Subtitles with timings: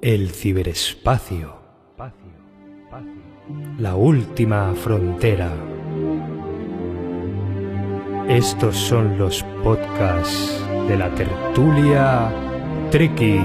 [0.00, 1.56] El ciberespacio.
[3.78, 5.50] La última frontera.
[8.28, 12.32] Estos son los podcasts de la tertulia
[12.92, 13.40] Tricky.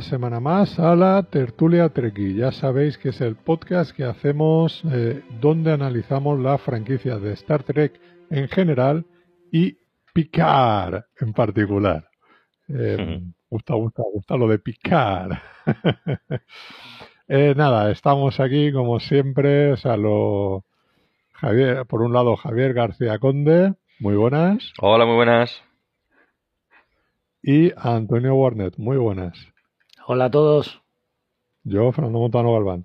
[0.00, 2.34] Una semana más a la Tertulia Treki.
[2.34, 7.64] Ya sabéis que es el podcast que hacemos eh, donde analizamos la franquicia de Star
[7.64, 8.00] Trek
[8.30, 9.04] en general
[9.52, 9.76] y
[10.14, 12.08] Picard en particular.
[12.68, 15.32] Eh, gusta, gusta, gusta lo de Picard.
[17.28, 20.64] eh, nada, estamos aquí como siempre, o sea, lo,
[21.32, 24.72] Javier, por un lado Javier García Conde, muy buenas.
[24.80, 25.62] Hola, muy buenas
[27.42, 28.76] y Antonio Warnet.
[28.78, 29.49] Muy buenas.
[30.12, 30.82] Hola a todos.
[31.62, 32.84] Yo, Fernando Montano Galván.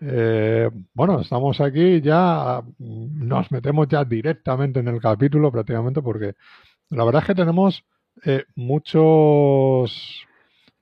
[0.00, 6.36] Eh, bueno, estamos aquí ya, nos metemos ya directamente en el capítulo prácticamente porque
[6.90, 7.84] la verdad es que tenemos
[8.24, 10.24] eh, muchos,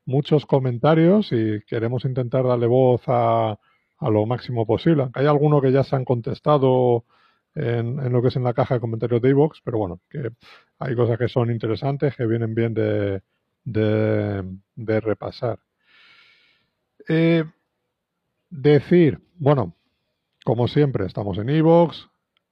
[0.04, 3.58] muchos comentarios y queremos intentar darle voz a,
[3.96, 5.08] a lo máximo posible.
[5.14, 7.06] Hay algunos que ya se han contestado
[7.54, 10.32] en, en, lo que es en la caja de comentarios de iVoox, pero bueno, que
[10.80, 13.22] hay cosas que son interesantes, que vienen bien de,
[13.64, 15.58] de repasar.
[17.08, 17.44] Eh,
[18.50, 19.74] decir, bueno,
[20.44, 21.96] como siempre, estamos en iVoox,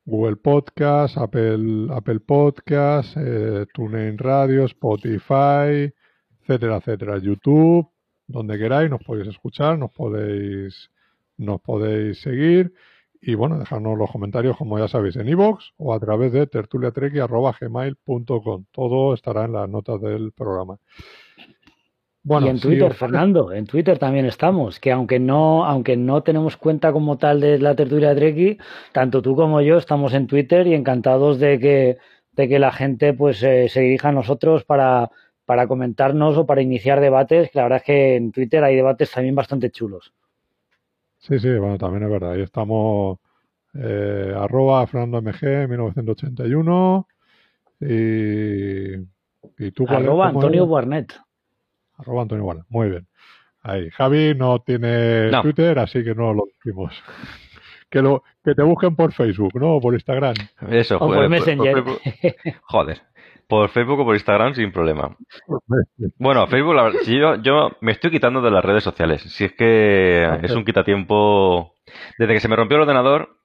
[0.06, 5.92] Google Podcast, Apple, Apple Podcast, eh, TuneIn Radio, Spotify,
[6.40, 7.86] etcétera, etcétera, YouTube,
[8.26, 10.90] donde queráis, nos podéis escuchar, nos podéis,
[11.36, 12.72] nos podéis seguir.
[13.20, 18.64] Y bueno, dejarnos los comentarios, como ya sabéis, en iVoox o a través de tertuliatreki.gmail.com.
[18.70, 20.78] Todo estará en las notas del programa.
[22.26, 26.24] Bueno, y en Twitter, sí, Fernando, en Twitter también estamos, que aunque no, aunque no
[26.24, 28.58] tenemos cuenta como tal de la tertulia Treki,
[28.90, 31.98] tanto tú como yo estamos en Twitter y encantados de que,
[32.32, 35.08] de que la gente pues eh, se dirija a nosotros para,
[35.44, 39.12] para comentarnos o para iniciar debates, que la verdad es que en Twitter hay debates
[39.12, 40.12] también bastante chulos.
[41.18, 42.32] Sí, sí, bueno, también es verdad.
[42.32, 43.20] Ahí estamos
[43.72, 47.06] eh, arroba Fernando MG 1981
[47.82, 51.25] y, y tú cuál arroba Antonio es?
[51.98, 53.06] Arroba Antonio muy bien.
[53.62, 55.42] Ahí, Javi no tiene no.
[55.42, 56.94] Twitter, así que no lo decimos.
[57.88, 59.76] Que, lo, que te busquen por Facebook, ¿no?
[59.76, 60.34] O por Instagram.
[60.70, 61.84] Eso, o por Messenger.
[61.84, 62.00] Por, por,
[62.62, 63.00] joder.
[63.46, 65.16] Por Facebook o por Instagram sin problema.
[66.18, 69.22] Bueno, Facebook, la verdad, si yo, yo me estoy quitando de las redes sociales.
[69.22, 71.74] Si es que es un quitatiempo.
[72.18, 73.35] Desde que se me rompió el ordenador,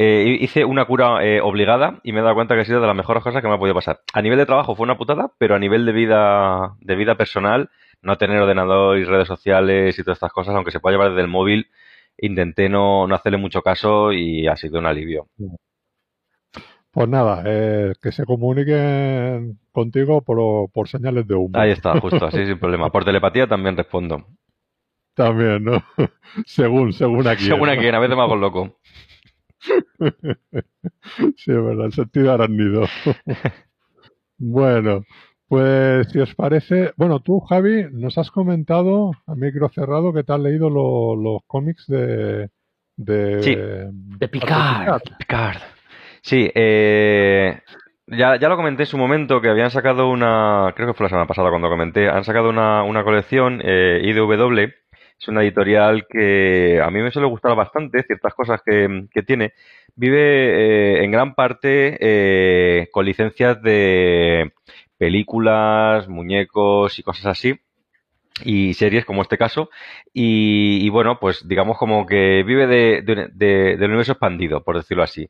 [0.00, 2.86] eh, hice una cura eh, obligada y me he dado cuenta que ha sido de
[2.86, 3.98] las mejores cosas que me ha podido pasar.
[4.12, 7.68] A nivel de trabajo fue una putada, pero a nivel de vida, de vida personal,
[8.00, 11.22] no tener ordenador y redes sociales y todas estas cosas, aunque se pueda llevar desde
[11.22, 11.66] el móvil,
[12.16, 15.26] intenté no, no hacerle mucho caso y ha sido un alivio.
[16.92, 21.58] Pues nada, eh, que se comuniquen contigo por, por, señales de humo.
[21.58, 22.92] Ahí está, justo, así sin problema.
[22.92, 24.28] Por telepatía también respondo.
[25.14, 25.82] También, ¿no?
[26.46, 27.46] según, según aquí.
[27.46, 28.78] Según aquí, a veces me hago loco.
[31.36, 32.86] sí, es verdad, el sentido arácnido.
[34.38, 35.02] bueno,
[35.48, 40.32] pues si os parece, bueno, tú, Javi, nos has comentado a micro cerrado que te
[40.32, 42.50] has leído lo, los cómics de.
[42.96, 43.54] De, sí.
[43.54, 45.00] de Picard.
[45.18, 45.58] Picard.
[46.20, 47.60] Sí, eh,
[48.08, 51.10] ya, ya, lo comenté en su momento que habían sacado una, creo que fue la
[51.10, 54.72] semana pasada cuando comenté, han sacado una, una colección eh, IDW,
[55.20, 59.52] es una editorial que a mí me suele gustar bastante, ciertas cosas que, que tiene.
[59.96, 64.52] Vive eh, en gran parte eh, con licencias de
[64.96, 67.58] películas, muñecos y cosas así
[68.44, 69.68] y series como este caso
[70.12, 75.02] y, bueno pues digamos como que vive de, de, de, del universo expandido por decirlo
[75.02, 75.28] así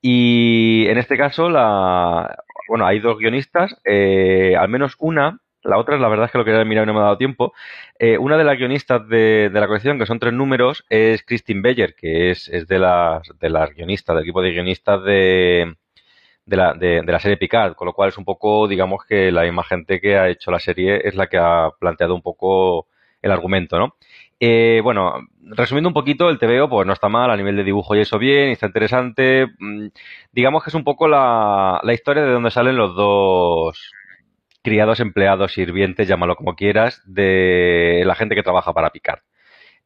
[0.00, 2.34] y en este caso la
[2.68, 6.44] bueno hay dos guionistas eh, al menos una la otra, la verdad es que lo
[6.44, 7.52] quería mirar y no me ha dado tiempo.
[7.98, 11.60] Eh, una de las guionistas de, de, la colección, que son tres números, es Christine
[11.62, 15.76] Beyer, que es, es de, las, de las guionistas, del equipo de guionistas de,
[16.46, 19.42] de la, de, la serie Picard, con lo cual es un poco, digamos que la
[19.42, 22.86] misma gente que ha hecho la serie es la que ha planteado un poco
[23.22, 23.96] el argumento, ¿no?
[24.38, 27.96] Eh, bueno, resumiendo un poquito, el TVO pues no está mal, a nivel de dibujo
[27.96, 29.46] y eso bien, está interesante.
[30.32, 33.95] Digamos que es un poco la, la historia de donde salen los dos
[34.66, 39.20] criados, empleados, sirvientes, llámalo como quieras, de la gente que trabaja para Picard.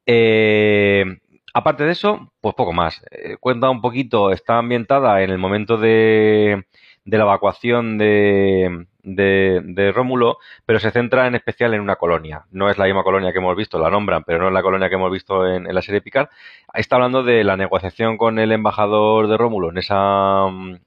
[0.06, 1.04] Eh,
[1.52, 3.02] aparte de eso, pues poco más.
[3.10, 6.64] Eh, cuenta un poquito, está ambientada en el momento de,
[7.04, 12.46] de la evacuación de, de, Rómulo, pero se centra en especial en una colonia.
[12.50, 14.88] No es la misma colonia que hemos visto, la nombran, pero no es la colonia
[14.88, 16.30] que hemos visto en, en la serie Picard.
[16.72, 20.46] Está hablando de la negociación con el embajador de Rómulo en esa,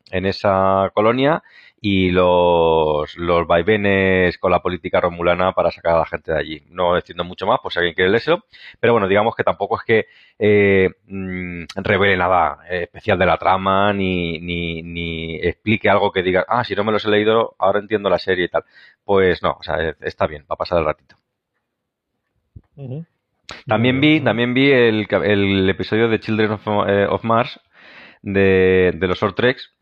[0.10, 1.44] en esa colonia
[1.86, 6.64] y los, los vaivenes con la política romulana para sacar a la gente de allí.
[6.70, 8.46] No diciendo mucho más, por si alguien quiere leerlo,
[8.80, 10.06] pero bueno, digamos que tampoco es que
[10.40, 16.46] eh, mm, revele nada especial de la trama ni, ni, ni explique algo que diga,
[16.48, 18.64] ah, si no me los he leído, ahora entiendo la serie y tal.
[19.04, 21.18] Pues no, o sea, está bien, va a pasar el ratito.
[23.68, 27.60] También vi, también vi el, el episodio de Children of, eh, Mars
[28.22, 29.74] de, de los Short Treks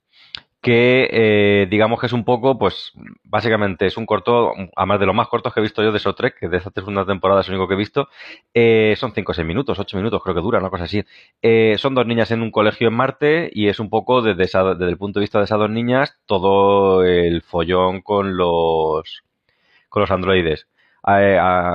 [0.61, 2.93] que eh, digamos que es un poco, pues
[3.23, 6.17] básicamente es un corto, además de los más cortos que he visto yo de Short
[6.17, 8.09] Trek, que de esta segunda temporada es el único que he visto,
[8.53, 11.03] eh, son 5 o 6 minutos, 8 minutos creo que dura, una cosa así.
[11.41, 14.43] Eh, son dos niñas en un colegio en Marte y es un poco desde,
[14.87, 19.23] el punto de vista de esas dos niñas todo el follón con los,
[19.89, 20.67] con los androides.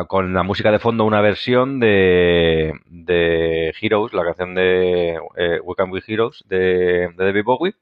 [0.08, 5.18] con la música de fondo una versión de, de Heroes, la canción de
[5.64, 7.74] We Can Be Heroes de, de David Bowie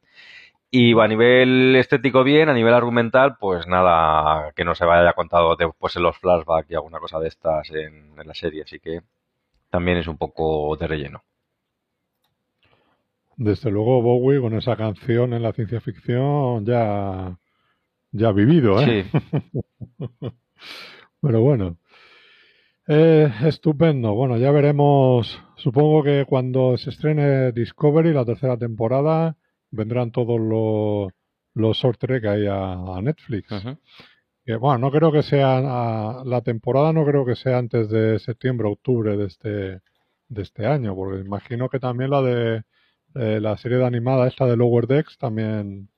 [0.76, 5.54] y a nivel estético bien, a nivel argumental, pues nada que no se vaya contado
[5.54, 9.02] después en los flashbacks y alguna cosa de estas en, la serie, así que
[9.70, 11.22] también es un poco de relleno.
[13.36, 17.38] Desde luego Bowie con esa canción en la ciencia ficción ya,
[18.10, 19.06] ya ha vivido, ¿eh?
[19.12, 19.20] Sí.
[21.20, 21.76] Pero bueno.
[22.88, 24.12] Eh, estupendo.
[24.14, 25.40] Bueno, ya veremos.
[25.54, 29.36] Supongo que cuando se estrene Discovery, la tercera temporada,
[29.74, 31.12] vendrán todos los,
[31.54, 33.48] los short trek ahí a, Netflix.
[34.60, 35.60] bueno, no creo que sea
[36.24, 39.80] la temporada, no creo que sea antes de septiembre, octubre de este
[40.28, 42.62] de este año, porque imagino que también la de
[43.40, 45.88] la serie de animada esta de Lower Decks también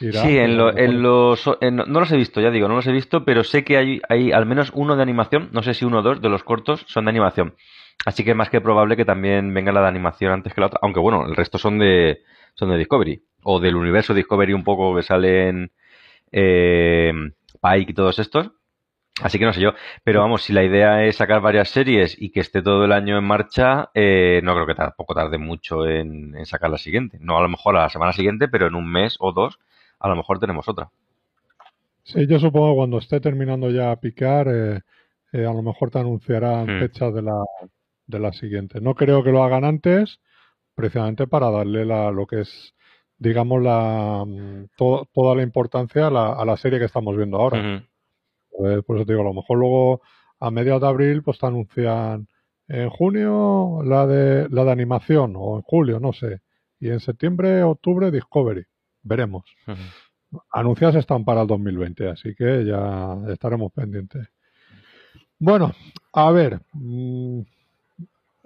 [0.00, 0.22] irá.
[0.22, 3.64] Sí, en, los no los he visto, ya digo, no los he visto, pero sé
[3.64, 6.28] que hay, hay al menos uno de animación, no sé si uno o dos de
[6.28, 7.54] los cortos son de animación.
[8.06, 10.68] Así que es más que probable que también venga la de animación antes que la
[10.68, 12.22] otra, aunque bueno, el resto son de
[12.54, 13.20] son de Discovery.
[13.42, 15.72] O del universo Discovery un poco que salen
[16.30, 17.12] eh,
[17.60, 18.52] Pike y todos estos.
[19.20, 19.72] Así que no sé yo.
[20.04, 23.18] Pero vamos, si la idea es sacar varias series y que esté todo el año
[23.18, 27.18] en marcha, eh, no creo que tampoco tarde mucho en, sacar la siguiente.
[27.20, 29.58] No a lo mejor a la semana siguiente, pero en un mes o dos,
[29.98, 30.90] a lo mejor tenemos otra.
[32.04, 34.80] Sí, yo supongo que cuando esté terminando ya a picar, eh,
[35.32, 36.78] a lo mejor te anunciarán hmm.
[36.78, 37.42] fechas de la,
[38.06, 38.80] de la siguiente.
[38.80, 40.20] No creo que lo hagan antes,
[40.74, 42.74] precisamente para darle la, lo que es,
[43.18, 47.84] digamos, la, mm, toda la importancia a la, a la, serie que estamos viendo ahora.
[48.50, 50.02] pues, por eso te digo, a lo mejor luego
[50.40, 52.28] a mediados de abril pues te anuncian
[52.68, 56.40] en junio la de, la de animación o en julio, no sé.
[56.78, 58.64] Y en septiembre, octubre, Discovery.
[59.02, 59.44] Veremos.
[60.50, 64.28] Anuncias están para el 2020, así que ya estaremos pendientes.
[65.38, 65.72] Bueno,
[66.12, 67.40] a ver, mm,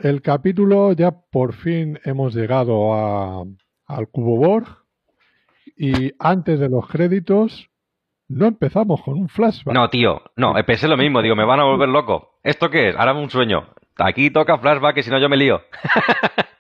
[0.02, 3.44] el capítulo ya por fin hemos llegado a,
[3.86, 4.66] al Cubo Borg
[5.76, 7.70] y antes de los créditos
[8.28, 9.74] no empezamos con un flashback.
[9.74, 12.38] No, tío, no, pensé lo mismo, digo, me van a volver loco.
[12.42, 12.96] ¿Esto qué es?
[12.96, 13.68] Ahora un sueño.
[13.96, 15.60] Aquí toca flashback y si no yo me lío.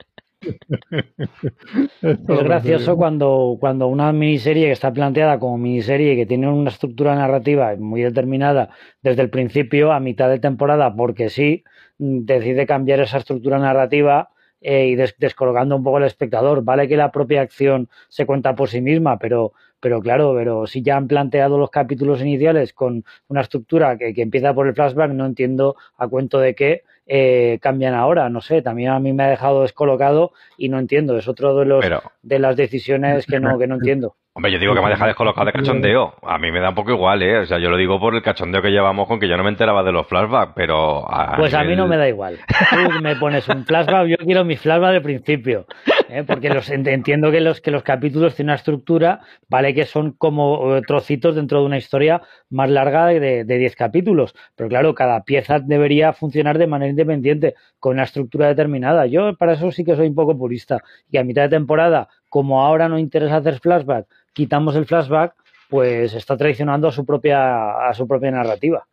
[2.02, 6.70] es gracioso cuando, cuando una miniserie que está planteada como miniserie y que tiene una
[6.70, 8.70] estructura narrativa muy determinada
[9.02, 11.62] desde el principio a mitad de temporada, porque sí,
[12.00, 14.30] decide cambiar esa estructura narrativa
[14.62, 16.64] eh, y descolgando un poco al espectador.
[16.64, 20.82] Vale que la propia acción se cuenta por sí misma, pero, pero claro, pero si
[20.82, 25.12] ya han planteado los capítulos iniciales con una estructura que, que empieza por el flashback,
[25.12, 28.28] no entiendo a cuento de qué eh, cambian ahora.
[28.28, 31.18] No sé, también a mí me ha dejado descolocado y no entiendo.
[31.18, 31.84] Es otro de los
[32.22, 34.16] de las decisiones que no, que no entiendo.
[34.40, 36.14] Hombre, yo digo que me ha dejado descolocado de cachondeo.
[36.22, 37.40] A mí me da un poco igual, ¿eh?
[37.40, 39.50] O sea, yo lo digo por el cachondeo que llevamos con que yo no me
[39.50, 41.06] enteraba de los flashbacks, pero...
[41.36, 42.38] pues a mí no me da igual.
[42.70, 45.66] Tú me pones un flashback, yo quiero mi flashback del principio.
[46.08, 46.24] ¿eh?
[46.26, 49.20] Porque los, entiendo que los, que los capítulos tienen una estructura,
[49.50, 54.34] vale que son como eh, trocitos dentro de una historia más larga de 10 capítulos.
[54.56, 59.04] Pero claro, cada pieza debería funcionar de manera independiente, con una estructura determinada.
[59.04, 60.82] Yo para eso sí que soy un poco purista.
[61.10, 65.34] Y a mitad de temporada, como ahora no interesa hacer flashback, quitamos el flashback,
[65.68, 68.86] pues está traicionando a su propia, a su propia narrativa.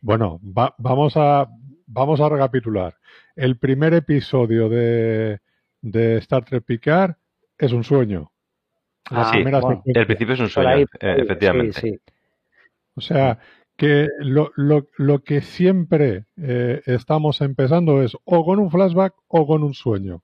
[0.00, 1.48] Bueno, vamos, a,
[1.86, 2.96] vamos a recapitular.
[3.36, 5.40] El primer episodio de,
[5.80, 7.14] de Star Trek Picard
[7.58, 8.32] es un sueño.
[9.10, 12.00] Ah, el principio es un sueño, eh, efectivamente.
[12.94, 13.38] O sea,
[13.76, 19.46] que lo, lo, lo que siempre eh, estamos empezando es o con un flashback o
[19.46, 20.22] con un sueño.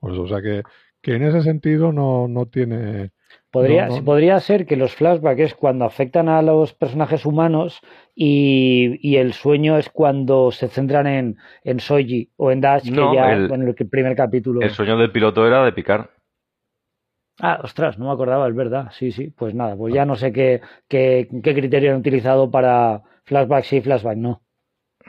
[0.00, 0.62] Pues, o sea que,
[1.02, 3.10] que en ese sentido no, no tiene
[3.50, 7.80] Podría, podría ser que los flashbacks es cuando afectan a los personajes humanos
[8.14, 13.32] y, el sueño es cuando se centran en, en Soji o en Dash, que ya
[13.32, 14.60] en el primer capítulo.
[14.60, 16.10] El sueño del piloto era de picar.
[17.40, 18.92] Ah, ostras, no me acordaba, es verdad.
[18.92, 23.02] Sí, sí, pues nada, pues ya no sé qué, qué, qué criterio han utilizado para
[23.24, 24.42] flashback sí, flashback no.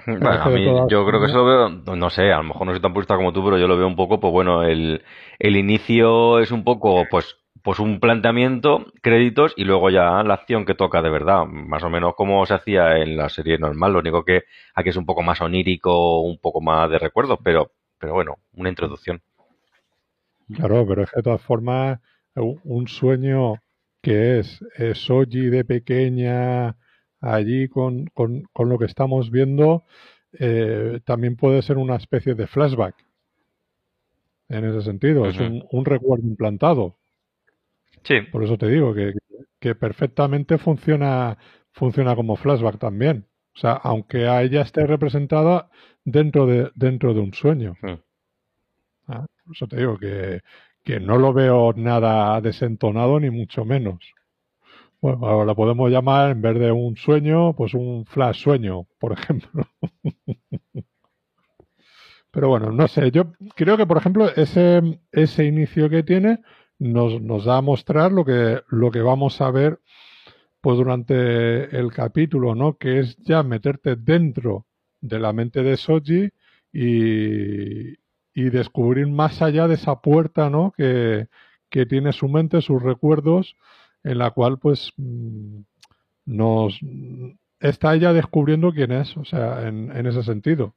[0.05, 2.73] Bueno, a mí, yo creo que eso lo veo, no sé, a lo mejor no
[2.73, 5.03] soy tan purista como tú, pero yo lo veo un poco, pues bueno, el,
[5.39, 10.65] el inicio es un poco, pues, pues un planteamiento, créditos y luego ya la acción
[10.65, 13.99] que toca de verdad, más o menos como se hacía en la serie normal, lo
[13.99, 18.13] único que aquí es un poco más onírico, un poco más de recuerdos, pero, pero
[18.13, 19.21] bueno, una introducción.
[20.53, 21.99] Claro, pero es que de todas formas,
[22.35, 23.55] un sueño
[24.01, 24.59] que es,
[24.93, 26.75] Soji de pequeña,
[27.19, 29.83] allí con, con, con lo que estamos viendo,
[30.39, 32.95] eh, también puede ser una especie de flashback.
[34.49, 36.97] En ese sentido, es un, un, recuerdo implantado.
[38.03, 38.21] Sí.
[38.31, 39.13] Por eso te digo que,
[39.59, 41.37] que, perfectamente funciona,
[41.71, 43.27] funciona como flashback también.
[43.55, 45.69] O sea, aunque a ella esté representada
[46.03, 47.75] dentro de, dentro de un sueño.
[49.07, 50.41] Ah, por eso te digo que,
[50.83, 54.13] que no lo veo nada desentonado ni mucho menos.
[55.01, 59.65] Bueno, ahora podemos llamar, en vez de un sueño, pues un flash sueño, por ejemplo.
[62.31, 66.39] Pero bueno, no sé, yo creo que, por ejemplo, ese, ese inicio que tiene
[66.81, 69.79] nos, nos da a mostrar lo que, lo que vamos a ver
[70.61, 72.77] pues durante el capítulo, ¿no?
[72.77, 74.65] Que es ya meterte dentro
[74.99, 76.31] de la mente de Soji
[76.73, 77.91] y,
[78.33, 80.73] y descubrir más allá de esa puerta, ¿no?
[80.75, 81.27] Que,
[81.69, 83.55] que tiene su mente, sus recuerdos,
[84.03, 85.61] en la cual pues mm,
[86.25, 86.79] nos
[87.59, 90.73] está ella descubriendo quién es, o sea, en, en ese sentido.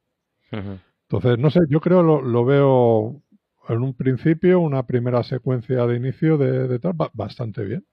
[0.51, 3.23] Entonces, no sé, yo creo lo, lo veo
[3.69, 7.85] en un principio, una primera secuencia de inicio de, de tal, bastante bien.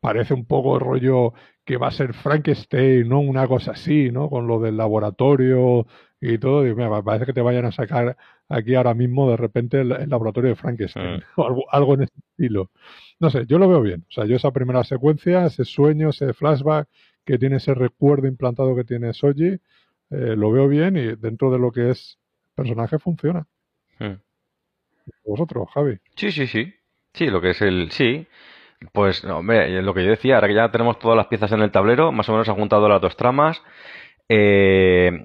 [0.00, 1.32] Parece un poco el rollo
[1.64, 3.20] que va a ser Frankenstein, ¿no?
[3.20, 4.28] Una cosa así, ¿no?
[4.28, 5.86] Con lo del laboratorio
[6.20, 6.66] y todo.
[6.66, 8.16] Y, mira, parece que te vayan a sacar
[8.48, 12.70] aquí ahora mismo de repente el, laboratorio de Frankenstein o algo, algo en ese estilo.
[13.18, 14.04] No sé, yo lo veo bien.
[14.08, 16.88] O sea, yo esa primera secuencia, ese sueño, ese flashback
[17.24, 19.58] que tiene ese recuerdo implantado que tiene Soji,
[20.10, 22.18] eh, lo veo bien y dentro de lo que es
[22.54, 23.46] personaje funciona.
[23.98, 24.16] Hmm.
[25.24, 25.98] ¿Vosotros, Javi?
[26.16, 26.72] Sí, sí, sí.
[27.12, 27.90] Sí, lo que es el...
[27.90, 28.26] Sí.
[28.92, 31.70] Pues, hombre, lo que yo decía, ahora que ya tenemos todas las piezas en el
[31.70, 33.62] tablero, más o menos ha juntado las dos tramas,
[34.28, 35.24] eh,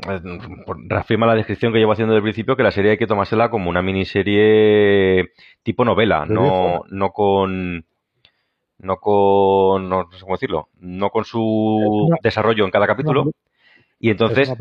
[0.87, 3.49] reafirma la descripción que llevo haciendo desde el principio que la serie hay que tomársela
[3.49, 5.31] como una miniserie
[5.63, 7.85] tipo novela, no, no con
[8.79, 13.31] no con no, sé cómo decirlo, no con su desarrollo en cada capítulo.
[13.99, 14.53] y entonces,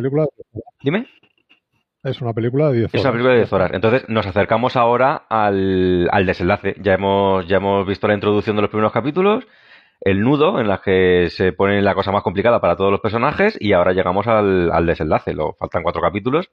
[0.82, 1.06] dime.
[2.05, 2.95] Es una película de 10 horas.
[2.95, 3.71] Es una película de 10 horas.
[3.75, 6.76] Entonces nos acercamos ahora al, al desenlace.
[6.81, 9.47] Ya hemos, ya hemos visto la introducción de los primeros capítulos
[10.00, 13.57] el nudo en la que se pone la cosa más complicada para todos los personajes
[13.61, 15.35] y ahora llegamos al, al desenlace.
[15.35, 16.50] Lo, faltan cuatro capítulos,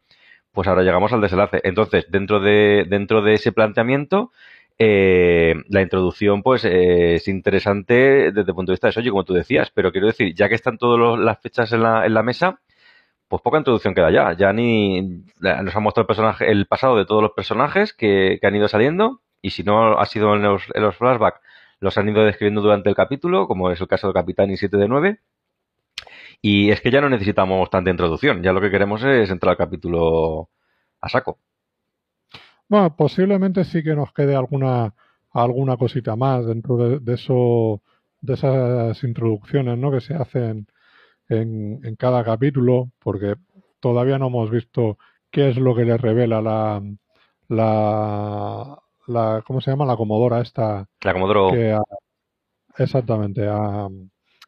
[0.51, 1.61] pues ahora llegamos al desenlace.
[1.63, 4.31] Entonces, dentro de, dentro de ese planteamiento,
[4.77, 9.23] eh, la introducción pues eh, es interesante desde el punto de vista de oye, como
[9.23, 12.23] tú decías, pero quiero decir, ya que están todas las fechas en la, en la
[12.23, 12.59] mesa,
[13.27, 14.33] pues poca introducción queda ya.
[14.33, 16.07] Ya ni nos ha mostrado
[16.41, 20.35] el pasado de todos los personajes que, han ido saliendo, y si no ha sido
[20.35, 20.65] en los,
[20.97, 21.39] flashbacks,
[21.79, 24.77] los han ido describiendo durante el capítulo, como es el caso del Capitán y 7
[24.77, 25.19] de 9.
[26.41, 29.57] Y es que ya no necesitamos tanta introducción, ya lo que queremos es entrar al
[29.57, 30.49] capítulo
[31.01, 31.39] a saco.
[32.67, 34.93] Bueno, posiblemente sí que nos quede alguna,
[35.31, 37.81] alguna cosita más dentro de, eso,
[38.21, 39.91] de esas introducciones ¿no?
[39.91, 40.67] que se hacen
[41.29, 43.35] en, en, cada capítulo, porque
[43.79, 44.97] todavía no hemos visto
[45.31, 46.81] qué es lo que le revela la,
[47.47, 49.85] la, la ¿cómo se llama?
[49.85, 50.87] La comodora esta.
[51.01, 51.51] La comodoro.
[52.77, 53.87] exactamente, a,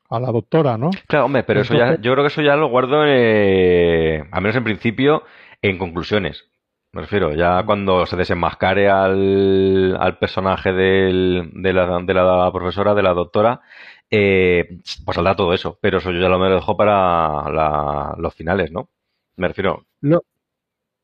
[0.09, 0.89] a, la doctora, ¿no?
[1.07, 4.55] Claro, hombre, pero eso ya, yo creo que eso ya lo guardo, eh, al menos
[4.55, 5.23] en principio,
[5.61, 6.45] en conclusiones.
[6.93, 12.95] Me refiero, ya cuando se desenmascare al, al personaje del, de, la, de la profesora,
[12.95, 13.61] de la doctora,
[14.09, 15.77] eh, pues saldrá todo eso.
[15.81, 18.89] Pero eso yo ya lo me lo dejo para la, los finales, ¿no?
[19.35, 19.85] Me refiero.
[20.01, 20.23] Lo,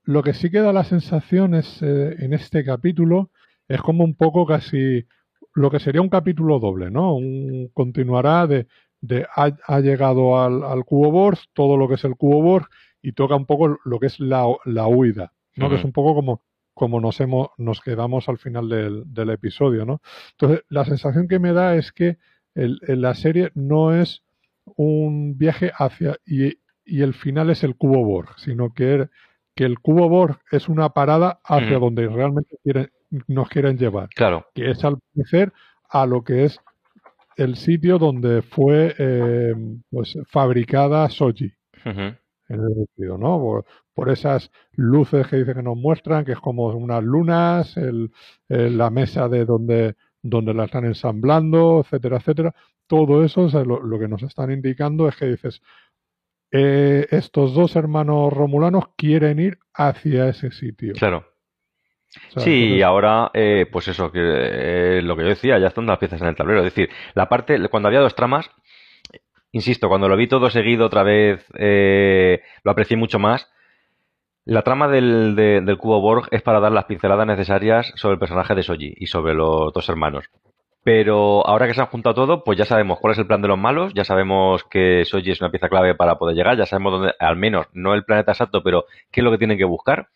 [0.04, 3.30] lo que sí queda la sensación es, eh, en este capítulo
[3.68, 5.06] es como un poco casi
[5.54, 7.16] lo que sería un capítulo doble, ¿no?
[7.16, 8.68] Un, continuará de,
[9.02, 12.68] de ha, llegado al, al, cubo Borg, todo lo que es el cubo Borg,
[13.02, 15.70] y toca un poco lo que es la, la huida, ¿no?
[15.70, 16.42] Que es un poco como,
[16.74, 20.02] como nos, hemos, nos quedamos al final del, del, episodio, ¿no?
[20.32, 22.18] Entonces, la sensación que me da es que
[22.56, 24.24] el, la serie no es
[24.76, 29.10] un viaje hacia y, y, el final es el cubo Borg, sino que,
[29.56, 32.92] que el cubo Borg es una parada hacia donde realmente quieren,
[33.28, 34.10] nos quieren llevar.
[34.10, 34.46] Claro.
[34.54, 35.52] Que es al parecer
[35.90, 36.60] a lo que es
[37.38, 39.54] el sitio donde fue eh,
[39.90, 41.54] pues fabricada Soji.
[41.86, 43.64] En el sentido, ¿no?
[43.94, 48.12] Por, esas luces que dice que nos muestran, que es como unas lunas, el,
[48.48, 52.56] la mesa de donde, donde la están ensamblando, etcétera, etcétera.
[52.88, 55.62] Todo eso lo, que nos están indicando es que dices,
[56.52, 60.94] eh, estos dos hermanos romulanos quieren ir hacia ese sitio.
[60.94, 61.26] Claro.
[62.38, 66.00] sí, y ahora, eh, pues eso, que eh, lo que yo decía, ya están las
[66.00, 66.60] piezas en el tablero.
[66.60, 68.50] Es decir, la parte, cuando había dos tramas,
[69.52, 71.46] insisto, cuando lo vi todo seguido otra vez,
[72.64, 73.52] lo aprecié mucho más.
[74.46, 78.64] La trama del, cubo Borg es para dar las pinceladas necesarias sobre el personaje de
[78.64, 80.26] Soji y sobre los dos hermanos.
[80.84, 83.48] Pero ahora que se han juntado todo, pues ya sabemos cuál es el plan de
[83.48, 86.92] los malos, ya sabemos que Soji es una pieza clave para poder llegar, ya sabemos
[86.92, 90.10] dónde, al menos, no el planeta exacto, pero qué es lo que tienen que buscar.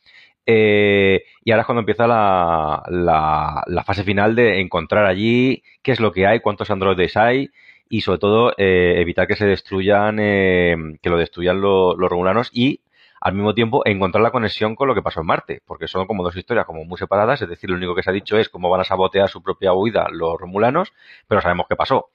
[0.46, 6.02] Eh, y ahora es cuando empieza la, la, fase final de encontrar allí qué es
[6.02, 7.50] lo que hay, cuántos androides hay
[7.90, 12.82] y sobre todo eh, evitar que se destruyan, eh, que lo destruyan los romulanos y
[13.20, 16.24] al mismo tiempo encontrar la conexión con lo que pasó en Marte, porque son como
[16.24, 18.70] dos historias como muy separadas, es decir, lo único que se ha dicho es cómo
[18.70, 20.94] van a sabotear su propia huida los romulanos,
[21.28, 22.10] pero sabemos qué pasó.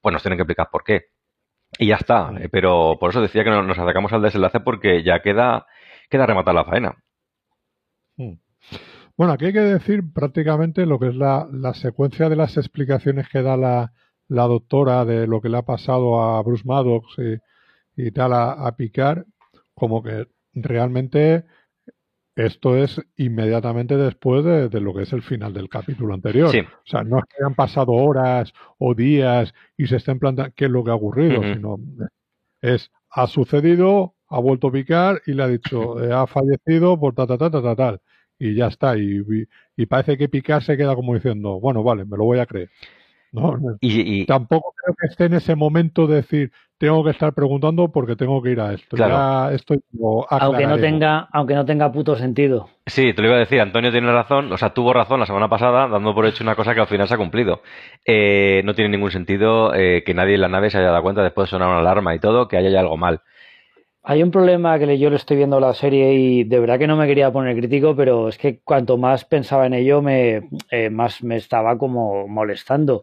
[0.00, 1.06] Pues nos tienen que explicar por qué.
[1.78, 5.20] Y ya está, eh, pero por eso decía que nos acercamos al desenlace porque ya
[5.20, 5.66] queda,
[6.08, 6.96] queda rematar la faena.
[8.16, 8.34] Hmm.
[9.16, 13.42] Bueno, aquí hay que decir prácticamente lo que es la, secuencia de las explicaciones que
[13.42, 13.92] da la,
[14.28, 17.16] doctora de lo que le ha pasado a Bruce Maddox
[17.96, 19.24] y, tal a, a Picard,
[19.74, 21.44] como que realmente
[22.34, 26.48] esto es inmediatamente después de, lo que es el final del capítulo anterior.
[26.48, 30.66] O sea, no es que hayan pasado horas o días y se estén planteando qué
[30.66, 31.78] es lo que ha ocurrido, sino
[32.60, 37.14] es, ha sucedido, ha vuelto a picar y le ha dicho, eh, ha fallecido por
[37.14, 38.00] ta, ta, ta, ta, ta, tal.
[38.38, 38.98] Y ya está.
[38.98, 39.22] Y,
[39.76, 42.70] y, parece que picar se queda como diciendo, bueno, vale, me lo voy a creer.
[43.32, 47.88] No, y, tampoco creo que esté en ese momento de decir, tengo que estar preguntando
[47.90, 48.96] porque tengo que ir a esto.
[48.96, 49.80] Ya estoy
[50.28, 52.68] aunque no tenga, aunque no tenga puto sentido.
[52.86, 55.48] Sí, te lo iba a decir, Antonio tiene razón, o sea, tuvo razón la semana
[55.48, 57.62] pasada, dando por hecho una cosa que al final se ha cumplido.
[58.04, 61.22] Eh, no tiene ningún sentido eh, que nadie en la nave se haya dado cuenta
[61.22, 63.22] después de sonar una alarma y todo, que haya algo mal.
[64.08, 66.96] Hay un problema que yo le estoy viendo la serie y de verdad que no
[66.96, 71.24] me quería poner crítico, pero es que cuanto más pensaba en ello, me, eh, más
[71.24, 73.02] me estaba como molestando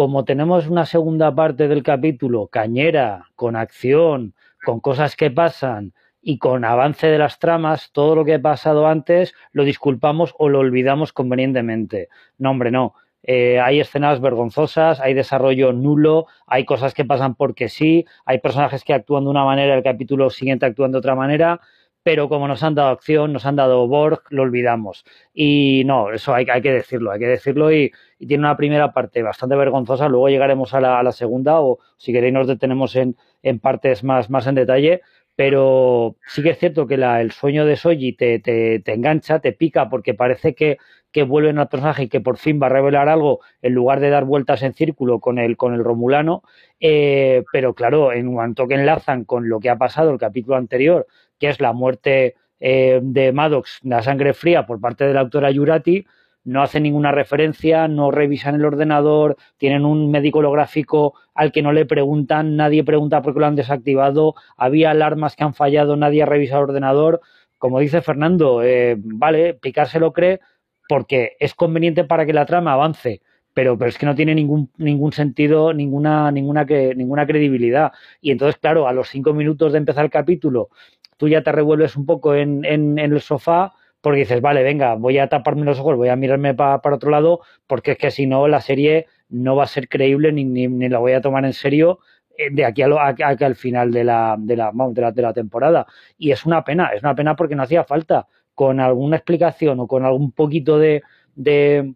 [0.00, 4.32] como tenemos una segunda parte del capítulo cañera, con acción,
[4.64, 8.86] con cosas que pasan y con avance de las tramas, todo lo que ha pasado
[8.86, 12.08] antes lo disculpamos o lo olvidamos convenientemente.
[12.38, 12.94] No, hombre, no.
[13.24, 18.84] Eh, hay escenas vergonzosas, hay desarrollo nulo, hay cosas que pasan porque sí, hay personajes
[18.84, 21.60] que actúan de una manera, el capítulo siguiente actúan de otra manera
[22.02, 25.04] pero como nos han dado acción, nos han dado Borg, lo olvidamos.
[25.34, 29.56] Y no, eso hay, que decirlo, hay que decirlo y, tiene una primera parte bastante
[29.56, 33.16] vergonzosa, luego llegaremos a la, segunda o si queréis nos detenemos en,
[33.60, 35.00] partes más, más en detalle,
[35.40, 39.38] pero sí que es cierto que la, el sueño de Soji te, te, te, engancha,
[39.38, 40.76] te pica porque parece que,
[41.12, 44.10] que vuelven al personaje y que por fin va a revelar algo en lugar de
[44.10, 46.42] dar vueltas en círculo con el, con el Romulano,
[46.78, 51.06] eh, pero claro, en cuanto que enlazan con lo que ha pasado el capítulo anterior,
[51.38, 55.50] que es la muerte eh, de Maddox, la sangre fría por parte de la autora
[55.50, 56.04] Yurati,
[56.44, 61.72] no hacen ninguna referencia, no revisan el ordenador, tienen un médico holográfico al que no
[61.72, 66.22] le preguntan, nadie pregunta por qué lo han desactivado, había alarmas que han fallado, nadie
[66.22, 67.20] ha revisado el ordenador.
[67.58, 70.40] Como dice Fernando, eh, vale, Picard se lo cree
[70.88, 73.20] porque es conveniente para que la trama avance,
[73.54, 77.92] pero, pero es que no tiene ningún, ningún sentido, ninguna, ninguna, ninguna credibilidad.
[78.20, 80.70] Y entonces, claro, a los cinco minutos de empezar el capítulo,
[81.16, 85.18] tú ya te revuelves un poco en, en, el sofá porque dices, vale, venga, voy
[85.18, 88.48] a taparme los ojos, voy a mirarme para otro lado, porque es que si no,
[88.48, 92.00] la serie no va a ser creíble ni, ni, la voy a tomar en serio
[92.36, 95.32] eh, de aquí a, lo, al final de la, de, la, de, la, de la
[95.32, 95.86] temporada.
[96.18, 99.86] Y es una pena, es una pena porque no hacía falta con alguna explicación o
[99.86, 101.02] con algún poquito de,
[101.34, 101.94] de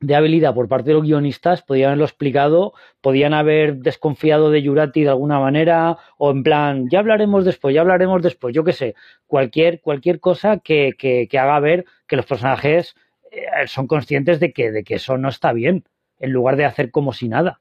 [0.00, 5.02] de habilidad por parte de los guionistas, podían haberlo explicado, podían haber desconfiado de Yurati
[5.02, 8.94] de alguna manera, o en plan, ya hablaremos después, ya hablaremos después, yo qué sé,
[9.26, 12.94] cualquier, cualquier cosa que, que, haga ver que los personajes
[13.30, 15.84] eh, son conscientes de que, de que eso no está bien,
[16.18, 17.60] en lugar de hacer como si nada.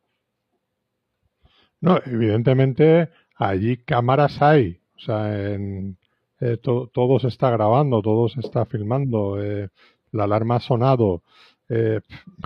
[1.81, 5.97] No, evidentemente allí cámaras hay, o sea, en,
[6.39, 9.69] eh, todo se está grabando, todo se está filmando, eh,
[10.11, 11.23] la alarma ha sonado,
[11.69, 12.01] eh,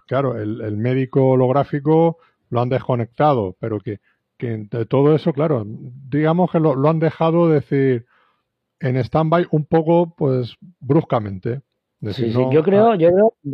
[0.06, 2.18] claro, el, médico holográfico
[2.50, 4.00] lo han desconectado, pero que,
[4.38, 8.06] que de todo eso, claro, digamos que lo, han dejado decir
[8.82, 11.62] en stand-by un poco, pues, bruscamente.
[12.02, 13.10] yo creo, yo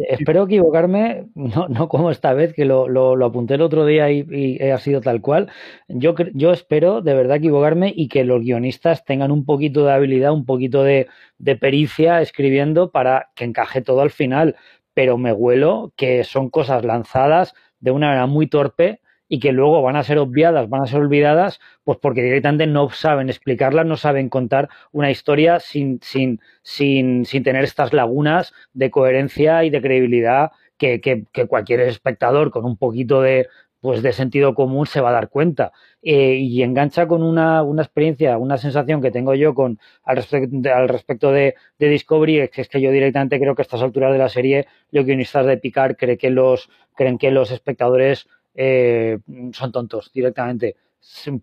[0.07, 4.57] espero equivocarme, no, no como esta vez que lo, lo, apunté el otro día y,
[4.71, 5.51] ha sido tal cual.
[5.87, 10.33] Yo, yo espero de verdad equivocarme y que los guionistas tengan un poquito de habilidad,
[10.33, 14.55] un poquito de, de pericia escribiendo para que encaje todo al final.
[14.99, 19.81] Pero me huelo que son cosas lanzadas de una manera muy torpe y que luego
[19.81, 23.95] van a ser obviadas, van a ser olvidadas, pues porque directamente no saben explicarlas, no
[23.95, 29.81] saben contar una historia sin, sin, sin, sin tener estas lagunas de coherencia y de
[29.81, 33.47] credibilidad que, que, cualquier espectador con un poquito de,
[33.81, 35.71] pues de sentido común se va a dar cuenta.
[36.01, 40.73] Eh, y engancha con una, una, experiencia, una sensación que tengo yo con al, respecto,
[40.73, 44.11] al respecto de, de, Discovery, que es que yo directamente creo que a estas alturas
[44.11, 49.19] de la serie, los guionistas de Picard creen que los, creen que los espectadores eh,
[49.53, 50.75] son tontos directamente.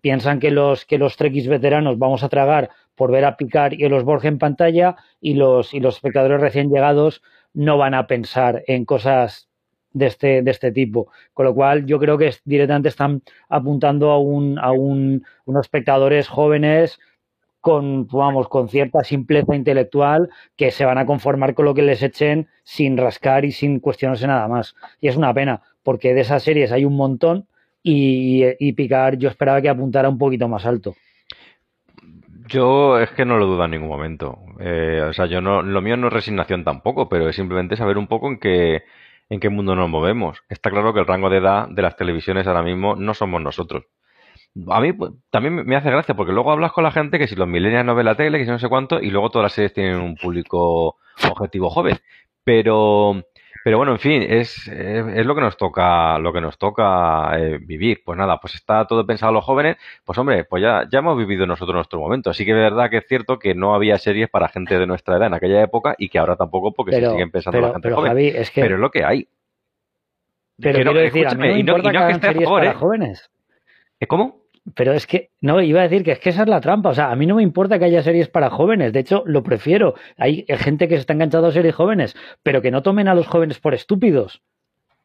[0.02, 3.84] Piensan que los, que los trekkies veteranos vamos a tragar por ver a Picard y
[3.84, 7.22] a los Borges en pantalla y los, y los espectadores recién llegados
[7.54, 9.48] no van a pensar en cosas
[9.96, 11.10] de este, de este tipo.
[11.32, 16.28] Con lo cual, yo creo que directamente están apuntando a, un, a un, unos espectadores
[16.28, 16.98] jóvenes
[17.62, 22.02] con, vamos, con cierta simpleza intelectual que se van a conformar con lo que les
[22.02, 24.74] echen sin rascar y sin cuestionarse nada más.
[25.00, 27.46] Y es una pena, porque de esas series hay un montón
[27.82, 30.94] y, Picar yo esperaba que apuntara un poquito más alto.
[32.48, 34.38] Yo es que no lo dudo en ningún momento.
[34.60, 37.96] Eh, o sea, yo no, lo mío no es resignación tampoco, pero es simplemente saber
[37.98, 38.82] un poco en qué,
[39.28, 40.42] en qué mundo nos movemos.
[40.48, 43.84] Está claro que el rango de edad de las televisiones ahora mismo no somos nosotros.
[44.68, 47.36] A mí pues, también me hace gracia porque luego hablas con la gente que si
[47.36, 49.52] los millennials no ven la tele, que si no sé cuánto, y luego todas las
[49.52, 50.96] series tienen un público
[51.30, 51.98] objetivo joven.
[52.44, 53.22] Pero
[53.66, 57.58] pero bueno, en fin, es, es, lo que nos toca, lo que nos toca eh,
[57.60, 58.00] vivir.
[58.04, 59.76] Pues nada, pues está todo pensado a los jóvenes.
[60.04, 62.30] Pues hombre, pues ya, ya hemos vivido nosotros nuestro momento.
[62.30, 65.16] Así que es verdad que es cierto que no había series para gente de nuestra
[65.16, 68.16] edad en aquella época y que ahora tampoco porque se siguen pensando la gente joven.
[68.16, 68.60] es que...
[68.60, 69.26] Pero es lo que hay.
[70.60, 72.74] Pero quiero decir, a mí no importa que, hagan series para ¿eh?
[72.74, 73.30] jóvenes.
[74.06, 74.42] ¿Cómo?
[74.74, 76.90] Pero es que, no, iba a decir que es que esa es la trampa.
[76.90, 78.92] O sea, a mí no me importa que haya series para jóvenes.
[78.92, 79.94] De hecho, lo prefiero.
[80.16, 83.26] Hay gente que se está enganchando a series jóvenes, pero que no tomen a los
[83.26, 84.42] jóvenes por estúpidos.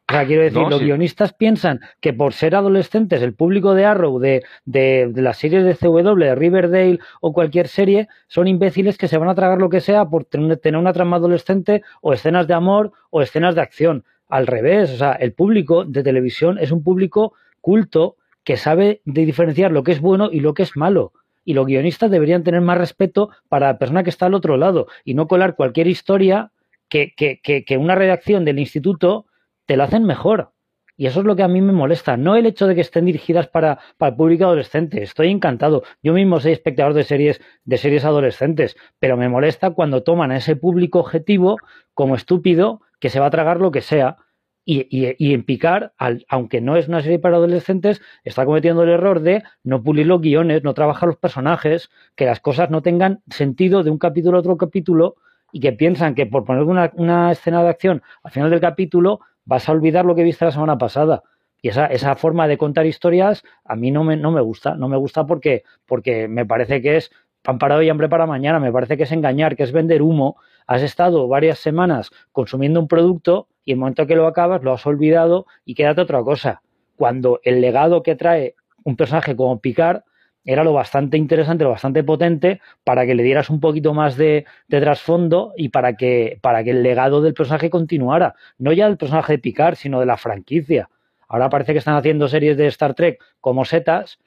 [0.08, 4.18] O sea, quiero decir, los guionistas piensan que por ser adolescentes, el público de Arrow,
[4.18, 9.08] de, de, de, las series de CW, de Riverdale o cualquier serie, son imbéciles que
[9.08, 12.54] se van a tragar lo que sea por tener una trama adolescente o escenas de
[12.54, 14.04] amor o escenas de acción.
[14.28, 19.24] Al revés, o sea, el público de televisión es un público culto que sabe de
[19.24, 21.12] diferenciar lo que es bueno y lo que es malo.
[21.44, 24.86] Y los guionistas deberían tener más respeto para la persona que está al otro lado
[25.04, 26.52] y no colar cualquier historia
[26.88, 29.26] que, que, que, una redacción del instituto
[29.66, 30.52] te la hacen mejor.
[30.94, 33.06] Y eso es lo que a mí me molesta, no el hecho de que estén
[33.06, 35.02] dirigidas para, para el público adolescente.
[35.02, 35.84] Estoy encantado.
[36.02, 40.36] Yo mismo soy espectador de series, de series adolescentes, pero me molesta cuando toman a
[40.36, 41.56] ese público objetivo
[41.94, 44.18] como estúpido que se va a tragar lo que sea
[44.64, 44.86] y,
[45.18, 45.92] y, en Picar,
[46.28, 50.20] aunque no es una serie para adolescentes, está cometiendo el error de no pulir los
[50.20, 54.40] guiones, no trabajar los personajes, que las cosas no tengan sentido de un capítulo a
[54.40, 55.16] otro capítulo
[55.50, 59.20] y que piensan que por poner una, una escena de acción al final del capítulo
[59.44, 61.22] vas a olvidar lo que viste la semana pasada.
[61.60, 64.74] Y esa, esa forma de contar historias a mí no me, no me gusta.
[64.74, 68.60] No me gusta porque, porque me parece que es pan para hoy hambre para mañana.
[68.60, 70.36] Me parece que es engañar, que es vender humo.
[70.66, 74.86] Has estado varias semanas consumiendo un producto y el momento que lo acabas lo has
[74.86, 76.62] olvidado y quédate otra cosa.
[76.96, 80.02] Cuando el legado que trae un personaje como Picard
[80.44, 84.44] era lo bastante interesante, lo bastante potente para que le dieras un poquito más de,
[84.68, 88.34] trasfondo y para que, para que el legado del personaje continuara.
[88.58, 90.88] No ya del personaje de Picard, sino de la franquicia.
[91.28, 94.18] Ahora parece que están haciendo series de Star Trek como setas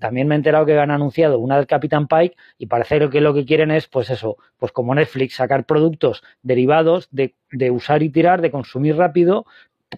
[0.00, 3.32] también me he enterado que han anunciado una del Capitán Pike y parece que lo
[3.34, 8.10] que quieren es, pues eso, pues como Netflix, sacar productos derivados de, de usar y
[8.10, 9.46] tirar, de consumir rápido,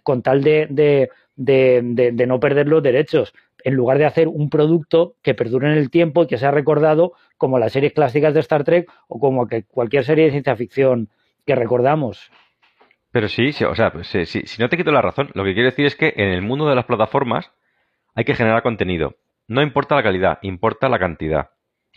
[0.03, 3.33] con tal de, de, de, no perder los derechos,
[3.65, 7.13] en lugar de hacer un producto que perdure en el tiempo y que sea recordado
[7.37, 11.09] como las series clásicas de Star Trek o como que cualquier serie de ciencia ficción
[11.47, 12.31] que recordamos.
[13.11, 15.55] Pero sí, sí o sea, pues, si, si no te quito la razón, lo que
[15.55, 17.51] quiero decir es que en el mundo de las plataformas
[18.15, 19.15] hay que generar contenido
[19.49, 21.51] no importa la calidad, importa la cantidad.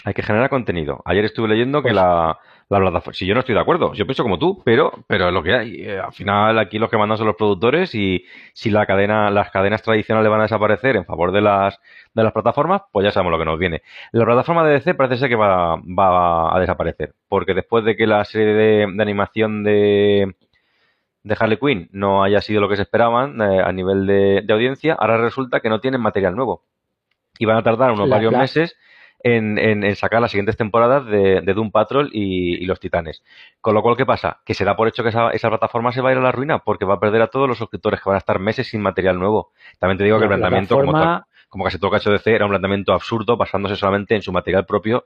[0.04, 1.02] Hay que generar contenido.
[1.06, 4.06] Ayer estuve leyendo que pues la, la plataforma, si yo no estoy de acuerdo, yo
[4.06, 5.76] pienso como tú, pero, pero es lo que hay.
[5.82, 9.52] Eh, al final aquí los que mandan son los productores y si la cadena, las
[9.52, 11.80] cadenas tradicionales van a desaparecer en favor de las,
[12.14, 13.84] de las plataformas, pues ya sabemos lo que nos viene.
[14.14, 18.08] La plataforma de DC parece ser que va, va a desaparecer, porque después de que
[18.08, 20.36] la serie de, animación de,
[21.24, 24.54] de Harley Quinn no haya sido lo que se esperaban eh, a nivel de, de
[24.54, 26.64] audiencia, ahora resulta que no tienen material nuevo
[27.38, 28.78] y van a tardar unos varios meses
[29.24, 33.24] en, sacar las siguientes temporadas de, Doom Patrol y, los Titanes.
[33.60, 34.42] Con lo cual, ¿qué pasa?
[34.46, 36.60] Que se da por hecho que esa, plataforma se va a ir a la ruina
[36.60, 39.20] porque va a perder a todos los suscriptores que van a estar meses sin material
[39.20, 39.52] nuevo.
[39.80, 42.52] También te digo que el planteamiento, como, como casi todo cacho de C, era un
[42.52, 45.06] planteamiento absurdo basándose solamente en su material propio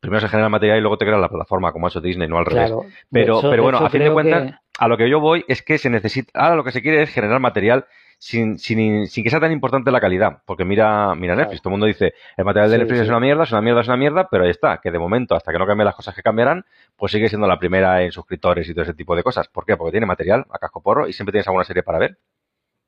[0.00, 2.28] primero se genera el material y luego te crea la plataforma, como ha hecho Disney,
[2.28, 2.72] no al revés.
[3.10, 5.90] Pero, pero bueno, a fin de cuentas, a lo que yo voy es que se
[5.90, 7.86] necesita, ahora lo que se quiere es generar material
[8.22, 10.42] sin, sin, sin que sea tan importante la calidad.
[10.46, 13.42] Porque mira, mira Netflix, todo el mundo dice, el material de Netflix es una mierda,
[13.42, 15.66] es una mierda, es una mierda, pero ahí está, que de momento, hasta que no
[15.66, 16.64] cambien las cosas que cambiarán,
[16.96, 19.48] pues sigue siendo la primera en suscriptores y todo ese tipo de cosas.
[19.48, 19.76] ¿Por qué?
[19.76, 22.18] Porque tiene material a casco porro y siempre tienes alguna serie para ver.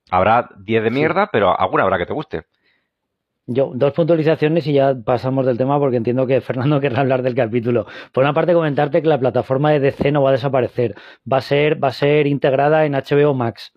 [0.08, 2.42] Habrá 10 de mierda, pero alguna habrá que te guste.
[3.46, 7.34] Yo, dos puntualizaciones y ya pasamos del tema porque entiendo que Fernando querrá hablar del
[7.34, 7.86] capítulo.
[8.12, 10.94] Por una parte, comentarte que la plataforma de DC no va a desaparecer.
[11.30, 13.72] Va a ser, va a ser integrada en HBO Max.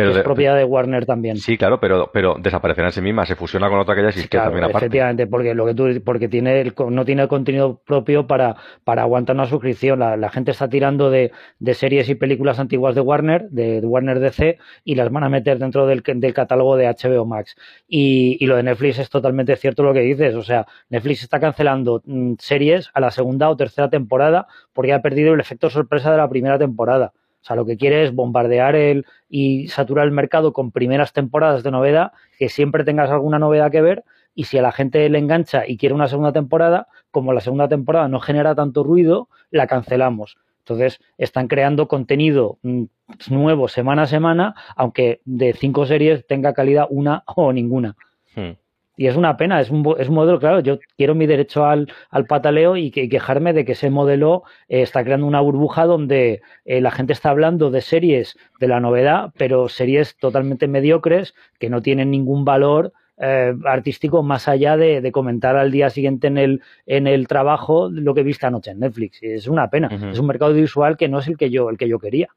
[0.00, 1.36] Pero es propiedad de Warner también.
[1.36, 4.38] Sí, claro, pero, pero desaparecerá en sí misma, se fusiona con otra que ya existe
[4.38, 4.86] también aparte.
[4.86, 9.02] Efectivamente, porque lo que tú porque tiene el, no tiene el contenido propio para, para
[9.02, 9.98] aguantar una suscripción.
[9.98, 14.58] La, gente está tirando de, de, series y películas antiguas de Warner, de, Warner DC,
[14.84, 17.56] y las van a meter dentro del, del catálogo de HBO Max.
[17.88, 20.34] Y, y, lo de Netflix es totalmente cierto lo que dices.
[20.34, 25.02] O sea, Netflix está cancelando mm, series a la segunda o tercera temporada porque ha
[25.02, 27.12] perdido el efecto sorpresa de la primera temporada.
[27.42, 31.62] O sea, lo que quiere es bombardear el y saturar el mercado con primeras temporadas
[31.62, 35.18] de novedad, que siempre tengas alguna novedad que ver, y si a la gente le
[35.18, 39.66] engancha y quiere una segunda temporada, como la segunda temporada no genera tanto ruido, la
[39.66, 40.36] cancelamos.
[40.60, 42.84] Entonces, están creando contenido mm,
[43.30, 47.96] nuevo semana a semana, aunque de cinco series tenga calidad una o ninguna.
[48.34, 48.52] Hmm.
[49.00, 51.90] Y es una pena, es un, es un modelo, claro, yo quiero mi derecho al,
[52.10, 56.42] al pataleo y, que, quejarme de que ese modelo eh, está creando una burbuja donde
[56.66, 61.70] eh, la gente está hablando de series de la novedad, pero series totalmente mediocres que
[61.70, 66.62] no tienen ningún valor eh, artístico más allá de, comentar al día siguiente en el,
[66.84, 69.22] en el trabajo lo que viste anoche en Netflix.
[69.22, 69.88] Es una pena.
[70.12, 72.28] Es un mercado visual que no es el que yo, el que yo quería.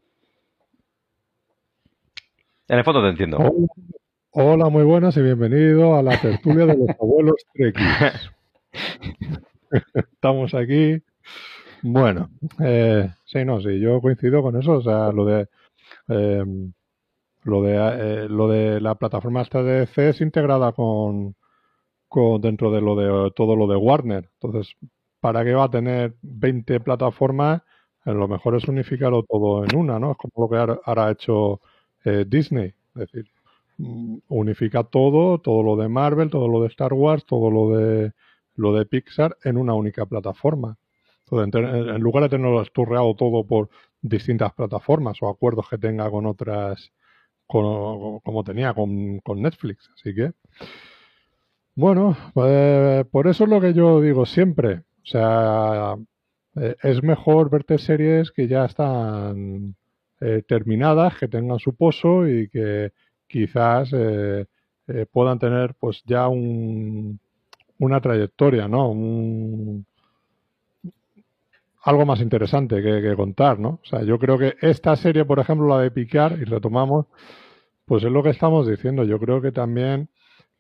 [2.70, 3.52] En el fondo te entiendo.
[4.36, 7.36] Hola, muy buenas y bienvenido a la tertulia de los abuelos.
[9.94, 11.02] Estamos aquí.
[11.84, 14.74] Bueno, eh, sí, no, sí, yo coincido con eso.
[14.74, 15.48] O sea, lo de
[16.08, 16.74] em,
[17.44, 21.36] lo de eh, lo de la plataforma esta de C es integrada con,
[22.10, 24.30] con dentro de lo de todo lo de Warner.
[24.42, 24.76] Entonces,
[25.20, 27.62] ¿para qué va a tener 20 plataformas?
[28.06, 30.12] Eh, lo mejor es unificarlo todo en una, ¿no?
[30.14, 31.62] Es como lo que ahora ha hecho
[32.06, 32.74] eh, Disney.
[32.96, 33.26] Es decir,
[33.78, 38.14] unifica todo, todo lo de Marvel, todo lo de Star Wars, todo lo de
[38.56, 40.78] lo de Pixar en una única plataforma.
[41.32, 43.70] en lugar de tenerlo esturreado todo por
[44.02, 46.92] distintas plataformas o acuerdos que tenga con otras,
[47.48, 49.90] como tenía con, Netflix.
[49.96, 50.34] Así que,
[51.76, 54.84] bueno, pues, por eso es lo que yo digo siempre.
[55.04, 55.96] O sea,
[56.56, 59.76] eh, es mejor verte series que ya están
[60.22, 62.92] eh, terminadas, que tengan su pozo y que
[63.34, 64.46] quizás eh,
[64.88, 67.20] eh, puedan tener pues ya un,
[67.80, 68.94] una trayectoria, ¿no?
[71.86, 73.80] algo más interesante que, contar, ¿no?
[73.84, 77.08] O sea, yo creo que esta serie, por ejemplo, la de Picar, y retomamos,
[77.86, 79.04] pues es lo que estamos diciendo.
[79.04, 80.08] Yo creo que también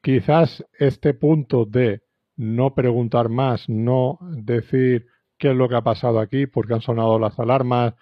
[0.01, 2.01] quizás este punto de
[2.35, 5.07] no preguntar más, no decir
[5.37, 7.93] qué es lo que ha pasado aquí, porque han sonado las alarmas,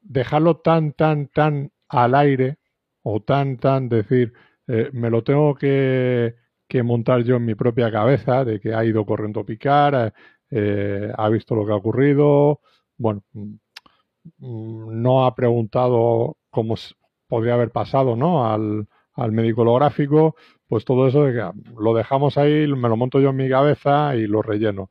[0.00, 2.56] dejarlo tan, tan, tan al aire,
[3.02, 4.32] o tan, tan decir,
[4.68, 6.36] eh, me lo tengo que,
[6.68, 10.14] que, montar yo en mi propia cabeza, de que ha ido corriendo picar,
[10.50, 12.60] eh, ha visto lo que ha ocurrido,
[12.96, 16.74] bueno, mm, no ha preguntado cómo
[17.26, 18.46] podría haber pasado, ¿no?
[18.46, 20.36] Al, al médico holográfico,
[20.68, 24.26] pues todo eso ah, lo dejamos ahí, me lo monto yo en mi cabeza y
[24.26, 24.90] lo relleno.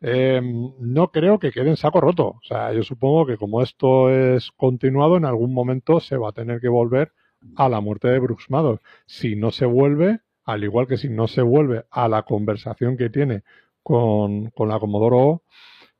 [0.00, 2.26] Em, no creo que quede en saco roto.
[2.28, 6.32] O sea, yo supongo que como esto es continuado, en algún momento se va a
[6.32, 7.12] tener que volver
[7.56, 8.82] a la muerte de Brooks Maddox.
[9.06, 13.10] Si no se vuelve, al igual que si no se vuelve a la conversación que
[13.10, 13.42] tiene
[13.82, 15.42] con, la Comodoro,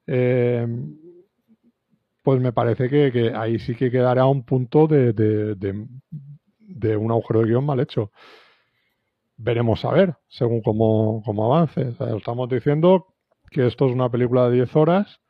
[0.06, 0.66] eh,
[2.22, 7.46] pues me parece que, ahí sí que quedará un punto de, de, un agujero de
[7.46, 8.12] guion mal hecho.
[9.36, 11.94] Veremos a ver, según cómo, avance.
[12.16, 13.06] estamos diciendo
[13.50, 15.20] que esto es una película de 10 horas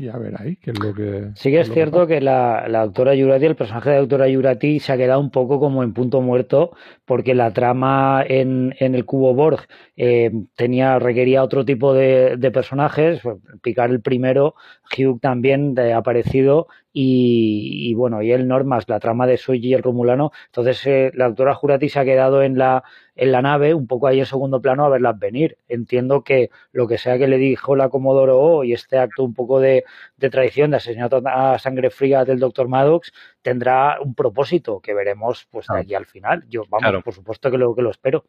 [0.00, 1.28] y a ver ahí qué es lo que.
[1.34, 4.92] Sí que es, cierto que, la, doctora Yurati, el personaje de la doctora Yurati, se
[4.92, 6.70] ha quedado un poco como en punto muerto,
[7.04, 13.20] porque la trama en, en el cubo Borg eh, tenía, requería otro tipo de, personajes.
[13.62, 14.54] Picar el primero,
[14.96, 19.82] Hugh también ha aparecido, y, bueno, y el Normas, la trama de Soji y el
[19.82, 20.32] Romulano.
[20.46, 22.82] Entonces, eh, la doctora Jurati se ha quedado en la,
[23.14, 25.56] en la nave, un poco ahí en segundo plano, a verlas venir.
[25.68, 29.34] Entiendo que lo que sea que le dijo la Comodoro O y este acto un
[29.34, 29.84] poco de,
[30.16, 35.46] de traición, de asesinato a sangre fría del doctor Maddox, tendrá un propósito que veremos
[35.50, 36.44] pues de aquí al final.
[36.48, 38.24] Yo, vamos, por supuesto que lo, que lo espero.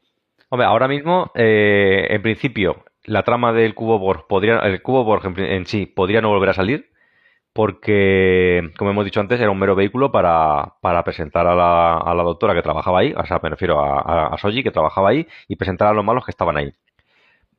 [0.49, 5.33] Hombre, ahora mismo, eh, en principio, la trama del cubo Borg podría, el cubo Borg
[5.39, 6.90] en sí podría no volver a salir
[7.53, 12.13] porque, como hemos dicho antes, era un mero vehículo para, para presentar a la, a
[12.13, 15.27] la, doctora que trabajaba ahí, o sea, me refiero a, a, Soji que trabajaba ahí,
[15.47, 16.73] y presentar a los malos que estaban ahí.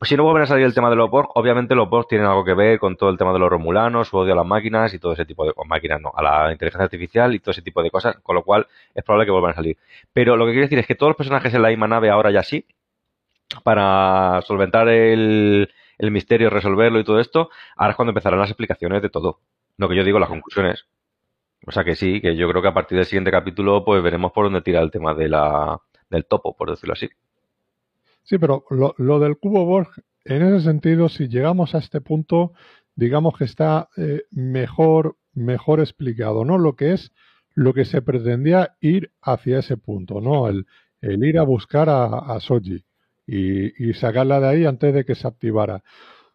[0.02, 2.44] Si no vuelven a salir el tema de los Borg, obviamente los Borg tienen algo
[2.44, 4.98] que ver con todo el tema de los Romulanos, su odio a las máquinas y
[4.98, 7.90] todo ese tipo de máquinas, no, a la inteligencia artificial y todo ese tipo de
[7.90, 9.76] cosas, con lo cual es probable que vuelvan a salir.
[10.12, 12.32] Pero lo que quiero decir es que todos los personajes en la misma nave ahora
[12.32, 12.66] ya sí,
[13.62, 19.02] para solventar el, el misterio, resolverlo y todo esto, ahora es cuando empezarán las explicaciones
[19.02, 19.38] de todo.
[19.78, 20.86] Lo que yo digo, las conclusiones.
[21.66, 24.32] O sea que sí, que yo creo que a partir del siguiente capítulo pues veremos
[24.32, 25.80] por dónde tira el tema de la,
[26.10, 27.08] del topo, por decirlo así.
[28.24, 29.90] Sí, pero lo, lo del cubo Borg,
[30.24, 32.52] en ese sentido, si llegamos a este punto,
[32.94, 36.58] digamos que está eh, mejor, mejor explicado, ¿no?
[36.58, 37.12] Lo que es
[37.54, 40.48] lo que se pretendía ir hacia ese punto, ¿no?
[40.48, 40.66] El,
[41.00, 42.84] el ir a buscar a, a Soji
[43.26, 45.82] y, y, sacarla de ahí antes de que se activara.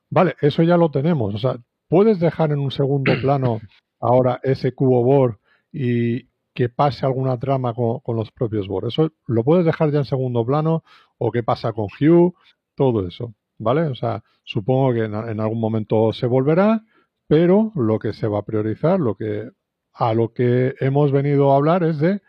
[0.10, 1.36] Vale, eso ya lo tenemos.
[1.36, 1.58] O sea,
[1.90, 3.62] ¿Puedes dejar en un segundo plano
[4.00, 5.40] ahora ese cubo Borg
[5.72, 8.88] y que pase alguna trama con, los propios Borg?
[8.88, 10.84] Eso lo puedes dejar ya en segundo plano
[11.18, 12.34] o qué pasa con Hugh,
[12.76, 13.84] todo eso, ¿vale?
[13.84, 16.84] O sea, supongo que en, algún momento se volverá,
[17.28, 19.50] pero lo que se va a priorizar, lo que
[19.94, 22.22] a lo que hemos venido a hablar es de,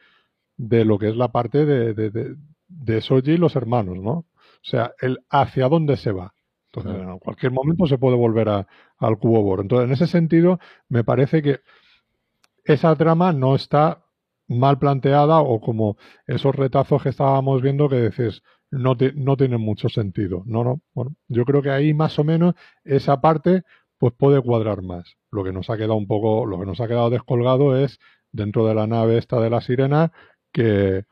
[0.57, 2.35] de lo que es la parte de, de, de,
[2.69, 4.13] de Soji y los hermanos, ¿no?
[4.13, 4.27] O
[4.63, 6.35] sea, el hacia dónde se va.
[6.79, 8.67] Entonces, en cualquier momento se puede volver a,
[8.99, 9.63] al cubo Borg.
[9.63, 11.61] Entonces, en ese sentido, me parece que
[12.65, 14.05] esa trama no está
[14.49, 19.89] mal planteada o como esos retazos que estábamos viendo que dices, no, no tienen mucho
[19.89, 20.43] sentido.
[20.47, 20.81] No, no.
[20.95, 23.63] Bueno, yo creo que ahí más o menos esa parte
[23.99, 25.17] pues puede cuadrar más.
[25.31, 27.99] Lo que nos ha quedado un poco, lo que nos ha quedado descolgado es
[28.33, 30.13] dentro de la nave esta de la sirena
[30.53, 31.05] que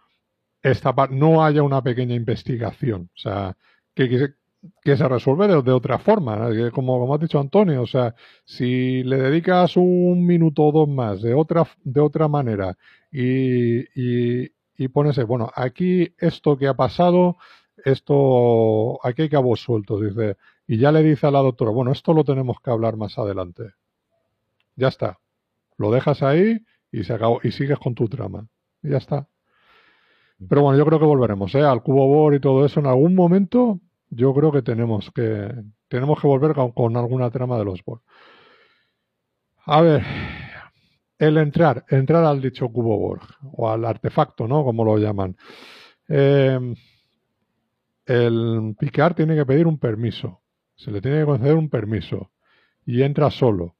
[0.62, 3.10] esta no haya una pequeña investigación.
[3.14, 3.56] O sea,
[3.94, 4.34] que,
[4.82, 8.14] que se resuelve de, otra forma, como, como has dicho Antonio, o sea,
[8.44, 12.76] si le dedicas un minuto o dos más de otra, de otra manera
[13.10, 17.36] y, y, y pones, bueno, aquí esto que ha pasado,
[17.84, 22.12] esto, aquí hay cabos sueltos, dice, y ya le dice a la doctora, bueno, esto
[22.12, 23.74] lo tenemos que hablar más adelante.
[24.74, 25.18] Ya está.
[25.78, 26.58] Lo dejas ahí
[26.90, 28.48] y se acabó, y sigues con tu trama.
[28.82, 29.28] Y ya está.
[30.48, 31.62] Pero bueno, yo creo que volveremos, ¿eh?
[31.62, 33.80] Al cubo Bor y todo eso en algún momento
[34.16, 35.52] yo creo que tenemos que
[35.88, 38.02] tenemos que volver con, alguna trama de los Borg.
[39.66, 40.02] A ver,
[41.18, 44.64] el entrar, entrar al dicho cubo Borg o al artefacto, ¿no?
[44.64, 45.36] Como lo llaman.
[46.08, 46.58] Eh,
[48.06, 50.40] el Picard tiene que pedir un permiso.
[50.76, 52.30] Se le tiene que conceder un permiso
[52.84, 53.76] y entra solo.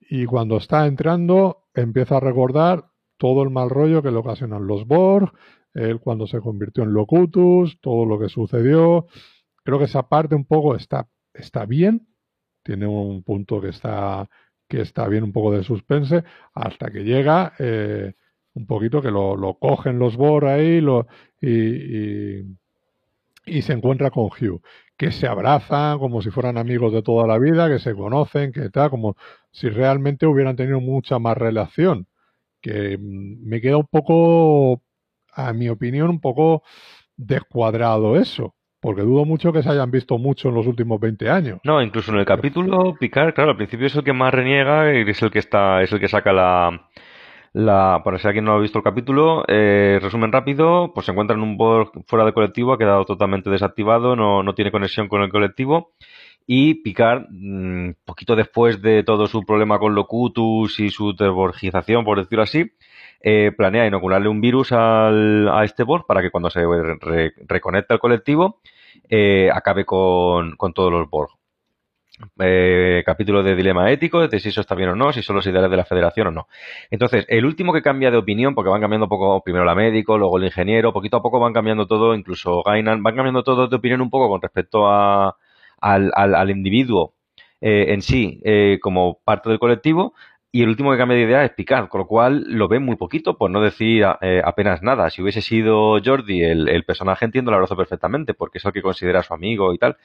[0.00, 2.86] Y cuando está entrando empieza a recordar
[3.18, 5.32] todo el mal rollo que le ocasionan los Borg,
[5.74, 9.06] él cuando se convirtió en Locutus, todo lo que sucedió,
[9.68, 12.08] Creo que esa parte un poco está, está bien,
[12.62, 14.26] tiene un punto que está,
[14.66, 18.14] que está bien, un poco de suspense, hasta que llega eh,
[18.54, 21.06] un poquito que lo, lo, cogen los Bor ahí lo,
[21.42, 22.38] y,
[23.44, 24.62] y, se encuentra con Hugh,
[24.96, 28.70] que se abrazan como si fueran amigos de toda la vida, que se conocen, que
[28.70, 29.16] tal, como
[29.50, 32.06] si realmente hubieran tenido mucha más relación.
[32.62, 34.82] Que mm, me queda un poco,
[35.32, 36.62] a mi opinión, un poco
[37.18, 38.54] descuadrado eso.
[38.80, 41.60] Porque dudo mucho que se hayan visto mucho en los últimos 20 años.
[41.64, 45.08] No, incluso en el capítulo Picard, claro, al principio es el que más reniega y
[45.08, 48.78] es el que está, es el que saca la, para si alguien no ha visto
[48.78, 52.78] el capítulo, eh, resumen rápido, pues se encuentra en un Borg fuera del colectivo, ha
[52.78, 55.92] quedado totalmente desactivado, no, no tiene conexión con el colectivo.
[56.46, 62.18] Y Picard, mm, poquito después de todo su problema con Locutus y su deborgización, por
[62.18, 62.72] decirlo así,
[63.20, 66.60] eh, planea inocularle un virus al, a este Borg para que cuando se
[67.46, 68.60] reconecte al colectivo
[69.08, 71.30] eh, acabe con, con, todos los Borg.
[72.40, 75.46] Eh, capítulo de dilema ético, de si eso está bien o no, si son los
[75.46, 76.48] ideales de la federación o no.
[76.90, 80.38] Entonces, el último que cambia de opinión, porque van cambiando poco, primero la médico, luego
[80.38, 84.00] el ingeniero, poquito a poco van cambiando todo, incluso Gainan, van cambiando todo de opinión
[84.00, 85.36] un poco con respecto a,
[85.80, 87.14] al, al, al individuo
[87.60, 88.40] en sí
[88.80, 90.14] como parte del colectivo,
[90.50, 92.96] y el último que cambia de idea es Picard, con lo cual lo ve muy
[92.96, 95.10] poquito, por no decir eh, apenas nada.
[95.10, 99.22] Si hubiese sido Jordi el, personaje, entiendo el abrazo perfectamente, porque es el que considera
[99.22, 99.98] su amigo y tal.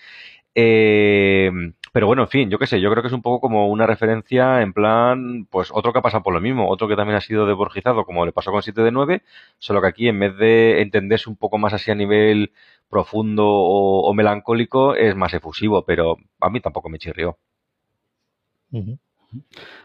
[0.53, 1.49] Eh,
[1.93, 3.87] pero bueno, en fin, yo qué sé, yo creo que es un poco como una
[3.87, 7.21] referencia en plan, pues otro que ha pasado por lo mismo, otro que también ha
[7.21, 9.23] sido deborgizado, como le pasó con 7 de 9,
[9.59, 12.51] solo que aquí en vez de entenderse un poco más así a nivel
[12.89, 17.37] profundo o, melancólico, es más efusivo, pero a mí tampoco me chirrió.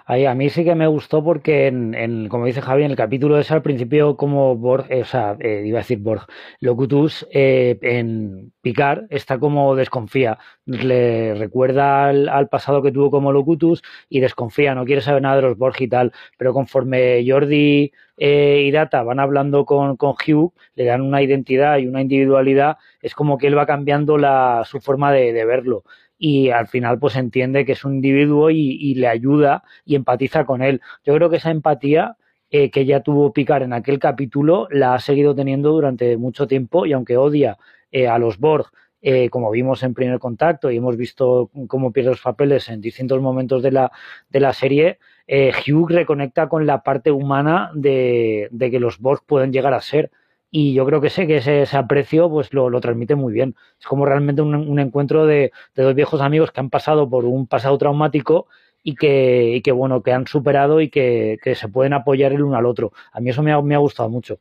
[0.06, 3.38] Ahí, a mí sí que me gustó porque, en, como dice Javi, en el capítulo
[3.38, 6.26] ese al principio como Borg, eh, o sea, eh, iba a decir Borg,
[6.60, 13.82] Locutus eh, en Picard está como desconfía, le recuerda al, pasado que tuvo como Locutus
[14.08, 18.70] y desconfía, no quiere saber nada de los Borg y tal, pero conforme Jordi y
[18.72, 23.38] Data van hablando con, con, Hugh, le dan una identidad y una individualidad, es como
[23.38, 25.84] que él va cambiando la, su forma de verlo
[26.18, 30.62] y al final pues entiende que es un individuo y, le ayuda y empatiza con
[30.62, 30.80] él.
[31.04, 32.16] Yo creo que esa empatía
[32.50, 36.86] eh, que ya tuvo Picard en aquel capítulo la ha seguido teniendo durante mucho tiempo
[36.86, 37.58] y aunque odia
[37.92, 38.66] eh, a los Borg,
[39.00, 43.20] eh, como vimos en primer contacto y hemos visto cómo pierde los papeles en distintos
[43.20, 43.92] momentos de la,
[44.28, 44.98] de la serie,
[45.28, 50.10] Hugh reconecta con la parte humana de, de que los Borg pueden llegar a ser
[50.50, 53.54] y yo creo que sé que ese, aprecio pues lo, transmite muy bien.
[53.78, 57.76] Es como realmente un, encuentro de, dos viejos amigos que han pasado por un pasado
[57.76, 58.46] traumático
[58.82, 62.66] y que, que bueno, que han superado y que, se pueden apoyar el uno al
[62.66, 62.92] otro.
[63.12, 64.38] A mí eso me ha, me ha gustado mucho.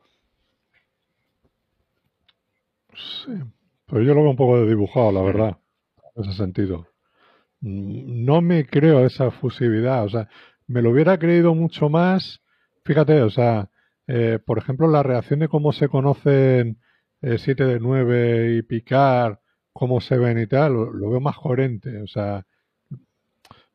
[2.95, 3.33] Sí,
[3.85, 5.57] pero yo lo veo un poco de dibujado, la verdad,
[6.15, 6.87] en ese sentido.
[7.59, 10.29] No me creo esa fusividad, o sea,
[10.67, 12.41] me lo hubiera creído mucho más,
[12.83, 13.69] fíjate, o sea,
[14.07, 16.79] eh, por ejemplo, la reacción de cómo se conocen
[17.21, 19.41] 7 eh, de 9 y Picar,
[19.73, 22.01] cómo se ven y tal, lo, veo más coherente.
[22.01, 22.45] O sea,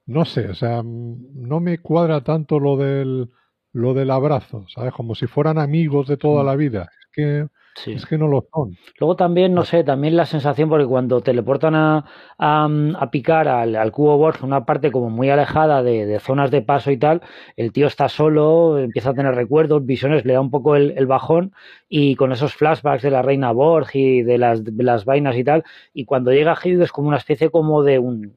[0.06, 3.30] no sé, o sea, no me cuadra tanto lo del,
[3.72, 4.92] lo del abrazo, ¿sabes?
[4.92, 6.46] Como si fueran amigos de toda mm.
[6.46, 6.90] la vida.
[7.00, 7.48] Es que
[7.86, 8.76] es que no lo son.
[8.98, 12.04] Luego también, no sé, también la sensación, porque cuando teleportan a,
[12.38, 16.96] a, picar al, cubo Borg, una parte como muy alejada de, zonas de paso y
[16.96, 17.22] tal,
[17.56, 21.52] el tío está solo, empieza a tener recuerdos, visiones, le da un poco el, bajón
[21.88, 25.64] y con esos flashbacks de la reina Borg y de las, las vainas y tal,
[25.92, 28.34] y cuando llega Hugh es como una especie como de un,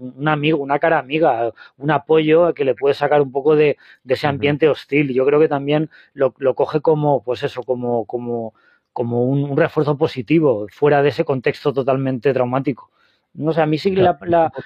[0.00, 3.76] un amigo, una cara amiga, un apoyo que le puede sacar un poco de,
[4.08, 5.12] ese ambiente hostil.
[5.12, 8.54] Yo creo que también lo, lo coge como, pues eso, como, como
[8.92, 12.90] como un, refuerzo positivo fuera de ese contexto totalmente traumático.
[13.34, 14.18] No sé, a mí sí que la,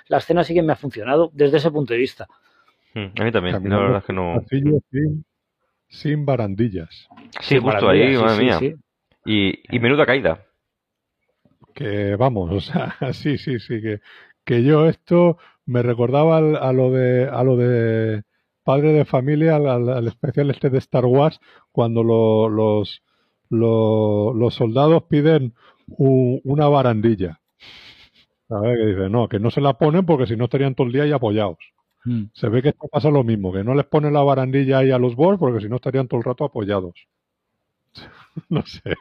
[0.08, 2.26] la, escena sí que me ha funcionado desde ese punto de vista.
[2.94, 4.42] Hmm, a mí también, la verdad es que no.
[5.88, 7.08] Sin, barandillas.
[7.40, 8.58] Sí, justo ahí, madre mía.
[9.26, 10.44] Y, y menuda caída.
[11.74, 14.00] Que vamos, o sea, sí, sí, sí, que,
[14.44, 18.22] que yo esto me recordaba a lo de a lo de
[18.64, 23.02] padre de familia, al, especial este de Star Wars, cuando los
[23.50, 25.54] los soldados piden
[25.86, 27.40] una barandilla.
[28.48, 28.78] ¿Sabes?
[28.78, 31.04] Que dice, no, que no se la ponen porque si no estarían todo el día
[31.04, 31.58] ahí apoyados.
[32.04, 32.24] Hmm.
[32.34, 34.98] Se ve que esto pasa lo mismo, que no les ponen la barandilla ahí a
[34.98, 36.94] los Borg porque si no estarían todo el rato apoyados.
[38.48, 38.94] no sé.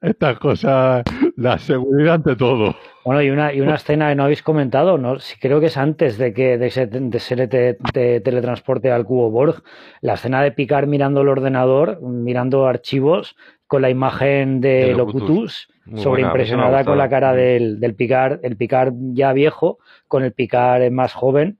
[0.00, 1.04] Estas cosas,
[1.36, 2.76] la seguridad ante todo.
[3.04, 5.16] Bueno, y una, y una escena que no habéis comentado, ¿no?
[5.40, 9.62] creo que es antes de que de se, de teletransporte al cubo Borg,
[10.00, 13.36] la escena de picar mirando el ordenador, mirando archivos
[13.66, 19.32] con la imagen de, Locutus, sobreimpresionada con la cara del, del Picar, el Picar ya
[19.32, 21.58] viejo, con el Picar más joven,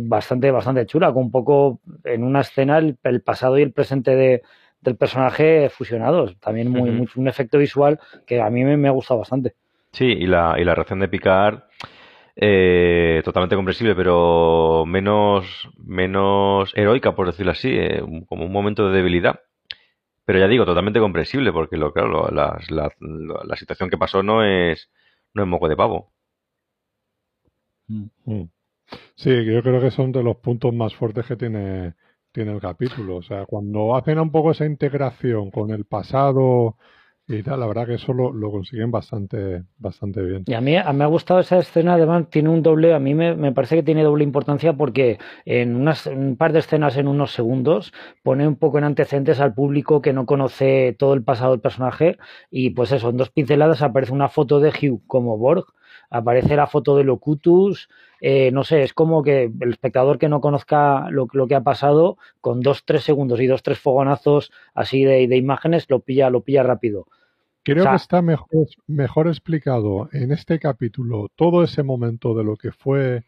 [0.00, 4.42] bastante, bastante chula, con un poco en una escena el pasado y el presente de,
[4.86, 6.38] del personaje fusionados.
[6.38, 9.54] También muy, un efecto visual que a mí me, ha gustado bastante.
[9.92, 11.64] Sí, y la, y la reacción de Picard,
[12.36, 18.96] eh, totalmente comprensible, pero menos, menos heroica, por decirlo así, eh, como un momento de
[18.96, 19.40] debilidad.
[20.24, 24.90] Pero ya digo, totalmente comprensible, porque lo, claro, la, la, situación que pasó no es,
[25.34, 26.12] no es moco de pavo.
[27.88, 28.06] Mm.
[28.24, 28.48] Mm.
[29.14, 31.94] Sí, yo creo que son de los puntos más fuertes que tiene
[32.36, 33.16] tiene el capítulo.
[33.16, 36.76] O sea, cuando hacen un poco esa integración con el pasado
[37.26, 40.44] y tal, la verdad que eso lo, consiguen bastante, bastante bien.
[40.46, 43.52] Y a mí me ha gustado esa escena, además tiene un doble, a mí me,
[43.52, 47.94] parece que tiene doble importancia porque en unas, un par de escenas en unos segundos
[48.22, 52.18] pone un poco en antecedentes al público que no conoce todo el pasado del personaje
[52.50, 55.64] y pues eso, en dos pinceladas aparece una foto de Hugh como Borg
[56.10, 57.88] aparece la foto de Locutus,
[58.20, 62.16] eh, no sé, es como que el espectador que no conozca lo, que ha pasado,
[62.40, 66.42] con dos, tres segundos y dos, tres fogonazos así de, de imágenes, lo pilla, lo
[66.42, 67.06] pilla rápido.
[67.62, 72.70] Creo que está mejor, mejor explicado en este capítulo todo ese momento de lo que
[72.70, 73.24] fue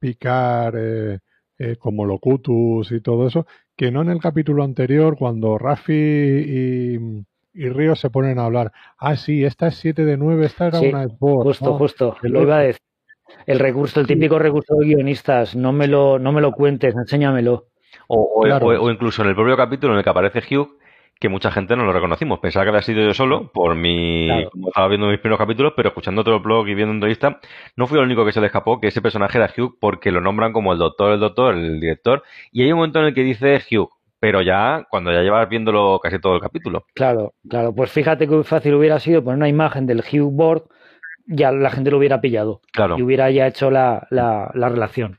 [0.00, 1.20] picar, eh,
[1.58, 3.46] eh, como Locutus y todo eso,
[3.76, 6.98] que no en el capítulo anterior cuando Rafi y,
[7.56, 8.72] y Río se ponen a hablar.
[8.98, 11.44] Ah, sí, esta es 7 de 9, esta era una Xbox.
[11.44, 12.80] Justo, justo, lo iba a decir.
[13.46, 17.66] El recurso, el típico recurso de guionistas, no me lo, no me lo cuentes, enséñamelo.
[18.08, 20.78] O, o, incluso en el propio capítulo en el que aparece Hugh,
[21.18, 22.40] que mucha gente no lo reconocimos.
[22.40, 24.28] Pensaba que había sido yo solo por mi.
[24.50, 27.40] Como estaba viendo mis primeros capítulos, pero escuchando otro blog y viendo entrevista,
[27.74, 30.20] no fui el único que se le escapó que ese personaje era Hugh porque lo
[30.20, 32.22] nombran como el doctor, el doctor, el director.
[32.52, 36.00] Y hay un momento en el que dice Hugh, pero ya cuando ya llevas viéndolo
[36.02, 36.84] casi todo el capítulo.
[36.94, 37.74] Claro, claro.
[37.74, 40.64] Pues fíjate que fácil hubiera sido poner una imagen del Hugh Board,
[41.26, 42.60] ya la gente lo hubiera pillado.
[42.72, 42.98] Claro.
[42.98, 45.18] Y hubiera ya hecho la, la, relación.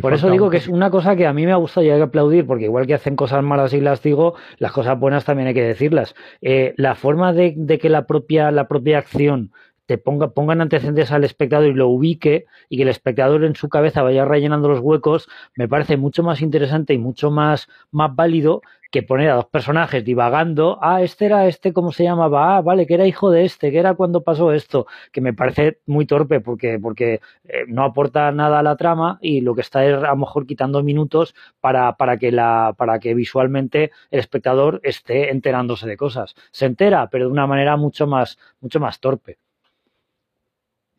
[0.00, 1.98] Por eso digo que es una cosa que a mí me ha gustado y hay
[1.98, 5.48] que aplaudir, porque igual que hacen cosas malas y las digo, las cosas buenas también
[5.48, 6.14] hay que decirlas.
[6.40, 9.50] Eh, la forma de, de, que la propia, la propia acción
[9.98, 14.02] ponga, pongan antecedentes al espectador y lo ubique y que el espectador en su cabeza
[14.02, 18.62] vaya rellenando los huecos, me parece mucho más interesante y mucho más, más válido
[18.92, 22.58] que poner a dos personajes divagando, ah, este era este, ¿cómo se llamaba?
[22.58, 25.78] Ah, vale, que era hijo de este, que era cuando pasó esto, que me parece
[25.86, 29.82] muy torpe porque, porque eh, no aporta nada a la trama y lo que está
[29.86, 34.78] es a lo mejor quitando minutos para, para, que la, para que visualmente el espectador
[34.82, 36.34] esté enterándose de cosas.
[36.50, 39.38] Se entera, pero de una manera mucho más, mucho más torpe.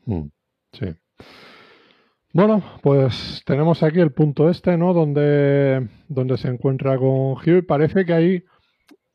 [0.06, 0.28] Mm,
[0.74, 0.86] sí.
[2.34, 4.94] Bueno, pues tenemos aquí el punto este, ¿no?
[4.94, 8.44] Donde, donde se encuentra con Hugh y parece que hay,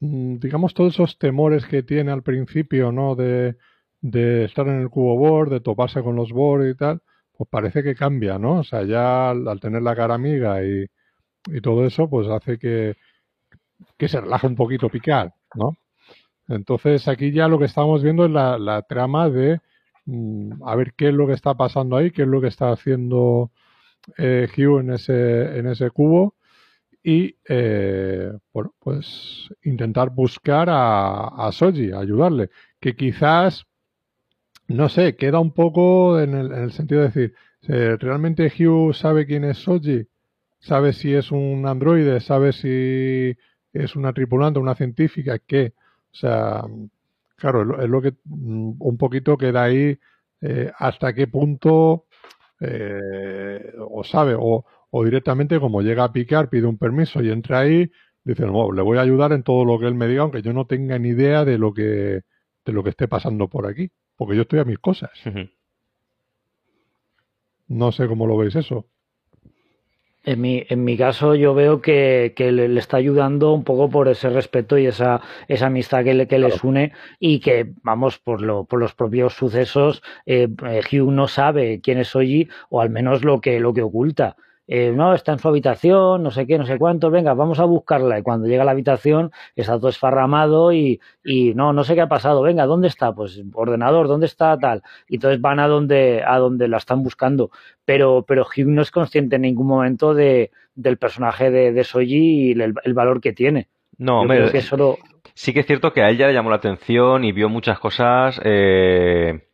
[0.01, 3.16] mm, digamos, todos esos temores que tiene al principio, ¿no?
[3.16, 3.57] De,
[4.01, 7.03] de estar en el cubo board, de toparse con los board y tal,
[7.36, 8.61] pues parece que cambia, ¿no?
[8.61, 10.86] O sea, ya al, tener la cara amiga y,
[11.47, 12.97] y, todo eso, pues hace que,
[13.97, 15.76] que se relaje un poquito picar, ¿no?
[16.49, 19.61] Entonces aquí ya lo que estamos viendo es la, la trama de
[20.65, 23.51] a ver qué es lo que está pasando ahí, qué es lo que está haciendo
[24.17, 26.35] eh, Hugh en ese, en ese cubo
[27.03, 32.51] y eh, bueno, pues intentar buscar a, a Soji, ayudarle,
[32.81, 33.67] que quizás,
[34.67, 37.35] no sé, queda un poco en el, en el sentido de decir,
[38.01, 40.07] ¿realmente Hugh sabe quién es Soji?
[40.61, 42.21] ¿Sabe si es un androide?
[42.21, 43.37] ¿Sabe si
[43.73, 45.39] es una tripulante, una científica?
[45.39, 45.75] ¿Qué?
[46.13, 46.65] O sea,
[47.39, 49.97] Claro, es lo que mm, un poquito queda ahí
[50.41, 52.07] eh, hasta qué punto
[52.61, 57.61] eh, o sabe o, o, directamente como llega a picar pide un permiso y entra
[57.61, 57.91] ahí
[58.24, 60.53] dice no le voy a ayudar en todo lo que él me diga aunque yo
[60.53, 62.22] no tenga ni idea de lo que
[62.64, 65.11] de lo que esté pasando por aquí porque yo estoy a mis cosas
[67.68, 68.89] no sé cómo lo veis eso
[70.25, 74.09] en mi, en mi caso yo veo que, que le, está ayudando un poco por
[74.09, 78.43] ese respeto y esa, esa amistad que, le, que les une y que, vamos, por,
[78.43, 82.91] lo, por los propios sucesos, eh, eh Hugh no sabe quién es Oji o al
[82.91, 84.37] menos lo que, lo que oculta.
[84.71, 87.64] Eh, no, está en su habitación, no sé qué, no sé cuánto, venga, vamos a
[87.64, 88.19] buscarla.
[88.19, 92.03] Y cuando llega a la habitación está todo esfarramado y, y no, no sé qué
[92.03, 93.14] ha pasado, venga, ¿dónde está?
[93.14, 94.83] Pues ordenador, ¿dónde está tal?
[95.09, 97.51] Y entonces van a donde, a donde la están buscando.
[97.87, 102.51] Pero, pero Hugh no es consciente en ningún momento de, del personaje de, de Soji
[102.51, 103.69] y el, valor que tiene.
[103.97, 104.51] No, hombre,
[105.35, 107.79] sí que es cierto que a él ya le llamó la atención y vio muchas
[107.79, 109.47] cosas eh,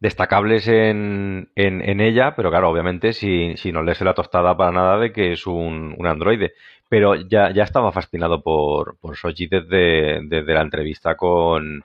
[0.00, 4.98] destacables en, en, ella, pero claro, obviamente si, si no le la tostada para nada
[4.98, 6.52] de que es un, un androide.
[6.88, 11.84] Pero ya, ya estaba fascinado por, por Soji desde, desde la entrevista con,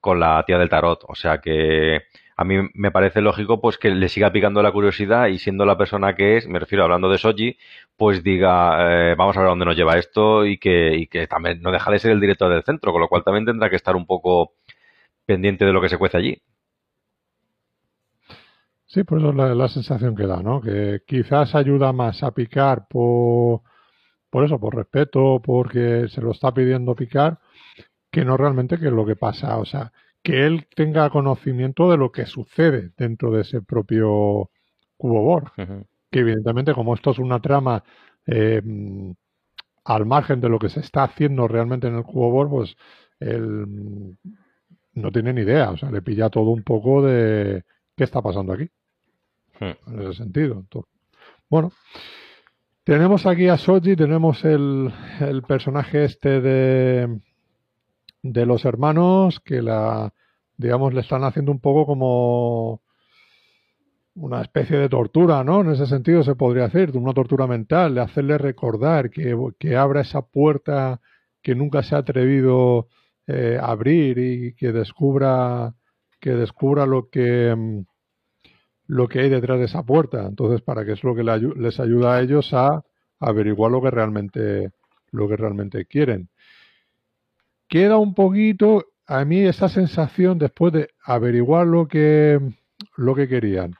[0.00, 1.04] con la tía del tarot.
[1.08, 2.02] O sea que
[2.36, 5.76] a mí me parece lógico pues que le siga picando la curiosidad y siendo la
[5.76, 7.58] persona que es, me refiero hablando de Soji,
[7.96, 11.60] pues diga, eh, vamos a ver dónde nos lleva esto y que, y que también
[11.62, 13.96] no deja de ser el director del centro, con lo cual también tendrá que estar
[13.96, 14.54] un poco
[15.26, 16.42] pendiente de lo que se cuece allí.
[18.92, 20.60] Sí, por eso es la, sensación que da, ¿no?
[20.60, 23.62] Que quizás ayuda más a picar por,
[24.30, 27.38] por eso, por respeto, porque se lo está pidiendo picar,
[28.10, 29.58] que no realmente que es lo que pasa.
[29.58, 29.92] O sea,
[30.24, 34.50] que él tenga conocimiento de lo que sucede dentro de ese propio
[34.96, 35.52] cubo Borg.
[36.10, 37.84] Que evidentemente, como esto es una trama
[38.26, 38.60] eh,
[39.84, 42.76] al margen de lo que se está haciendo realmente en el cubo Borg, pues
[43.20, 44.16] él
[44.94, 45.70] no tiene ni idea.
[45.70, 47.64] O sea, le pilla todo un poco de
[47.96, 48.68] qué está pasando aquí.
[49.60, 49.92] Hmm.
[49.92, 50.64] en ese sentido.
[51.50, 51.70] bueno,
[52.82, 54.90] tenemos aquí a Soji, tenemos el,
[55.20, 57.20] el personaje este de,
[58.22, 60.14] de los hermanos que la,
[60.56, 62.82] digamos, le están haciendo un poco como
[64.14, 65.60] una especie de tortura, ¿no?
[65.60, 70.00] En ese sentido se podría hacer, una tortura mental, de hacerle recordar que, que abra
[70.00, 71.00] esa puerta
[71.42, 72.88] que nunca se ha atrevido
[73.26, 75.74] eh, a abrir y que descubra
[76.18, 77.84] que descubra lo que
[78.90, 80.26] lo que hay detrás de esa puerta.
[80.26, 82.82] Entonces, para qué es lo que les ayuda a ellos a
[83.20, 84.72] averiguar lo que realmente,
[85.12, 86.28] lo que realmente quieren.
[87.68, 92.40] Queda un poquito a mí esa sensación después de averiguar lo que,
[92.96, 93.74] lo que querían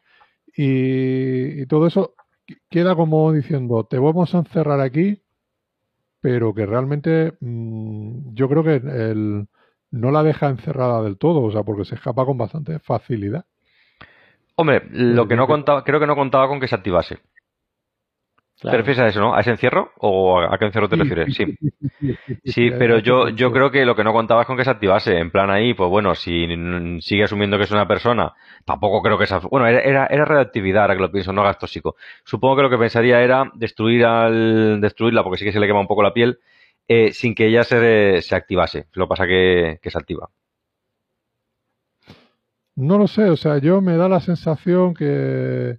[0.57, 2.15] y, todo eso
[2.69, 5.23] queda como diciendo, te vamos a encerrar aquí,
[6.21, 9.49] pero que realmente mm, yo creo que el,
[9.91, 13.47] no la deja encerrada del todo, o sea, porque se escapa con bastante facilidad.
[14.61, 17.19] Hombre, lo que no contaba, creo que no contaba con que se activase.
[18.61, 19.35] ¿Te refieres a eso, no?
[19.35, 19.93] ¿A ese encierro?
[19.97, 21.35] ¿O a qué encierro te refieres?
[21.35, 21.47] Sí.
[22.45, 25.19] Sí, pero yo, yo creo que lo que no contaba es con que se activase.
[25.19, 26.47] En plan ahí, pues bueno, si
[27.01, 28.35] sigue asumiendo que es una persona,
[28.65, 29.39] tampoco creo que esa.
[29.39, 31.97] Bueno, era, era, radioactividad, ahora que lo pienso, no gas tóxico.
[32.25, 35.81] Supongo que lo que pensaría era destruir al, destruirla, porque sí que se le quema
[35.81, 36.39] un poco la piel,
[36.89, 38.87] eh, sin que ella se, se activase.
[38.93, 40.29] Lo que pasa que, que se activa.
[42.77, 45.79] No lo sé, o sea, yo me da la sensación que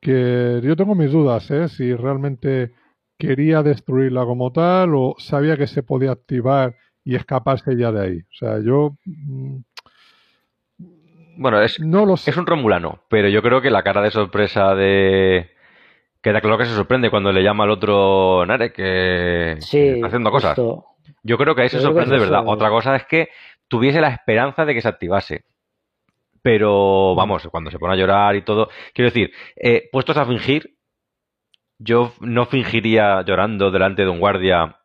[0.00, 1.68] que yo tengo mis dudas, ¿eh?
[1.68, 2.72] si realmente
[3.18, 8.18] quería destruirla como tal o sabía que se podía activar y escaparse ya de ahí.
[8.18, 8.96] O sea, yo...
[9.04, 9.58] Mm,
[11.38, 14.74] bueno, es, no lo es un romulano, pero yo creo que la cara de sorpresa
[14.76, 15.50] de...
[16.22, 20.56] Queda claro que se sorprende cuando le llama al otro Nare que está haciendo cosas.
[21.22, 22.42] Yo creo que ahí se sorprende de verdad.
[22.46, 23.28] Otra cosa es que
[23.68, 25.44] tuviese la esperanza de que se activase
[26.46, 30.76] pero vamos, cuando se pone a llorar y todo, quiero decir, eh, puestos a fingir,
[31.76, 34.78] yo no fingiría llorando delante de un guardia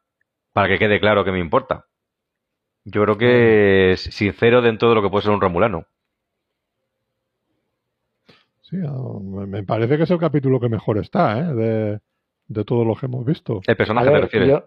[0.53, 1.85] para que quede claro que me importa.
[2.83, 3.93] Yo creo que mm.
[3.93, 5.85] es sincero dentro de lo que puede ser un Romulano.
[8.61, 11.53] Sí, ah, me parece que es el capítulo que mejor está, ¿eh?
[11.53, 11.99] De,
[12.47, 13.61] de todo lo que hemos visto.
[13.67, 14.63] El personaje te refieres.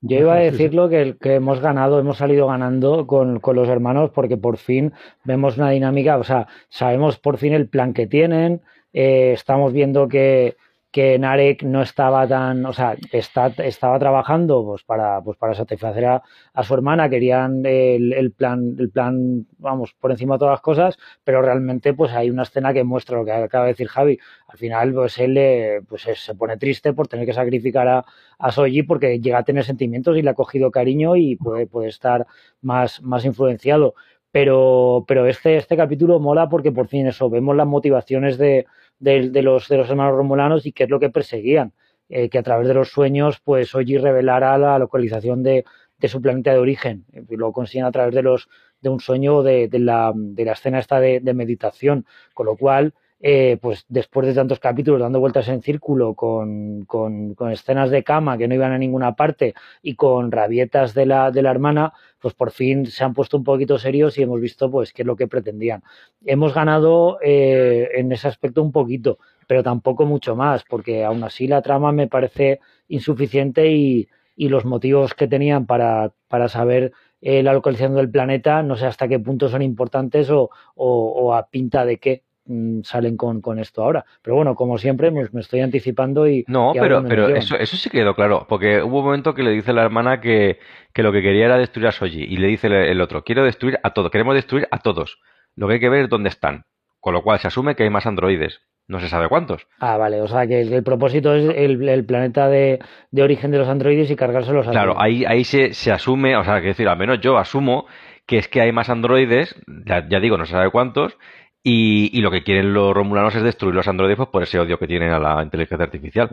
[0.00, 4.10] Yo iba a decirlo que, que hemos ganado, hemos salido ganando con, con, los hermanos
[4.10, 4.92] porque por fin
[5.24, 8.62] vemos una dinámica, o sea, sabemos por fin el plan que tienen,
[8.92, 10.56] eh, estamos viendo que,
[10.92, 16.04] que Narek no estaba tan, o sea, está, estaba trabajando pues para, pues para satisfacer
[16.04, 16.22] a,
[16.62, 21.40] su hermana, querían el, plan, el plan, vamos, por encima de todas las cosas, pero
[21.40, 24.18] realmente pues hay una escena que muestra lo que acaba de decir Javi.
[24.48, 28.04] Al final, pues él pues se pone triste por tener que sacrificar a,
[28.38, 31.88] a Soji porque llega a tener sentimientos y le ha cogido cariño y puede, puede
[31.88, 32.26] estar
[32.60, 33.94] más, más influenciado.
[34.30, 38.66] Pero, pero este, este capítulo mola porque por fin eso, vemos las motivaciones de,
[39.02, 41.72] de, los, de los hermanos romulanos y qué es lo que perseguían.
[42.08, 45.64] Eh, que a través de los sueños, pues Oji revelara la localización de,
[45.98, 47.06] de su planeta de origen.
[47.30, 48.48] Lo consiguen a través de los
[48.82, 52.04] de un sueño de, de, la, de la escena esta de, de meditación.
[52.34, 52.92] Con lo cual,
[53.24, 58.36] eh, pues después de tantos capítulos dando vueltas en círculo con, con, escenas de cama
[58.36, 62.34] que no iban a ninguna parte y con rabietas de la, de la hermana, pues
[62.34, 65.14] por fin se han puesto un poquito serios y hemos visto pues qué es lo
[65.14, 65.84] que pretendían.
[66.26, 71.46] Hemos ganado eh, en ese aspecto un poquito, pero tampoco mucho más, porque aún así
[71.46, 72.58] la trama me parece
[72.88, 78.64] insuficiente y, y los motivos que tenían para, para saber eh, la localización del planeta,
[78.64, 82.24] no sé hasta qué punto son importantes o, o a pinta de qué.
[82.44, 84.04] Mm, salen con, con, esto ahora.
[84.20, 86.44] Pero bueno, como siempre, me, estoy anticipando y...
[86.48, 89.72] No, pero, pero eso, eso sí quedó claro, porque hubo un momento que le dice
[89.72, 90.58] la hermana que,
[90.92, 93.78] que lo que quería era destruir a Soji y le dice el, otro, quiero destruir
[93.84, 95.20] a todos, queremos destruir a todos.
[95.54, 96.64] Lo que hay que ver es dónde están.
[96.98, 98.60] Con lo cual se asume que hay más androides.
[98.88, 99.66] No se sabe cuántos.
[99.78, 100.20] Ah, vale.
[100.20, 102.80] O sea, que el, propósito es el, planeta de,
[103.10, 104.94] de, origen de los androides y cargarse los androides.
[104.94, 107.86] Claro, ahí, ahí se, se asume, o sea, que decir, al menos yo asumo
[108.26, 111.16] que es que hay más androides, ya, ya digo, no se sabe cuántos,
[111.64, 114.86] y, lo que quieren los romulanos es destruir los androides pues, por ese odio que
[114.86, 116.28] tienen a la inteligencia artificial.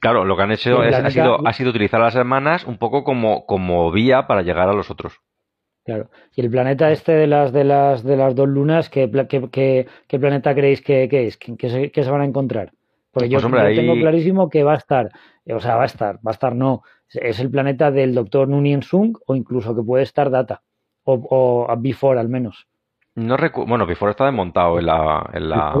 [0.00, 2.78] Claro, lo que han hecho es, ha, sido, ha sido utilizar a las hermanas un
[2.78, 5.20] poco como, como vía para llegar a los otros.
[5.84, 6.10] Claro.
[6.36, 10.18] Y el planeta este de las de las de las dos lunas, ¿qué, qué, qué,
[10.18, 11.38] planeta creéis que, es?
[11.38, 12.72] ¿Qué, se, se, van a encontrar?
[13.10, 15.10] Porque pues yo, tengo clarísimo que va a estar,
[15.46, 16.82] o sea, va a estar, va a estar no.
[17.08, 20.62] Es el planeta del doctor Nunien Sung o incluso que puede estar Data
[21.04, 22.68] o, o Before al menos.
[23.18, 25.74] No bueno, Before está desmontado en la, en la,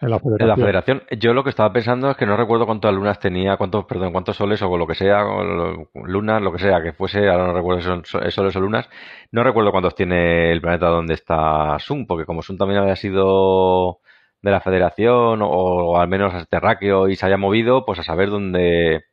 [0.00, 0.18] en la,
[0.56, 1.04] federación.
[1.20, 4.36] Yo lo que estaba pensando es que no recuerdo cuántas lunas tenía, cuántos, perdón, cuántos
[4.36, 5.22] soles o lo que sea,
[5.94, 8.88] lunas, lo que sea, que fuese, ahora no recuerdo si son soles o lunas.
[9.30, 14.00] No recuerdo cuántos tiene el planeta donde está Sun, porque como Sun también había sido
[14.42, 18.30] de la federación o, o al menos terráqueo y se haya movido, pues a saber
[18.30, 19.04] dónde,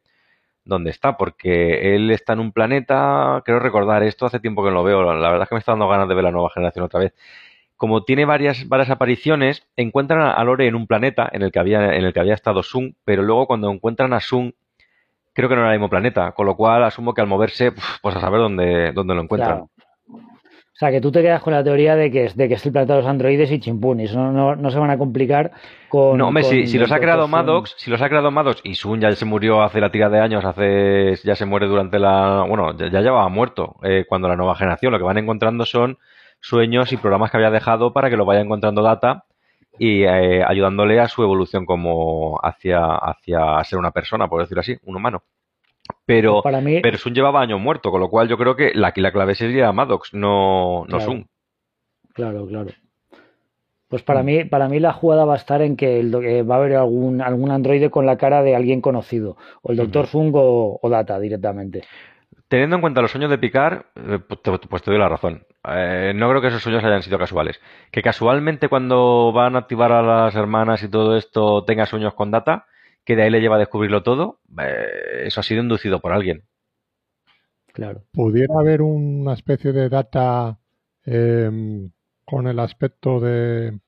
[0.66, 4.76] dónde está, porque él está en un planeta, creo recordar esto, hace tiempo que no
[4.76, 6.86] lo veo, la verdad es que me está dando ganas de ver la nueva generación
[6.86, 7.14] otra vez.
[7.76, 11.95] Como tiene varias, varias apariciones, encuentran a Lore en un planeta en el que había,
[11.95, 14.55] en el que había estado Sun, pero luego cuando encuentran a Sun,
[15.34, 18.16] creo que no era el mismo planeta, con lo cual asumo que al moverse, pues
[18.16, 19.66] a saber dónde, dónde lo encuentran.
[20.74, 22.65] O sea, que tú te quedas con la teoría de que es, de que es
[22.65, 25.51] el planeta de los androides y chimpún, y eso no, no, se van a complicar
[25.88, 26.17] con.
[26.17, 29.11] No, hombre, si, los ha creado Maddox, si los ha creado Maddox y Sun ya
[29.11, 32.43] se murió hace la tira de años, hace ya se muere durante la.
[32.47, 34.91] Bueno, ya, ya llevaba muerto eh, cuando la nueva generación.
[34.91, 35.99] Lo que van encontrando son
[36.39, 39.26] sueños y programas que había dejado para que lo vaya encontrando data
[39.78, 44.78] y eh, ayudándole a su evolución como hacia, hacia ser una persona, por decirlo así,
[44.84, 45.24] un humano.
[46.06, 48.94] Pero, para mí, pero Sun llevaba años muerto, con lo cual yo creo que la,
[48.96, 51.28] la clave sería Maddox, no, no Sun.
[52.14, 52.72] Claro, claro.
[53.94, 56.78] Pues para mí, para mí la jugada va a estar en que va a haber
[56.78, 61.20] algún, algún androide con la cara de alguien conocido, o el Doctor Sun o, Data
[61.20, 61.84] directamente.
[62.48, 65.46] Teniendo en cuenta los sueños de Picard, eh, pues, pues te doy la razón.
[65.70, 67.62] Eh, no creo que esos sueños hayan sido casuales.
[67.92, 72.32] Que casualmente cuando van a activar a las hermanas y todo esto tenga sueños con
[72.32, 72.66] Data,
[73.06, 76.43] que de ahí le lleva a descubrirlo todo, eh, eso ha sido inducido por alguien.
[77.74, 78.04] Claro.
[78.12, 80.60] ¿Pudiera haber una especie de data
[81.06, 81.91] em,
[82.24, 83.80] con el aspecto de,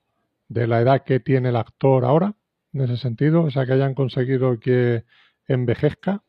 [0.48, 2.34] de, la edad que tiene el actor ahora,
[2.72, 3.44] en ese sentido?
[3.44, 5.04] O sea, que hayan conseguido que
[5.46, 6.22] envejezca.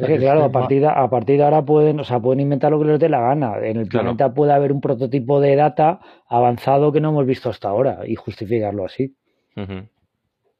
[0.00, 2.72] O que, claro, a partir, de, a partir de ahora pueden, o sea, pueden inventar
[2.72, 3.58] lo que les dé la gana.
[3.62, 7.68] En el planeta puede haber un prototipo de data avanzado que no hemos visto hasta
[7.68, 9.14] ahora y justificarlo así.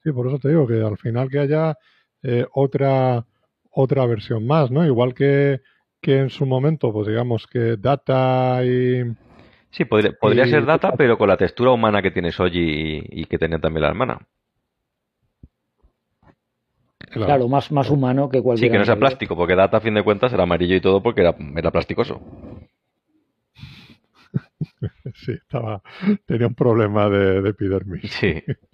[0.04, 1.78] Sí, por eso te digo que al final que haya
[2.22, 3.24] eh, otra,
[3.70, 4.84] otra versión más, ¿no?
[4.84, 5.62] Igual que,
[6.02, 9.02] que en su momento, pues digamos que Data y...
[9.70, 13.38] Sí, podría, podría ser Data, pero con la textura humana que tiene Soji y, que
[13.38, 14.18] tenía también la hermana.
[17.10, 18.68] Claro, más, más humano que cualquier.
[18.68, 21.02] Sí, que no sea plástico, porque Data, a fin de cuentas, era amarillo y todo
[21.02, 22.20] porque era, era plasticoso.
[25.14, 25.82] sí, estaba,
[26.26, 28.10] tenía un problema de, de epidermis.
[28.12, 28.42] Sí.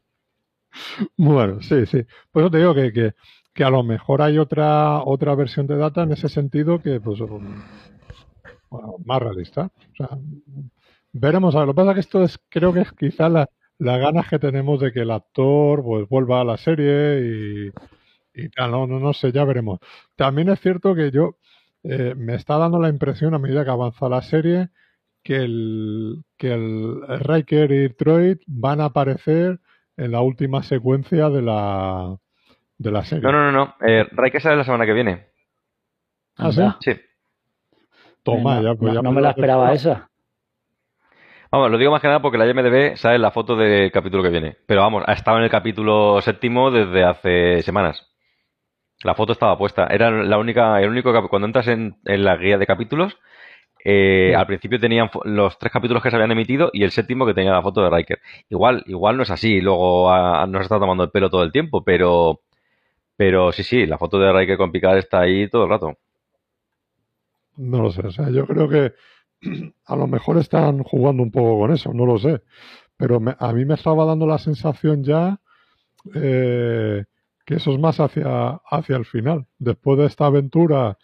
[1.16, 2.04] Bueno, sí, sí.
[2.30, 3.14] Por eso te digo que, que,
[3.54, 7.20] que, a lo mejor hay otra otra versión de data en ese sentido que, pues,
[9.04, 9.70] más realista.
[9.92, 10.18] O sea,
[11.12, 11.54] veremos.
[11.54, 13.48] A ver, lo que pasa es que esto es, creo que es quizá la,
[13.78, 18.48] las ganas que tenemos de que el actor pues vuelva a la serie y, y.
[18.58, 19.80] No, no, no sé, ya veremos.
[20.16, 21.36] También es cierto que yo
[21.82, 24.70] eh, me está dando la impresión a medida que avanza la serie
[25.22, 29.60] que el, que el Riker y Troid van a aparecer
[30.00, 32.16] en la última secuencia de la,
[32.78, 33.22] de la serie.
[33.22, 33.74] No, no, no, no.
[33.86, 35.26] Eh, Riker sale la semana que viene.
[36.38, 36.62] ¿Ah, sí?
[36.80, 37.00] Sí.
[38.22, 40.08] Toma, ya, pues no, no me la esperaba esa.
[41.50, 44.30] Vamos, lo digo más que nada porque la IMDB sale la foto del capítulo que
[44.30, 44.56] viene.
[44.66, 48.06] Pero vamos, ha estado en el capítulo séptimo desde hace semanas.
[49.02, 49.86] La foto estaba puesta.
[49.86, 53.18] Era la única, el único cuando entras en, en la guía de capítulos,
[53.84, 57.34] eh, al principio tenían los tres capítulos que se habían emitido y el séptimo que
[57.34, 58.20] tenía la foto de Riker.
[58.48, 60.10] Igual, igual no es así, luego
[60.46, 62.40] nos está tomando el pelo todo el tiempo, pero,
[63.16, 65.98] pero sí, sí, la foto de Riker con Picard está ahí todo el rato.
[67.56, 68.92] No lo sé, o sea, yo creo que
[69.86, 72.42] a lo mejor están jugando un poco con eso, no lo sé,
[72.96, 75.40] pero a mí me estaba dando la sensación ya
[76.14, 77.04] eh,
[77.44, 80.98] que eso es más hacia, hacia el final, después de esta aventura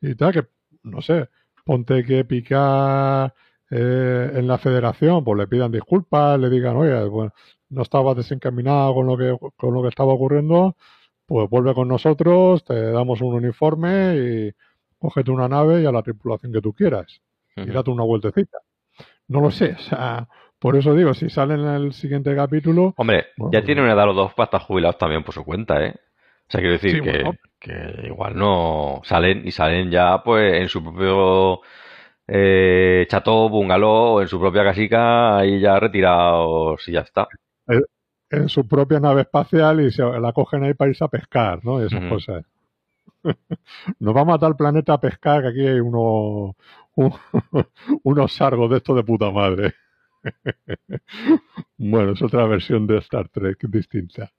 [0.00, 0.46] y tal, que
[0.82, 1.28] no sé,
[1.64, 3.34] ponte que picar
[3.70, 7.32] eh, en la federación, pues le pidan disculpas, le digan, oye, bueno,
[7.68, 10.76] no estaba desencaminado con lo que con lo que estaba ocurriendo,
[11.26, 14.52] pues vuelve con nosotros, te damos un uniforme y
[14.98, 17.20] cógete una nave y a la tripulación que tú quieras.
[17.56, 18.58] Y date una vueltecita.
[19.28, 22.94] No lo sé, o sea, por eso digo, si sale en el siguiente capítulo.
[22.96, 25.94] Hombre, ya tiene una edad los dos para estar jubilados también por su cuenta, ¿eh?
[26.50, 27.22] O sea, quiero decir que,
[27.60, 31.60] que, igual no salen y salen ya pues en su propio
[32.26, 37.28] eh, chateau, bungalow, en su propia casica, ahí ya retirados y ya está.
[38.30, 41.80] En su propia nave espacial y se la cogen ahí para irse a pescar, ¿no?
[41.80, 42.44] esas cosas.
[44.00, 46.56] Nos vamos a tal planeta a pescar, que aquí hay uno,
[48.02, 49.74] unos sargos de esto de puta madre.
[51.78, 54.32] bueno, es otra versión de Star Trek distinta.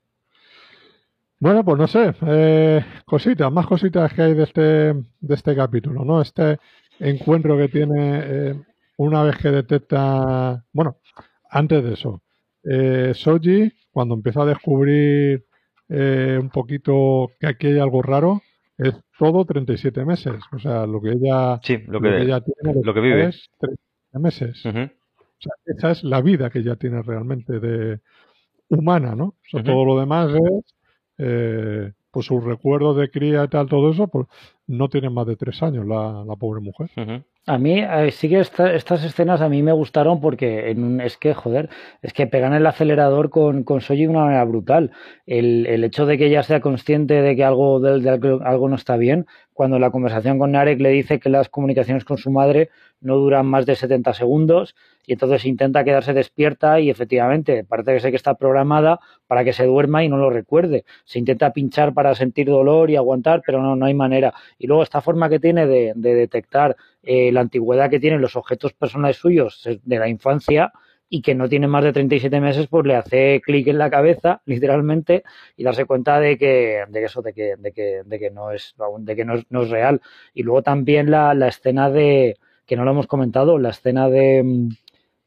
[1.42, 6.06] Bueno, pues no sé, eh, cositas, más cositas que hay de este, de este capítulo,
[6.06, 6.22] ¿no?
[6.22, 6.60] Este
[7.00, 8.62] encuentro que tiene eh,
[8.98, 10.98] una vez que detecta, bueno,
[11.50, 12.22] antes de eso,
[12.64, 15.44] eh, Soji, cuando empieza a descubrir
[15.89, 18.44] eh, un poquito que aquí hay algo raro,
[18.78, 20.36] es todo 37 meses.
[20.52, 23.30] O sea, lo que ella, sí, lo que, ella tiene lo que vive.
[23.30, 24.64] es 37 meses.
[24.64, 28.00] O sea, esa es la vida que ella tiene realmente de
[28.70, 29.34] humana, ¿no?
[29.54, 30.76] O todo lo demás es
[31.22, 34.28] eh, pues sus recuerdos de cría y tal, todo eso, pues
[34.68, 36.89] no tiene más de tres años la, pobre mujer.
[37.47, 41.34] A mí eh, sí que estas escenas a mí me gustaron porque en es que,
[41.34, 41.70] joder,
[42.03, 44.91] es que pegan el acelerador con, con Soji de una manera brutal.
[45.26, 48.95] El, el, hecho de que ella sea consciente de que algo, de, algo no está
[48.95, 53.18] bien, cuando la conversación con Narek le dice que las comunicaciones con su madre no
[53.18, 58.36] duran más de 70 segundos y entonces intenta quedarse despierta y efectivamente parece que está
[58.36, 60.86] programada para que se duerma y no lo recuerde.
[61.05, 64.34] Se intenta pinchar para sentir dolor y aguantar, pero no, no hay manera.
[64.62, 68.74] Y luego esta forma que tiene de, detectar eh, la antigüedad que tienen los objetos
[68.74, 70.72] personales suyos de la infancia
[71.09, 74.43] y que no tiene más de 37 meses, pues le hace clic en la cabeza,
[74.45, 75.24] literalmente,
[75.57, 78.76] y darse cuenta de que, de eso, de que, de que, de que no es,
[78.99, 79.99] de que no es, no es real.
[80.36, 82.38] Y luego también la, la escena de,
[82.68, 84.70] que no lo hemos comentado, la escena de,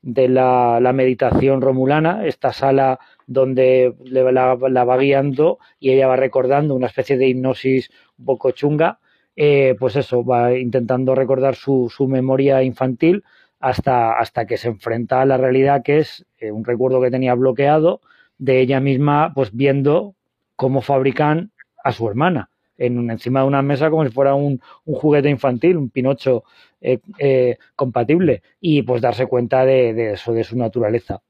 [0.01, 6.15] de la, la meditación romulana, esta sala donde la, la, va guiando y ella va
[6.15, 9.01] recordando una especie de hipnosis un poco chunga,
[9.37, 13.25] eh, pues eso, va intentando recordar su, su memoria infantil
[13.59, 17.35] hasta, hasta que se enfrenta a la realidad que es eh, un recuerdo que tenía
[17.35, 18.01] bloqueado
[18.39, 20.15] de ella misma pues viendo
[20.57, 24.95] cómo fabrican a su hermana en, encima de una mesa como si fuera un, un
[24.95, 26.45] juguete infantil, un Pinocho
[26.81, 31.23] eh, compatible y pues darse cuenta de, de, eso, de su naturaleza.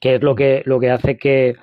[0.00, 1.56] Que es lo que, lo que hace que,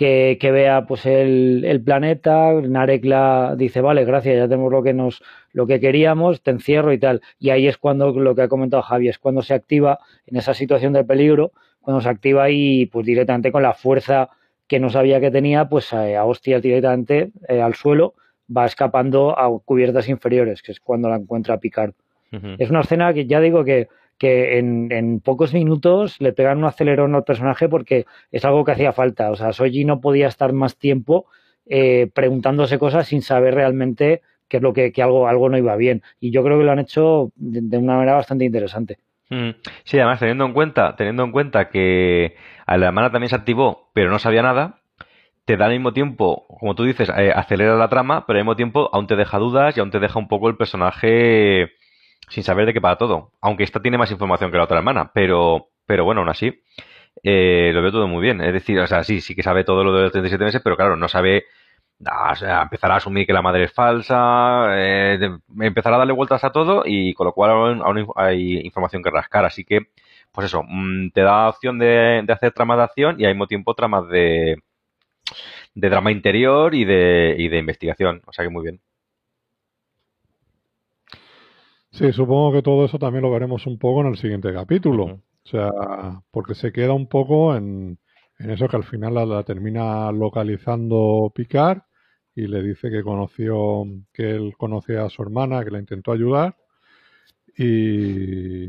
[0.00, 4.94] que, vea pues el, el, planeta, Narek la dice, vale, gracias, ya tenemos lo que
[4.94, 5.22] nos,
[5.52, 7.20] lo que queríamos, te encierro y tal.
[7.38, 10.54] Y ahí es cuando lo que ha comentado Javi, es cuando se activa en esa
[10.54, 14.30] situación de peligro, cuando se activa y pues directamente con la fuerza
[14.66, 18.14] que no sabía que tenía, pues a, a hostias directamente eh, al suelo,
[18.56, 21.92] va escapando a cubiertas inferiores, que es cuando la encuentra Picard.
[22.58, 23.88] Es una escena que ya digo que
[24.20, 28.92] que en, pocos minutos le pegan un acelerón al personaje porque es algo que hacía
[28.92, 29.30] falta.
[29.30, 31.24] O sea, Soji no podía estar más tiempo
[31.66, 35.74] eh, preguntándose cosas sin saber realmente qué es lo que, que, algo, algo no iba
[35.74, 36.02] bien.
[36.20, 38.98] Y yo creo que lo han hecho de, una manera bastante interesante.
[39.30, 39.52] Mm.
[39.84, 43.88] Sí, además teniendo en cuenta, teniendo en cuenta que a la hermana también se activó,
[43.94, 44.80] pero no sabía nada,
[45.46, 48.56] te da al mismo tiempo, como tú dices, eh, acelera la trama, pero al mismo
[48.56, 51.70] tiempo aún te deja dudas y aún te deja un poco el personaje
[52.30, 53.32] sin saber de qué para todo.
[53.42, 56.62] Aunque esta tiene más información que la otra hermana, pero, pero bueno, aún así,
[57.22, 58.40] eh, lo veo todo muy bien.
[58.40, 60.76] Es decir, o sea, sí, sí que sabe todo lo de los 37 meses, pero
[60.76, 61.44] claro, no sabe
[62.32, 65.18] o sea, empezar a asumir que la madre es falsa, eh,
[65.60, 69.44] empezar a darle vueltas a todo y con lo cual aún, hay información que rascar.
[69.44, 69.88] Así que,
[70.32, 73.46] pues eso, mm, te da opción de, de hacer tramas de acción y al mismo
[73.46, 74.56] tiempo tramas de,
[75.74, 78.22] de drama interior y de, y de investigación.
[78.26, 78.80] O sea que muy bien.
[81.92, 85.04] Sí, supongo que todo eso también lo veremos un poco en el siguiente capítulo.
[85.44, 85.70] O sea,
[86.30, 87.98] porque se queda un poco en,
[88.38, 91.82] en eso que al final la, termina localizando Picard
[92.34, 96.56] y le dice que conoció, que él conocía a su hermana, que la intentó ayudar
[97.56, 98.68] y,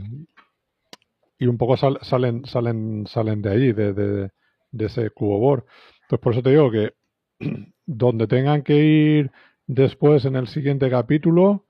[1.39, 4.29] y un poco salen, salen, salen de ahí, de, de,
[4.71, 5.65] de ese cubo bor.
[6.03, 6.93] Entonces por eso te digo que
[7.85, 9.31] donde tengan que ir
[9.67, 11.65] después en el siguiente capítulo,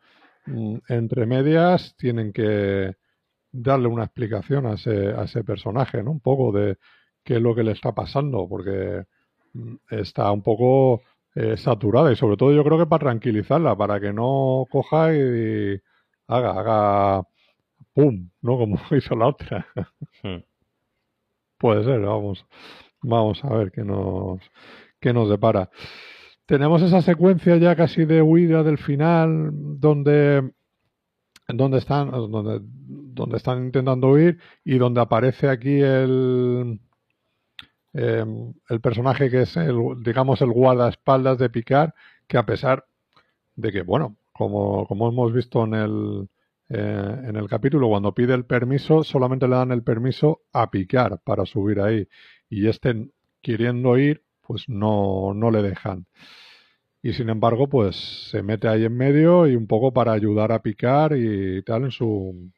[0.45, 2.95] entre medias tienen que
[3.51, 6.11] darle una explicación a ese, a ese personaje, ¿no?
[6.11, 6.77] Un poco de
[7.23, 9.05] qué es lo que le está pasando, porque
[9.53, 11.01] mm, está un poco
[11.35, 15.79] eh, saturada y sobre todo yo creo que para tranquilizarla, para que no coja y,
[16.27, 17.27] haga, haga
[17.93, 18.57] pum, ¿no?
[18.57, 19.67] Como hizo la otra.
[20.23, 20.43] Hmm.
[21.57, 22.45] Puede ser, vamos,
[23.01, 24.41] vamos a ver qué nos,
[24.99, 25.69] qué nos depara
[26.45, 30.51] tenemos esa secuencia ya casi de huida del final, donde,
[31.47, 36.79] donde están, donde, donde están intentando huir y donde aparece aquí el,
[37.93, 41.91] em, el personaje que es el, digamos, el guardaespaldas de Picard,
[42.27, 42.85] que a pesar
[43.55, 46.29] de que, bueno, como, como hemos visto en el,
[46.69, 51.19] eh, en el capítulo, cuando pide el permiso, solamente le dan el permiso a Picard
[51.23, 52.07] para subir ahí.
[52.49, 53.09] Y este,
[53.41, 56.05] queriendo ir, pues no, no le dejan.
[57.03, 57.95] Y sin embargo, pues
[58.29, 61.91] se mete ahí en medio y un poco para ayudar a picar y tal en
[61.91, 62.51] su,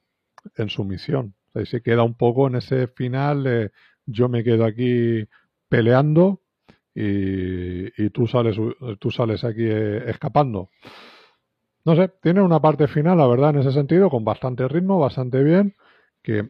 [0.58, 1.36] en su misión.
[1.54, 3.72] O se queda un poco en ese final
[4.06, 5.26] yo me quedo aquí
[5.70, 6.42] peleando
[6.94, 8.58] y, y tú, sales,
[9.00, 10.70] tú sales aquí eh, escapando.
[11.86, 15.44] No sé, tiene una parte final, la verdad, en ese sentido, con bastante ritmo, bastante
[15.44, 15.76] bien,
[16.22, 16.50] que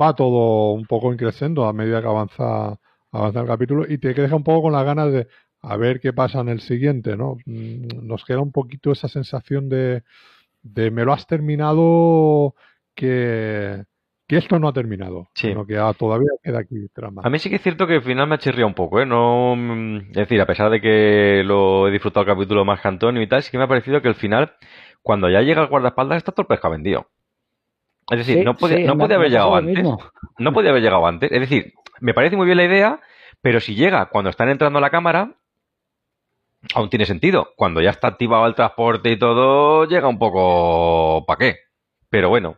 [0.00, 2.80] va todo un poco increciendo a medida que avanza,
[3.12, 5.28] avanza el capítulo y te deja un poco con las ganas de,
[5.60, 7.36] a ver qué pasa en el siguiente, ¿no?
[7.46, 10.02] Mm, nos queda un poquito esa sensación de,
[10.62, 12.54] de me lo has terminado
[12.94, 13.84] que,
[14.26, 17.22] que esto no ha terminado, sino que todavía queda aquí trama.
[17.24, 19.06] A mí sí que es cierto que al final me ha chirriado un poco, ¿eh?
[19.06, 22.88] No, mm, es decir, a pesar de que lo he disfrutado el capítulo más que
[22.88, 24.52] Antonio y tal, sí que me ha parecido que al final,
[25.02, 27.06] cuando ya llega el guardaespaldas, está todo el pescado vendido.
[28.10, 29.86] Es decir, no podía, no podía haber llegado antes.
[30.38, 31.30] No podía haber llegado antes.
[31.30, 33.00] Es decir, me parece muy bien la idea,
[33.40, 35.36] pero si llega cuando están entrando a la cámara,
[36.74, 37.52] aún tiene sentido.
[37.56, 41.24] Cuando ya está activado el transporte y todo, llega un poco...
[41.26, 41.56] ¿Para qué?
[42.10, 42.56] Pero bueno,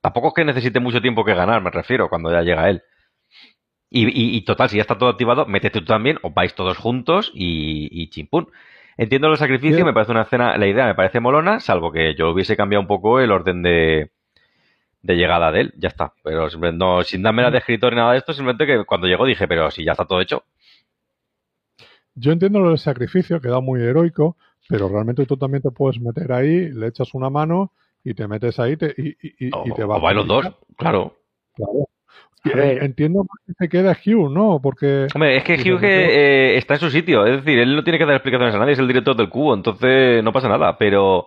[0.00, 2.82] tampoco es que necesite mucho tiempo que ganar, me refiero, cuando ya llega él.
[3.92, 7.88] Y, total, si ya está todo activado, métete tú también, os vais todos juntos y,
[7.90, 8.48] y chimpún.
[8.96, 12.30] Entiendo el sacrificio, me parece una escena, la idea me parece molona, salvo que yo
[12.30, 14.12] hubiese cambiado un poco el orden de,
[15.02, 16.12] de llegada de él, ya está.
[16.22, 19.24] Pero no, sin darme la de escritor ni nada de esto, simplemente que cuando llegó
[19.24, 20.44] dije, pero si ya está todo hecho.
[22.14, 24.36] Yo entiendo lo del sacrificio, queda muy heroico,
[24.68, 27.72] pero realmente tú también te puedes meter ahí, le echas una mano
[28.04, 30.00] y te metes ahí te, y, y, te vas.
[30.02, 31.16] O los dos, claro.
[31.54, 31.86] Claro.
[32.44, 34.60] Entiendo que se queda Hugh, ¿no?
[34.62, 35.08] Porque.
[35.14, 37.26] Hombre, es que Hugh eh, está en su sitio.
[37.26, 39.54] Es decir, él no tiene que dar explicaciones a nadie, es el director del cubo,
[39.54, 40.78] entonces no pasa nada.
[40.78, 41.26] Pero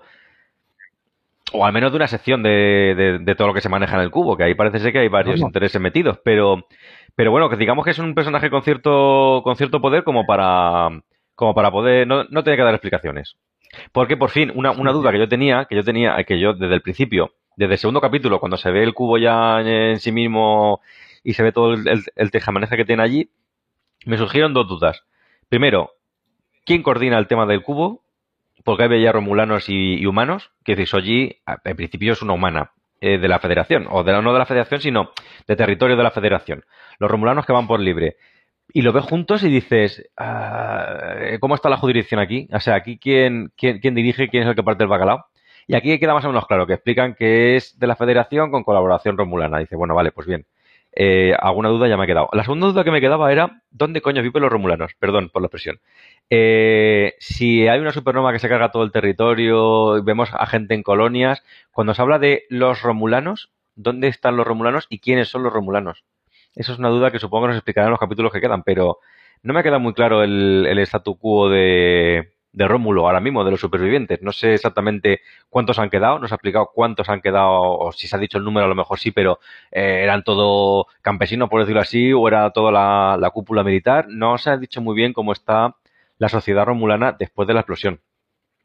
[1.53, 4.11] o al menos de una sección de, de, todo lo que se maneja en el
[4.11, 6.67] cubo, que ahí parece ser que hay varios intereses metidos, pero,
[7.15, 10.89] pero bueno, que digamos que es un personaje con cierto, con cierto poder como para,
[11.35, 13.37] como para poder, no, no tener que dar explicaciones.
[13.91, 16.75] Porque por fin, una, una duda que yo tenía, que yo tenía, que yo desde
[16.75, 20.81] el principio, desde el segundo capítulo, cuando se ve el cubo ya en sí mismo
[21.23, 23.29] y se ve todo el, el, el tejamaneja que tiene allí,
[24.05, 25.03] me surgieron dos dudas.
[25.49, 25.91] Primero,
[26.65, 28.02] ¿quién coordina el tema del cubo?
[28.63, 33.27] Porque hay romulanos y, humanos, que decir, Soji en principio es una humana eh, de
[33.27, 35.11] la federación, o de, no de la federación, sino
[35.47, 36.63] de territorio de la federación.
[36.99, 38.17] Los romulanos que van por libre.
[38.71, 42.47] Y lo ves juntos y dices, ah, ¿cómo está la jurisdicción aquí?
[42.51, 45.25] O sea, aquí quién, quién, quién dirige, quién es el que parte el bacalao.
[45.67, 48.63] Y aquí queda más o menos claro, que explican que es de la federación con
[48.63, 49.59] colaboración romulana.
[49.59, 50.45] Dice, bueno, vale, pues bien.
[50.95, 52.29] Eh, alguna duda ya me ha quedado.
[52.33, 54.93] La segunda duda que me quedaba era, ¿dónde coño viven los romulanos?
[54.99, 55.79] Perdón por la expresión.
[56.29, 60.83] Eh, si hay una supernova que se carga todo el territorio, vemos a gente en
[60.83, 65.53] colonias, cuando se habla de los romulanos, ¿dónde están los romulanos y quiénes son los
[65.53, 66.03] romulanos?
[66.55, 68.99] Eso es una duda que supongo que nos explicarán en los capítulos que quedan, pero
[69.41, 73.51] no me queda muy claro el, el statu quo de, de Rómulo ahora mismo, de
[73.51, 74.21] los supervivientes.
[74.21, 78.07] No sé exactamente cuántos han quedado, no se ha explicado cuántos han quedado, o si
[78.07, 79.39] se ha dicho el número, a lo mejor sí, pero
[79.71, 84.05] eh, eran todo campesinos, por decirlo así, o era toda la, la, cúpula militar.
[84.07, 85.75] No se ha dicho muy bien cómo está
[86.19, 87.99] la sociedad romulana después de la explosión.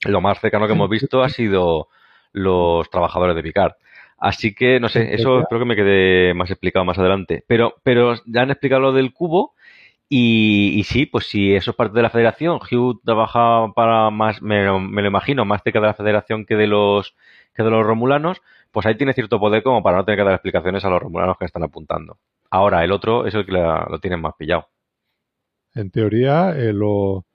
[0.05, 1.89] Lo más cercano que hemos visto ha sido
[2.33, 3.73] los trabajadores de Picard.
[4.19, 7.45] Así que, no sé, eso creo que me quede más explicado más adelante.
[7.47, 9.55] Pero, pero ya han explicado lo del cubo
[10.11, 14.65] y, sí, pues si eso es parte de la federación, Hugh trabaja para más, me,
[14.65, 17.15] lo imagino, más cerca de la federación que de los
[17.55, 18.41] que de los romulanos,
[18.71, 21.37] pues ahí tiene cierto poder como para no tener que dar explicaciones a los romulanos
[21.39, 22.19] que están apuntando.
[22.51, 24.69] Ahora, el otro es el que lo tienen más pillado.
[25.75, 27.27] En teoría, eh, lo,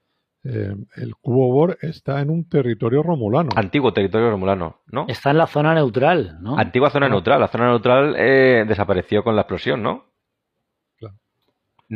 [0.44, 3.50] eh, el cubo Bor está en un territorio romulano.
[3.56, 5.06] Antiguo territorio romulano, ¿no?
[5.08, 6.58] Está en la zona neutral, ¿no?
[6.58, 7.40] Antigua zona neutral.
[7.40, 10.13] La zona neutral eh, desapareció con la explosión, ¿no?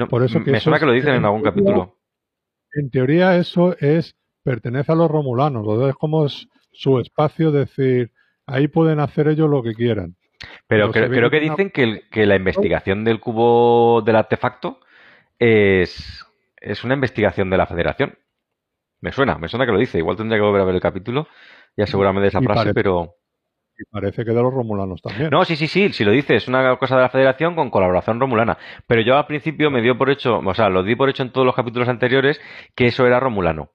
[0.06, 1.98] Por eso me suena que lo dicen en, algún capítulo.
[2.74, 8.12] En teoría eso es pertenece a los romulanos, es como es su espacio, decir,
[8.46, 10.16] ahí pueden hacer ellos lo que quieran.
[10.68, 14.80] Pero, creo, que dicen que, que, la investigación del cubo del artefacto
[15.40, 16.26] es,
[16.62, 18.18] es una investigación de la federación.
[19.02, 19.98] Me suena, me suena que lo dice.
[19.98, 21.28] Igual tendría que volver a ver el capítulo
[21.76, 23.16] y asegurarme esa frase, pero...
[23.80, 25.30] Y parece que de los romulanos también.
[25.30, 28.20] No, sí, sí, sí, si lo dices, es una cosa de la federación con colaboración
[28.20, 28.58] romulana.
[28.88, 31.32] Pero yo al principio me dio por hecho, o sea, lo di por hecho en
[31.32, 32.42] todos los capítulos anteriores
[32.76, 33.72] que eso era romulano.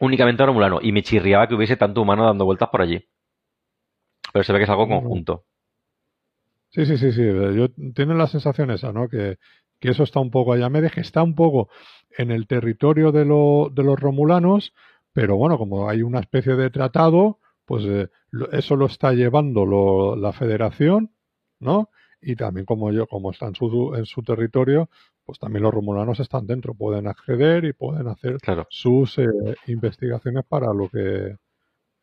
[0.00, 0.80] Únicamente romulano.
[0.82, 3.06] Y me chirriaba que hubiese tanto humano dando vueltas por allí.
[4.32, 5.44] Pero se ve que es algo conjunto.
[6.70, 7.22] Sí, sí, sí, sí.
[7.22, 9.08] Yo tengo la sensación esa, ¿no?
[9.08, 9.36] Que,
[9.80, 10.68] que eso está un poco allá.
[10.68, 11.68] Me deje, está un poco
[12.16, 14.74] en el territorio de, lo, de los romulanos,
[15.12, 18.08] pero bueno, como hay una especie de tratado, pues eh,
[18.52, 21.12] eso lo está llevando la federación,
[21.60, 21.90] ¿no?
[22.20, 24.88] Y también como yo, como está en su, en su territorio,
[25.24, 28.38] pues también los romulanos están dentro, pueden acceder y pueden hacer
[28.70, 29.26] sus eh,
[29.66, 31.36] investigaciones para lo que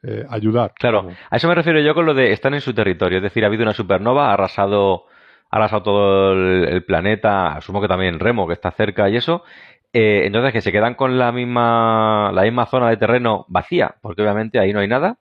[0.03, 0.74] eh, ayudar.
[0.76, 3.43] Claro, a eso me refiero yo con lo de están en su territorio, es decir,
[3.43, 5.05] ha habido una supernova, ha arrasado,
[5.49, 9.43] ha arrasado todo el, planeta, asumo que también Remo, que está cerca y eso,
[9.91, 14.59] entonces que se quedan con la misma, la misma zona de terreno vacía, porque obviamente
[14.59, 15.18] ahí no hay nada,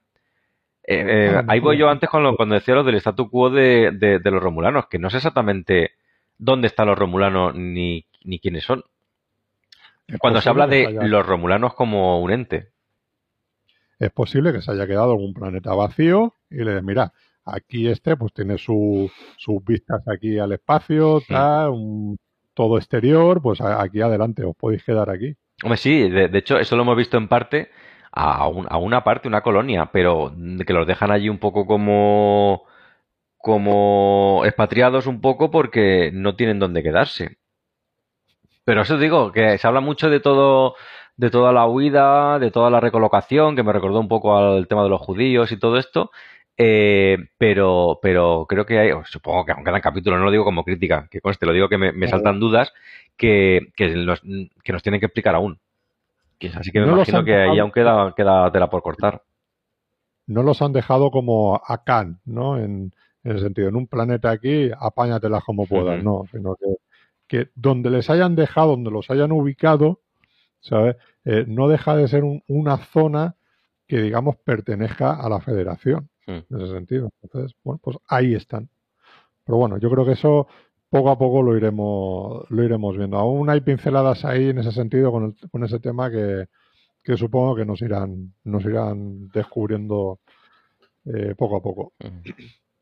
[0.87, 3.91] eh, eh, ahí voy yo antes con lo, cuando decía lo del statu quo de,
[3.93, 5.93] de, los romulanos, que no sé exactamente
[6.37, 8.85] dónde están los romulanos ni, ni quiénes son.
[10.19, 12.69] Cuando se habla de los romulanos como un ente.
[13.99, 17.13] Es posible que se haya quedado algún planeta vacío y le mira,
[17.45, 19.11] aquí este pues tiene sus
[19.65, 21.23] vistas aquí al espacio,
[22.53, 25.35] todo exterior, pues aquí adelante, os podéis quedar aquí.
[25.63, 27.71] Hombre, sí, de, hecho, eso lo hemos visto en parte
[28.15, 30.33] a, a, una parte, una colonia, pero
[30.67, 32.65] que los dejan allí un poco como
[33.45, 37.37] como expatriados un poco porque no tienen dónde quedarse.
[38.65, 40.77] Pero eso digo, que se habla mucho de todo,
[41.17, 44.83] de toda la huida, de toda la recolocación, que me recordó un poco al tema
[44.85, 46.11] de los judíos y todo esto.
[46.57, 50.65] Eh, pero, pero creo que hay, supongo que aunque quedan capítulos, no lo digo como
[50.65, 52.73] crítica, que conste, lo digo que me, saltan dudas
[53.17, 54.23] que, que, nos,
[54.63, 55.61] que nos tienen que explicar aún.
[56.55, 59.23] Así que me imagino que ahí aún queda, queda tela por cortar.
[60.27, 62.59] No los han dejado como a Khan, ¿no?
[62.59, 62.93] En,
[63.25, 66.77] en el sentido, en un planeta aquí, apáñatelas como puedas, no, sino que,
[67.27, 70.01] que, donde les hayan dejado, donde los hayan ubicado,
[70.61, 70.97] ¿sabes?
[71.25, 73.37] Eh, no deja de ser una zona
[73.87, 77.11] que, digamos, pertenezca a la federación, en ese sentido.
[77.23, 78.69] Entonces, bueno, pues ahí están.
[79.45, 80.47] Pero bueno, yo creo que eso
[80.95, 83.17] poco a poco lo iremos, lo iremos viendo.
[83.19, 86.47] Aún hay pinceladas ahí en ese sentido con, con ese tema que,
[87.03, 90.21] que supongo que nos irán, nos irán descubriendo
[91.05, 91.95] eh, poco a poco.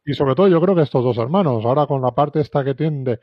[0.04, 2.74] Y sobre todo yo creo que estos dos hermanos, ahora con la parte esta que
[2.74, 3.20] tiende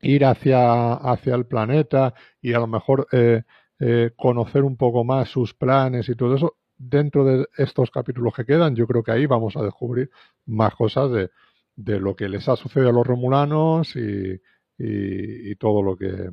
[0.00, 3.42] ir hacia, hacia el planeta y a lo mejor eh,
[3.80, 8.44] eh, conocer un poco más sus planes y todo eso, dentro de estos capítulos que
[8.44, 10.08] quedan, yo creo que ahí vamos a descubrir
[10.46, 11.30] más cosas de,
[11.78, 14.40] de lo que les ha sucedido a los romulanos y,
[14.78, 16.28] y, todo lo que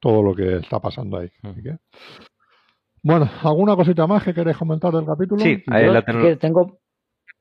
[0.00, 1.30] todo lo que está pasando ahí.
[3.02, 5.40] bueno, ¿alguna cosita más que queréis comentar del capítulo?
[5.42, 6.02] Sí, ahí la
[6.38, 6.80] tengo.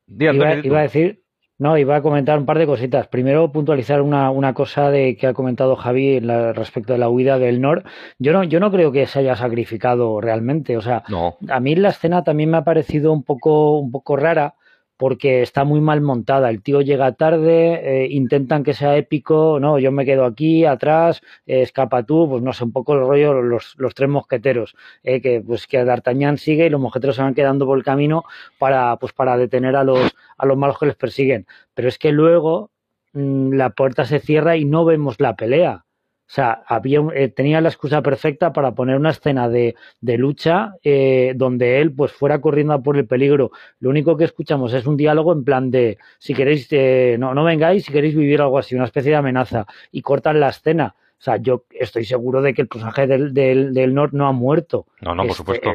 [0.07, 1.23] iba, a decir
[1.57, 3.07] no, iba a comentar un par de cositas.
[3.07, 7.61] Primero, puntualizar una, una cosa de que ha comentado Javi respecto de la huida del
[7.61, 7.83] Nor.
[8.19, 10.77] Yo no, yo no creo que se haya sacrificado realmente.
[10.77, 11.03] O sea,
[11.49, 14.55] a mí la escena también me ha parecido un poco, un poco rara
[14.97, 16.49] porque está muy mal montada.
[16.49, 21.21] El tío llega tarde, eh, intentan que sea épico, no, yo me quedo aquí, atrás,
[21.45, 25.21] eh, escapa tú, pues no sé, un poco el rollo, los, los tres mosqueteros, eh,
[25.21, 28.23] que pues que D'Artagnan sigue y los mosqueteros se van quedando por el camino
[28.59, 31.47] para, pues para detener a los, a los malos que les persiguen.
[31.73, 32.71] Pero es que luego
[33.13, 35.85] mm, la puerta se cierra y no vemos la pelea.
[36.33, 40.73] O sea, había, eh, tenía la excusa perfecta para poner una escena de, de lucha
[40.83, 43.51] eh, donde él pues fuera corriendo por el peligro.
[43.79, 47.43] Lo único que escuchamos es un diálogo en plan de si queréis, eh, no, no
[47.43, 50.95] vengáis, si queréis vivir algo así, una especie de amenaza, y cortan la escena.
[50.97, 54.31] O sea, yo estoy seguro de que el personaje del, del, del Nord no ha
[54.31, 54.87] muerto.
[55.01, 55.69] No, no, por este, supuesto.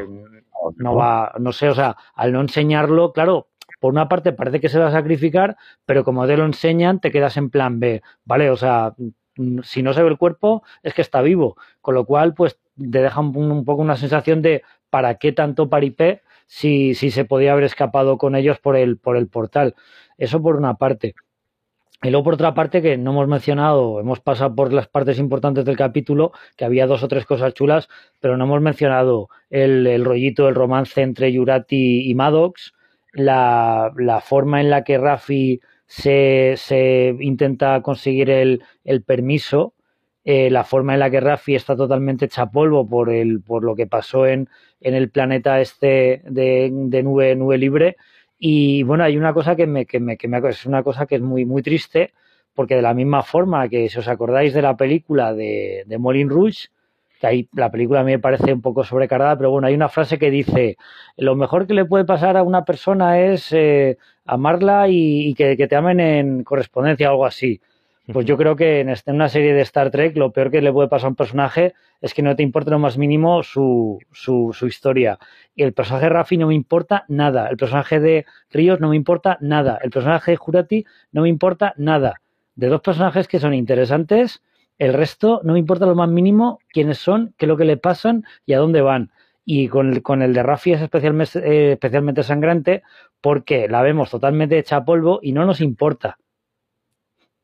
[0.75, 3.47] no va, no sé, o sea, al no enseñarlo, claro,
[3.79, 5.55] por una parte parece que se va a sacrificar,
[5.85, 8.49] pero como te lo enseñan, te quedas en plan B, ¿vale?
[8.49, 8.93] O sea,
[9.63, 11.57] si no se ve el cuerpo, es que está vivo.
[11.81, 16.21] Con lo cual, pues te deja un, poco una sensación de ¿para qué tanto paripé
[16.47, 19.75] si, si se podía haber escapado con ellos por el, por el portal?
[20.17, 21.15] Eso por una parte.
[22.01, 25.65] Y luego por otra parte que no hemos mencionado, hemos pasado por las partes importantes
[25.65, 27.89] del capítulo, que había dos o tres cosas chulas,
[28.21, 32.73] pero no hemos mencionado el, el rollito, el romance entre Yurati y Maddox,
[33.11, 35.59] la, la forma en la que Rafi
[35.89, 39.73] se, se intenta conseguir el, el permiso,
[40.23, 43.75] eh, la forma en la que Rafi está totalmente hecha polvo por, el, por lo
[43.75, 44.49] que pasó en,
[44.81, 47.97] en el planeta este de, de, nube, nube libre.
[48.37, 51.15] Y bueno, hay una cosa que me, que me, que me es una cosa que
[51.15, 52.13] es muy, muy triste,
[52.53, 56.29] porque de la misma forma que si os acordáis de la película de, de Molin
[56.29, 56.69] Rouge,
[57.19, 59.89] que ahí la película a mí me parece un poco sobrecargada, pero bueno, hay una
[59.89, 60.77] frase que dice,
[61.17, 63.97] lo mejor que le puede pasar a una persona es eh,
[64.33, 67.61] amarla y, que, te amen en correspondencia o algo así.
[68.11, 70.61] Pues yo creo que en, este, en, una serie de Star Trek lo peor que
[70.61, 73.99] le puede pasar a un personaje es que no te importe lo más mínimo su,
[74.11, 75.19] su, su historia.
[75.55, 77.47] Y el personaje de Rafi no me importa nada.
[77.49, 79.79] El personaje de Ríos no me importa nada.
[79.83, 82.21] El personaje de Jurati no me importa nada.
[82.55, 84.41] De dos personajes que son interesantes,
[84.79, 87.77] el resto no me importa lo más mínimo quiénes son, qué es lo que le
[87.77, 89.11] pasan y a dónde van.
[89.51, 92.83] Y con el, con el de Rafi es especialmente, eh, especialmente sangrante
[93.19, 96.19] porque la vemos totalmente hecha a polvo y no nos importa.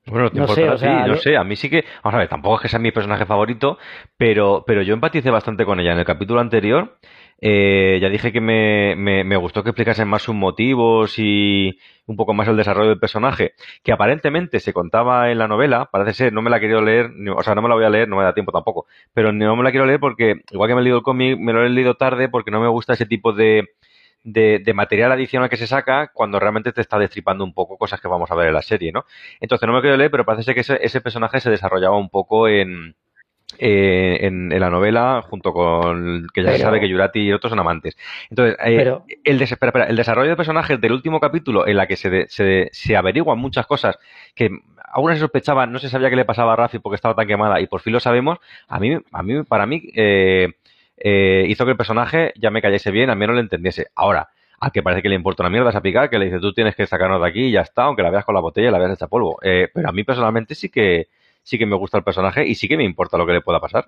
[0.05, 2.27] Bueno, te no sé, a ti, no sé, a mí sí que, vamos a ver,
[2.27, 3.79] tampoco es que sea mi personaje favorito,
[4.17, 5.93] pero, pero yo empaticé bastante con ella.
[5.93, 6.95] En el capítulo anterior,
[7.41, 12.47] eh, ya dije que me, gustó que explicasen más sus motivos y un poco más
[12.47, 13.53] el desarrollo del personaje,
[13.83, 17.11] que aparentemente se contaba en la novela, parece ser, no me la he querido leer,
[17.35, 19.55] o sea, no me la voy a leer, no me da tiempo tampoco, pero no
[19.55, 21.69] me la quiero leer porque, igual que me he leído el cómic, me lo he
[21.69, 23.69] leído tarde porque no me gusta ese tipo de,
[24.23, 28.07] de, material adicional que se saca cuando realmente te está destripando un poco cosas que
[28.07, 29.05] vamos a ver en la serie, ¿no?
[29.39, 32.47] Entonces no me quiero leer, pero parece ser que ese personaje se desarrollaba un poco
[32.47, 32.95] en,
[33.59, 37.59] eh, en, la novela, junto con que ya se sabe que Yurati y otros son
[37.59, 37.97] amantes.
[38.29, 42.69] Entonces, eh, el, el desarrollo de personajes del último capítulo, en la que se, se,
[42.71, 43.97] se averiguan muchas cosas
[44.33, 44.49] que
[44.91, 47.59] aún se sospechaba, no se sabía qué le pasaba a Rafi porque estaba tan quemada
[47.59, 51.77] y por fin lo sabemos, a mí, a mí para mí, eh, hizo que el
[51.77, 53.87] personaje ya me cayese bien, a mí no lo entendiese.
[53.95, 54.29] Ahora,
[54.59, 56.75] a que parece que le importa una mierda esa picar, que le dice tú tienes
[56.75, 58.79] que sacarnos de aquí y ya está, aunque la veas con la botella y la
[58.79, 59.37] veas hecha polvo.
[59.41, 61.07] pero a mí personalmente sí que
[61.45, 63.61] sí que me gusta el personaje y sí que me importa lo que le pueda
[63.61, 63.85] pasar.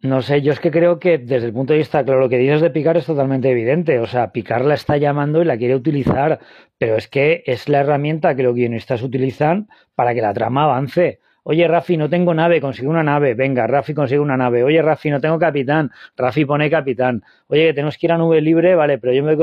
[0.00, 2.38] No sé, yo es que creo que desde el punto de vista, claro, lo que
[2.38, 3.98] dices de Picar es totalmente evidente.
[3.98, 6.38] O sea, Picar la está llamando y la quiere utilizar,
[6.78, 11.18] pero es que es la herramienta que los guionistas utilizan para que la trama avance.
[11.42, 13.34] Oye, Rafi, no tengo nave, consigue una nave.
[13.34, 14.62] Venga, Rafi consigue una nave.
[14.62, 15.90] Oye, Rafi, no tengo capitán.
[16.16, 17.24] Rafi pone capitán.
[17.48, 19.34] Oye, que tenemos que ir a nube libre, vale, pero yo me,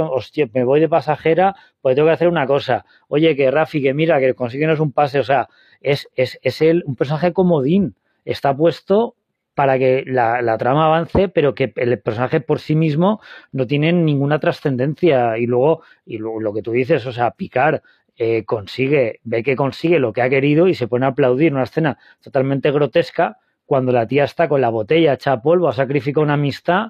[0.54, 2.86] me voy de pasajera, pues tengo que hacer una cosa.
[3.10, 5.20] Oye, que Rafi, que mira, que consíguenos un pase.
[5.20, 5.50] O sea,
[5.82, 7.96] es, es, es el, un personaje comodín.
[8.26, 9.16] Está puesto
[9.56, 13.22] para que la, trama avance, pero que el personaje por sí mismo
[13.54, 15.38] no tiene ninguna trascendencia.
[15.38, 17.82] Y luego, y lo, que tú dices, o sea, picar,
[18.18, 21.64] eh, consigue, ve que consigue lo que ha querido y se pone a aplaudir una
[21.64, 26.34] escena totalmente grotesca cuando la tía está con la botella hecha polvo, ha sacrificado una
[26.34, 26.90] amistad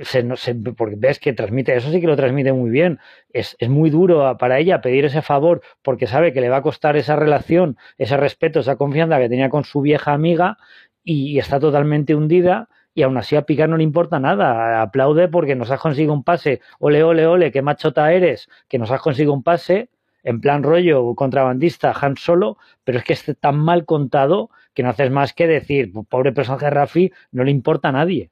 [0.00, 2.98] se, porque ves que transmite, eso sí que lo transmite muy bien.
[3.32, 6.62] Es, es, muy duro para ella pedir ese favor porque sabe que le va a
[6.62, 10.58] costar esa relación, ese respeto, esa confianza que tenía con su vieja amiga
[11.06, 12.68] y, está totalmente hundida.
[12.94, 14.80] Y aún así a Picar no le importa nada.
[14.80, 16.60] Aplaude porque nos has conseguido un pase.
[16.78, 19.90] Ole, ole, ole, qué machota eres, que nos has conseguido un pase.
[20.22, 24.88] En plan rollo contrabandista, Han Solo, pero es que esté tan mal contado que no
[24.90, 28.30] haces más que decir, pobre personaje Rafi, no le importa a nadie.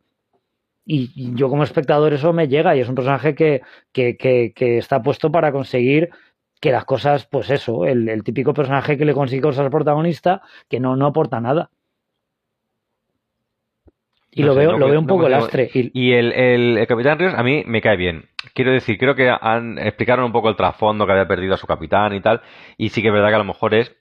[0.86, 3.62] Y, yo como espectador eso me llega y es un personaje que,
[3.93, 6.11] que, que, está puesto para conseguir
[6.61, 10.81] que las cosas, pues eso, el, típico personaje que le consigue cosas al protagonista que
[10.81, 11.70] no, no aporta nada.
[14.36, 15.70] Y lo, veo, lo veo un poco lastre.
[15.73, 18.24] Y, el, el, Capitán Ríos a mí me cae bien.
[18.52, 21.69] Quiero decir, creo que han explicaron un poco el trasfondo que había perdido a su
[21.69, 22.43] capitán y tal.
[22.77, 23.94] Y sí que es verdad que a lo mejor es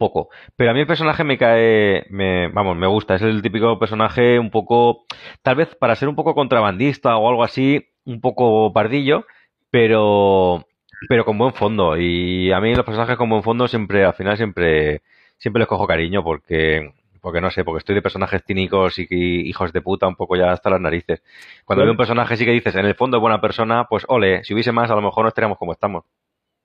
[0.00, 0.30] poco.
[0.56, 3.14] Pero a mí el personaje me cae, me, vamos, me gusta.
[3.14, 5.04] Es el típico personaje un poco,
[5.42, 9.26] tal vez para ser un poco contrabandista o algo así, un poco pardillo,
[9.70, 10.66] pero,
[11.08, 11.96] pero con buen fondo.
[11.96, 15.02] Y a mí los personajes con buen fondo siempre, al final siempre,
[15.38, 19.06] siempre les cojo cariño porque, porque no sé, porque estoy de personajes cínicos y,
[19.48, 21.22] hijos de puta un poco ya hasta las narices.
[21.64, 24.44] Cuando veo un personaje sí que dices, en el fondo es buena persona, pues ole,
[24.44, 26.04] si hubiese más a lo mejor no estaríamos como estamos.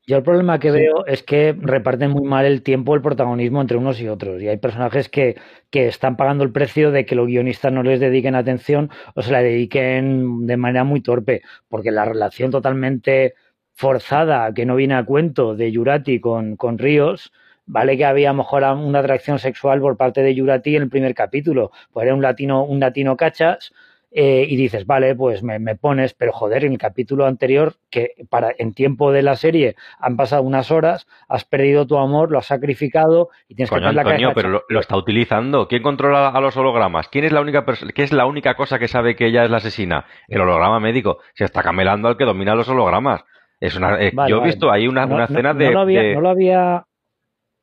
[0.07, 3.77] Yo el problema que veo es que reparten muy mal el tiempo, el protagonismo entre
[3.77, 4.40] unos y otros.
[4.40, 5.36] Y hay personajes que,
[5.72, 9.32] que están pagando el precio de que los guionistas no les dediquen atención o se
[9.32, 11.41] la dediquen de manera muy torpe.
[11.68, 13.34] Porque la relación totalmente
[13.73, 17.34] forzada, que no viene a cuento, de Yurati con, con Ríos,
[17.65, 20.90] vale que había a lo mejor una atracción sexual por parte de Yurati en el
[20.90, 21.72] primer capítulo.
[21.91, 23.73] Pues era un latino, un latino cachas
[24.17, 28.53] eh, y dices, vale, pues me, pones, pero joder, en el capítulo anterior, que para
[28.57, 32.45] en tiempo de la serie han pasado unas horas, has perdido tu amor, lo has
[32.45, 35.67] sacrificado y tienes que tener la Antonio, pero lo, está utilizando.
[35.67, 37.09] ¿Quién controla a los hologramas?
[37.09, 39.57] ¿Quién es la única ¿Qué es la única cosa que sabe que ella es la
[39.57, 40.05] asesina?
[40.29, 41.17] El holograma médico.
[41.33, 43.25] Se está camelando al que domina los hologramas.
[43.59, 46.85] Es una, eh, yo he visto ahí una, escena de, no lo había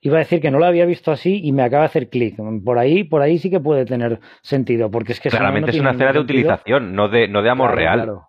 [0.02, 2.36] iba a decir que no lo había visto así y me acaba de hacer clic.
[2.64, 5.92] Por ahí, por ahí sí que puede tener sentido, porque es que claramente es una
[5.92, 8.20] escena de utilización, no de, no de amor real.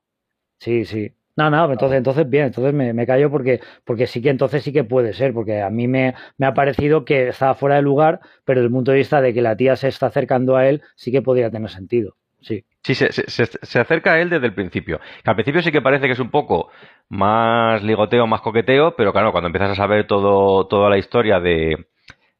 [0.59, 1.11] Sí, sí.
[1.35, 4.71] No, no, entonces, entonces bien, entonces me, me, callo porque, porque sí que entonces sí
[4.71, 8.19] que puede ser, porque a mí me, me, ha parecido que estaba fuera de lugar,
[8.45, 10.83] pero desde el punto de vista de que la tía se está acercando a él,
[10.95, 12.17] sí que podría tener sentido.
[12.39, 12.65] Sí.
[12.83, 14.99] Sí, se, se, acerca a él desde el principio.
[15.23, 16.69] al principio sí que parece que es un poco
[17.07, 21.87] más ligoteo, más coqueteo, pero claro, cuando empiezas a saber todo, toda la historia de,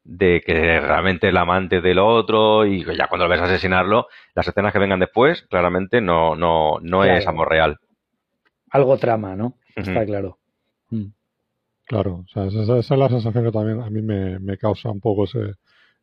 [0.04, 4.46] de que realmente es el amante del otro y ya cuando lo ves asesinarlo, las
[4.46, 7.78] escenas que vengan después, claramente no, no, no es amor real.
[8.70, 9.54] Algo trama, ¿no?
[9.74, 10.38] Está claro.
[10.90, 11.06] Mm.
[11.86, 15.00] Claro, o sea, esa, es la sensación que también a mí me, me causa un
[15.00, 15.54] poco ese,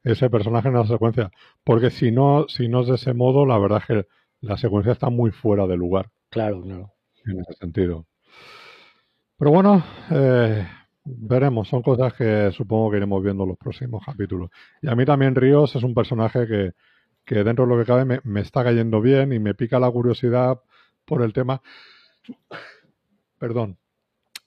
[0.03, 1.31] ese personaje en la secuencia.
[1.63, 4.07] Porque si no, si no es de ese modo, la verdad es que
[4.41, 6.09] la secuencia está muy fuera de lugar.
[6.29, 6.93] Claro, claro.
[7.25, 8.05] En ese sentido.
[9.37, 10.67] Pero bueno, eh,
[11.03, 11.67] veremos.
[11.67, 14.49] Son cosas que supongo que iremos viendo en los próximos capítulos.
[14.81, 16.71] Y a mí también Ríos es un personaje que,
[17.25, 19.91] que dentro de lo que cabe me, me, está cayendo bien y me pica la
[19.91, 20.59] curiosidad
[21.05, 21.61] por el tema.
[23.37, 23.77] Perdón.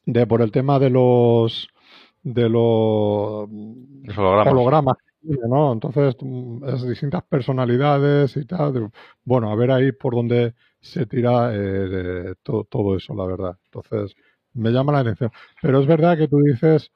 [0.06, 1.68] De por el tema de los
[2.24, 3.48] de los,
[4.16, 4.96] hologramas
[5.26, 8.90] Entonces, mm, es distintas personalidades y tal.
[9.24, 13.58] Bueno, a ver ahí por dónde se tira eh, todo, eso, la verdad.
[13.66, 14.14] Entonces,
[14.52, 15.30] me llama la atención.
[15.62, 16.92] Pero es verdad que tú dices,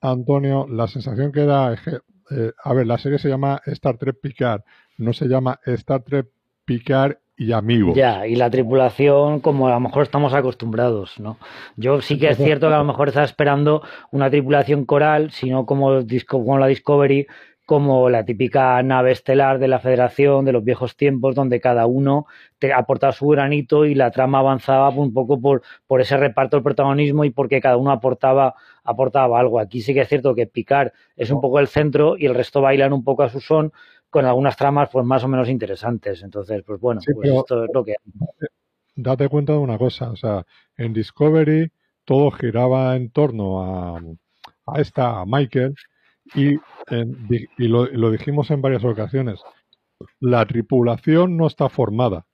[0.00, 1.98] Antonio, la sensación que da es que
[2.30, 4.62] eh, a ver, la serie se llama Star Trek Picard,
[4.98, 6.28] no se llama Star Trek
[6.64, 7.94] Picard y amigos.
[7.94, 11.38] Ya, y la tripulación como a lo mejor estamos acostumbrados, ¿no?
[11.76, 15.66] Yo sí que es cierto que a lo mejor está esperando una tripulación coral, sino
[15.66, 17.26] como, como la Discovery,
[17.64, 22.26] como la típica nave estelar de la Federación de los viejos tiempos, donde cada uno
[22.58, 26.64] te aportaba su granito y la trama avanzaba un poco por, por ese reparto del
[26.64, 28.54] protagonismo y porque cada uno aportaba,
[28.84, 29.58] aportaba algo.
[29.58, 32.60] Aquí sí que es cierto que Picard es un poco el centro y el resto
[32.60, 33.72] bailan un poco a su son,
[34.12, 36.22] con algunas tramas pues más o menos interesantes.
[36.22, 37.94] Entonces, pues bueno, pues esto es lo que
[38.94, 40.44] Date cuenta de una cosa, o sea,
[40.76, 41.72] en Discovery
[42.04, 44.00] todo giraba en torno a,
[44.66, 45.74] a esta, a Michael,
[46.34, 46.56] y,
[47.58, 49.40] y lo, dijimos en varias ocasiones,
[50.20, 52.26] la tripulación no está formada.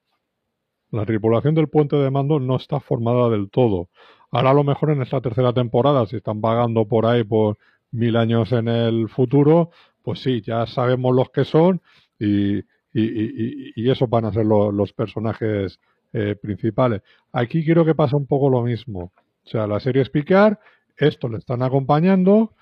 [0.91, 3.89] La tripulación del puente de mando no está formada del todo.
[4.33, 7.57] Ahora a lo mejor en esta tercera temporada, si están vagando por ahí por
[7.93, 9.71] mil años en el futuro,
[10.09, 11.83] pues sí, ya sabemos los que son
[12.19, 12.61] y,
[12.95, 15.81] y, y, esos van a ser los personajes
[16.15, 17.03] eh, principales.
[17.31, 19.13] Aquí quiero que pase un poco lo mismo.
[19.45, 20.61] O sea, la serie es picar,
[20.97, 22.55] esto le están acompañando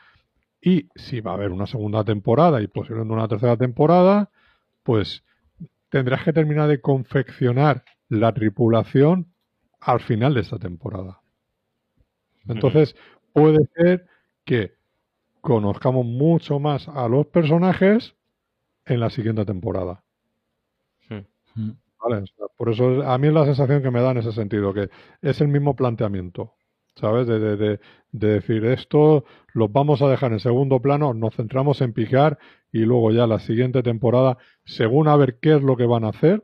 [0.61, 4.29] y si va a haber una segunda temporada y posiblemente una tercera temporada,
[4.83, 5.23] pues
[5.89, 9.33] tendrás que terminar de confeccionar la tripulación
[9.79, 11.21] al final de esta temporada.
[12.49, 12.97] Entonces,
[13.33, 14.09] puede ser
[14.45, 14.73] que
[15.47, 18.17] conozcamos mucho más a los personajes
[18.85, 20.03] en la siguiente temporada.
[22.57, 24.91] por eso a mí es la sensación que me da en ese sentido, que
[25.23, 26.55] es el mismo planteamiento.
[26.97, 27.29] ¿sabes?
[27.29, 27.79] De, de, de,
[28.11, 32.39] decir esto lo vamos a dejar en segundo plano, nos centramos en picar
[32.73, 36.09] y luego ya la siguiente temporada, según a ver qué es lo que van a
[36.09, 36.43] hacer,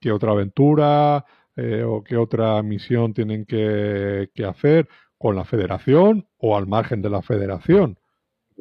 [0.00, 1.26] qué otra aventura
[1.56, 7.02] eh, o qué otra misión tienen que, que, hacer con la federación o al margen
[7.02, 7.97] de la federación.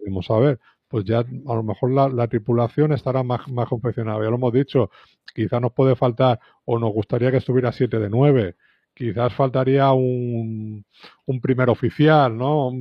[0.08, 4.24] Vamos a ver, pues ya a lo mejor la, la tripulación estará más, más confeccionada.
[4.24, 4.90] Ya lo hemos dicho,
[5.34, 8.56] quizá nos puede faltar o nos gustaría que estuviera 7 de 9
[8.98, 10.84] quizás faltaría un,
[11.26, 12.72] un primer oficial, ¿no?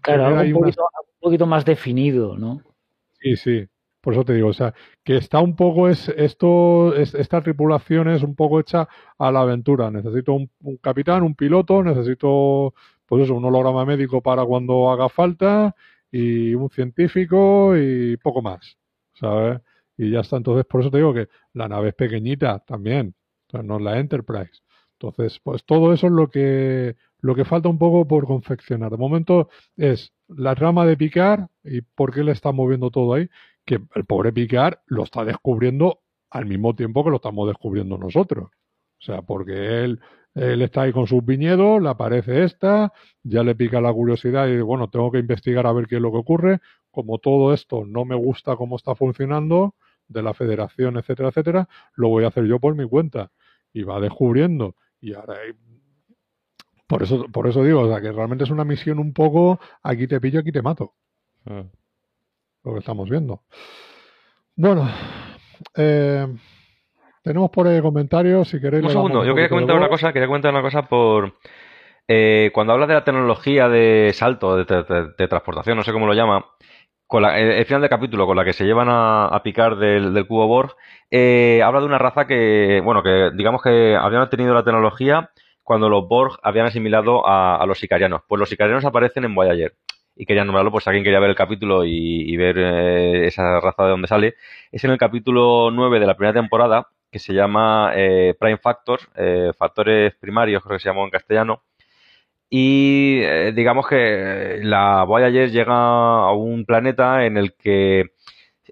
[0.00, 0.72] Claro, algo un,
[1.20, 2.62] poquito, más definido, ¿no?
[3.20, 3.66] Sí, sí.
[4.00, 4.72] Por eso te digo, o sea,
[5.04, 8.88] que está un poco, es esto, es, esta tripulación es un poco hecha
[9.18, 9.90] a la aventura.
[9.90, 10.48] Necesito un,
[10.80, 12.74] capitán, un piloto, necesito,
[13.06, 15.74] pues eso, un holograma médico para cuando haga falta
[16.12, 18.78] y un científico y poco más,
[19.14, 19.60] ¿sabes?
[19.96, 20.36] Y ya está.
[20.36, 23.14] Entonces, por eso te digo que la nave es pequeñita también,
[23.52, 24.62] no es la Enterprise.
[25.00, 28.90] Entonces, pues todo eso es lo que, lo que falta un poco por confeccionar.
[28.90, 33.28] De momento es la rama de Picard y por qué le está moviendo todo ahí,
[33.64, 38.50] que el pobre Picard lo está descubriendo al mismo tiempo que lo estamos descubriendo nosotros.
[39.00, 40.00] O sea, porque él,
[40.34, 42.92] él está ahí con sus viñedos, le aparece esta,
[43.22, 46.10] ya le pica la curiosidad y bueno, tengo que investigar a ver qué es lo
[46.10, 46.60] que ocurre.
[46.90, 49.74] Como todo esto no me gusta cómo está funcionando,
[50.08, 53.30] de la federación, etcétera, etcétera, lo voy a hacer yo por mi cuenta.
[53.72, 55.36] Y va descubriendo y ahora
[56.86, 60.06] por eso, por eso digo, o sea, que realmente es una misión un poco aquí
[60.06, 60.92] te pillo, aquí te mato.
[61.46, 61.64] Ah.
[62.64, 63.42] Lo que estamos viendo.
[64.54, 64.88] Bueno,
[65.74, 66.28] eh,
[67.22, 68.84] tenemos por ahí comentarios, si queréis.
[68.84, 71.34] Un segundo, yo quería comentar una cosa, quería comentar una cosa por
[72.08, 76.46] eh, cuando hablas de la tecnología de salto, de, transportación, no sé cómo lo llama,
[77.06, 80.74] con el, final del capítulo, con la que se llevan a, picar del, cubo Borg,
[81.10, 85.30] eh, habla de una raza que, bueno, que digamos que habían obtenido la tecnología
[85.62, 88.22] cuando los Borg habían asimilado a, los sicarianos.
[88.26, 89.74] Pues los sicarianos aparecen en Voyager.
[90.14, 93.90] Y quería nombrarlo, pues alguien quería ver el capítulo y, ver eh, esa raza de
[93.90, 94.34] donde sale.
[94.70, 99.08] Es en el capítulo 9 de la primera temporada, que se llama eh, Prime Factors,
[99.56, 101.62] factores primarios, creo que se llama en castellano
[102.54, 108.10] y eh, digamos que la Voyager llega a un planeta en el que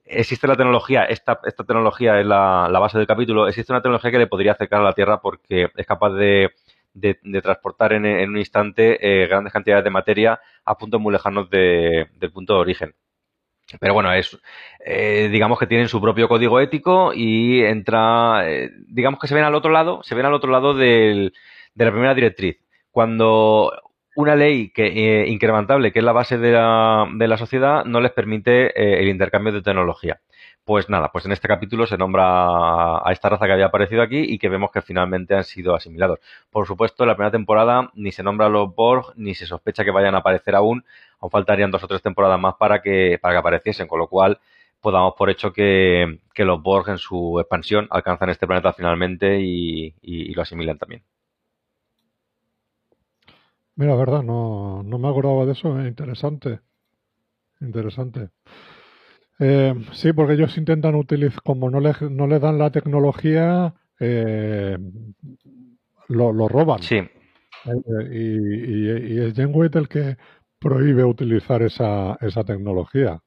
[0.05, 4.19] existe la tecnología, esta, esta tecnología es la, base del capítulo, existe una tecnología que
[4.19, 6.51] le podría acercar a la Tierra porque es capaz de,
[6.93, 12.33] de, transportar en, un instante eh, grandes cantidades de materia a puntos muy lejanos del
[12.35, 12.95] punto de origen.
[13.79, 14.37] Pero bueno, es,
[14.85, 18.45] eh, digamos que tienen su propio código ético y entra,
[18.89, 21.33] digamos que se ven al otro lado, se ven al otro lado de
[21.77, 22.59] la primera directriz
[22.91, 23.73] cuando
[24.17, 28.01] una ley que, eh, incrementable, que es la base de la, de la sociedad, no
[28.01, 30.21] les permite eh, el intercambio de tecnología.
[30.71, 34.21] Pues nada, pues en este capítulo se nombra a esta raza que había aparecido aquí
[34.21, 36.21] y que vemos que finalmente han sido asimilados.
[36.49, 39.85] Por supuesto, en la primera temporada ni se nombra a los Borg, ni se sospecha
[39.85, 40.85] que vayan a aparecer aún.
[41.19, 44.39] Aún faltarían dos o tres temporadas más para que, para que apareciesen, con lo cual
[44.81, 50.43] podamos por hecho que, los Borg en su expansión alcanzan este planeta finalmente y lo
[50.43, 51.03] asimilan también.
[53.75, 55.89] Mira, verdad, no, no me acordaba de eso, ¿eh?
[55.89, 56.61] interesante.
[57.61, 58.29] Interesante.
[59.41, 64.77] Eh, sí, porque ellos intentan utilizar, como no les, no les dan la tecnología, eh,
[66.09, 66.83] lo, lo, roban.
[66.83, 66.97] Sí.
[66.97, 67.09] Eh,
[68.13, 70.17] y, y, es Genway el que
[70.59, 73.21] prohíbe utilizar esa, esa tecnología.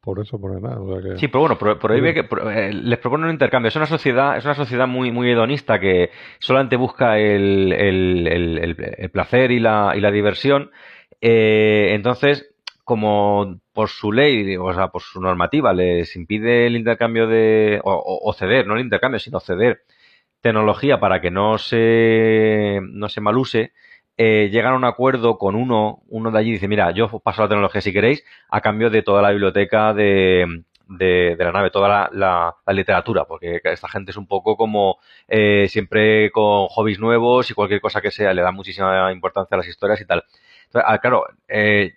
[0.00, 0.78] Por eso, por nada.
[1.16, 3.68] Sí, pero bueno, prohíbe que eh, les propone un intercambio.
[3.68, 6.10] Es una sociedad, es una sociedad muy, muy hedonista que
[6.40, 10.70] solamente busca el, el, el, placer y la, y la diversión.
[11.22, 12.54] Eh, entonces,
[12.84, 18.20] como por su ley, o sea, por su normativa, les impide el intercambio de, o,
[18.22, 19.82] o, ceder, no el intercambio, sino ceder
[20.40, 23.72] tecnología para que no se, no se maluse,
[24.16, 27.48] eh, llegan a un acuerdo con uno, uno de allí dice, mira, yo paso la
[27.48, 32.56] tecnología si queréis, a cambio de toda la biblioteca de, de, la nave, toda la,
[32.68, 34.98] literatura, porque esta gente es un poco como
[35.28, 39.58] eh, siempre con hobbies nuevos y cualquier cosa que sea, le da muchísima importancia a
[39.58, 40.24] las historias y tal.
[40.66, 41.94] Entonces, ah, claro, eh,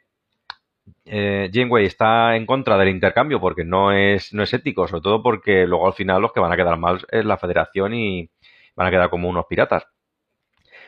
[1.06, 5.24] eh, Janeway está en contra del intercambio porque no es, no es ético, sobre todo
[5.24, 8.30] porque luego al final los que van a quedar mal es la federación y
[8.76, 9.88] van a quedar como unos piratas.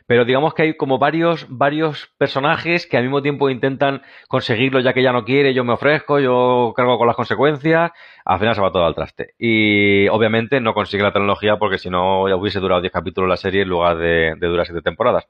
[0.10, 4.92] Pero digamos que hay como varios, varios personajes que al mismo tiempo intentan conseguirlo ya
[4.92, 7.92] que ella no quiere, yo me ofrezco, yo cargo con las consecuencias,
[8.26, 9.36] al final se va todo al traste.
[9.38, 13.62] Y obviamente no consigue la tecnología porque si no hubiese durado 10 capítulos la serie
[13.62, 15.28] en lugar de, de durar 7 temporadas.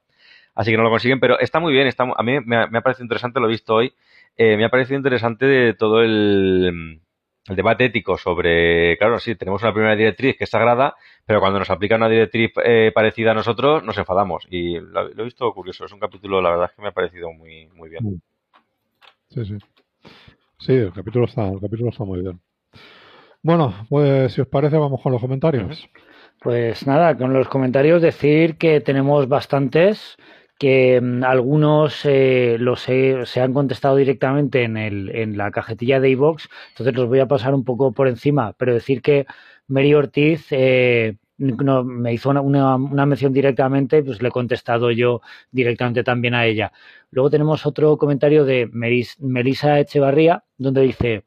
[0.55, 2.81] Así que no lo consiguen, pero está muy bien, está, a mí me me ha
[2.81, 3.93] parecido interesante, lo he visto hoy,
[4.41, 7.01] eh, me ha parecido interesante de todo el,
[7.49, 10.95] debate ético sobre, claro, sí, tenemos una primera directriz que es sagrada,
[11.25, 14.47] pero cuando nos aplica una directriz eh, parecida a nosotros, nos enfadamos.
[14.49, 15.83] Y lo, he visto curioso.
[15.83, 18.01] Es un capítulo, la verdad, es que me ha parecido muy, muy bien.
[18.05, 18.21] Mm.
[19.27, 19.57] Sí, sí.
[20.57, 22.39] Sí, el capítulo está, el capítulo está muy bien.
[23.43, 25.89] Bueno, pues si os parece, vamos con los comentarios.
[26.39, 30.15] Pues nada, con los comentarios decir que tenemos bastantes
[30.59, 36.11] que mm, algunos eh, los se han contestado directamente en, el, en la cajetilla de
[36.11, 39.25] iVox, entonces los voy a pasar un poco por encima, pero decir que
[39.67, 45.21] Mary Ortiz eh, no, me hizo una, una, mención directamente, pues le he contestado yo
[45.51, 46.73] directamente también a ella.
[47.11, 51.23] Luego tenemos otro comentario de Melisa Echevarría, donde dice,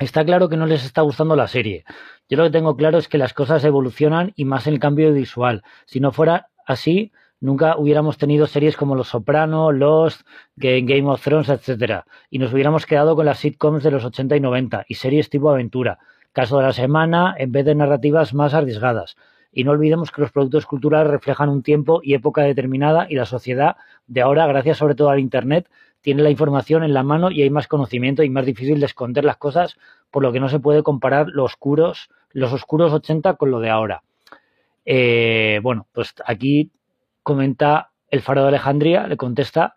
[0.00, 1.84] está claro que no les está gustando la serie.
[2.28, 5.62] Yo lo que tengo claro es que las cosas evolucionan y más el cambio visual.
[5.86, 10.22] Si no fuera así, nunca hubiéramos tenido series como Los Soprano, Lost,
[10.56, 14.40] Game of Thrones, etcétera, y nos hubiéramos quedado con las sitcoms de los 80 y
[14.40, 15.98] 90 y series tipo aventura,
[16.32, 19.16] caso de la semana, en vez de narrativas más arriesgadas.
[19.52, 23.26] Y no olvidemos que los productos culturales reflejan un tiempo y época determinada y la
[23.26, 23.76] sociedad
[24.06, 25.68] de ahora, gracias sobre todo al Internet,
[26.02, 29.24] tiene la información en la mano y hay más conocimiento y más difícil de esconder
[29.24, 29.76] las cosas,
[30.10, 33.70] por lo que no se puede comparar los oscuros, los oscuros 80 con lo de
[33.70, 34.02] ahora.
[34.86, 36.70] Eh, bueno, pues aquí
[37.30, 39.76] comenta el Faro de Alejandría, le contesta,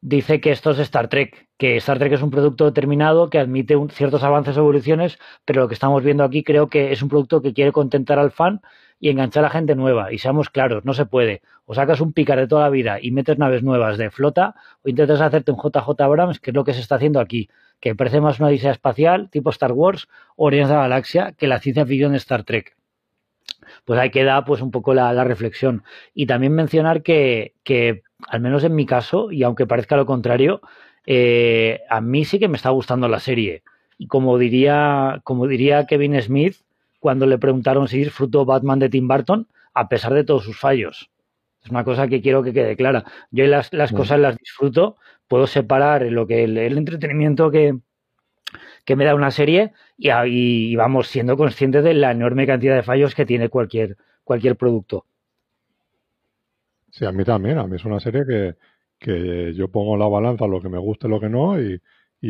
[0.00, 3.76] dice que esto es Star Trek, que Star Trek es un producto determinado que admite
[3.90, 7.42] ciertos avances o evoluciones, pero lo que estamos viendo aquí creo que es un producto
[7.42, 8.60] que quiere contentar al fan
[9.00, 10.12] y enganchar a gente nueva.
[10.12, 11.42] Y seamos claros, no se puede.
[11.64, 14.54] O sacas un picar de toda la vida y metes naves nuevas de flota,
[14.84, 17.48] o intentas hacerte un JJ Abrams, que es lo que se está haciendo aquí,
[17.80, 20.06] que parece más una odisea espacial, tipo Star Wars
[20.36, 22.76] o Oriente de la Galaxia, que la ciencia ficción de Star Trek
[23.84, 25.82] pues ahí queda pues un poco la, reflexión.
[26.14, 30.60] Y también mencionar que, que, al menos en mi caso, y aunque parezca lo contrario,
[31.06, 33.62] eh, a mí sí que me está gustando la serie.
[33.98, 36.56] Y como diría, como diría Kevin Smith
[37.00, 41.10] cuando le preguntaron si disfrutó Batman de Tim Burton, a pesar de todos sus fallos.
[41.62, 43.04] Es una cosa que quiero que quede clara.
[43.30, 44.96] Yo las, las cosas las disfruto,
[45.28, 47.78] puedo separar lo que el entretenimiento que,
[48.84, 53.14] que me da una serie y, vamos siendo conscientes de la enorme cantidad de fallos
[53.14, 55.06] que tiene cualquier, cualquier producto.
[56.90, 57.58] Sí, a mí también.
[57.58, 58.56] A mí es una serie que,
[58.98, 61.80] que yo pongo la balanza lo que me gusta y lo que no y,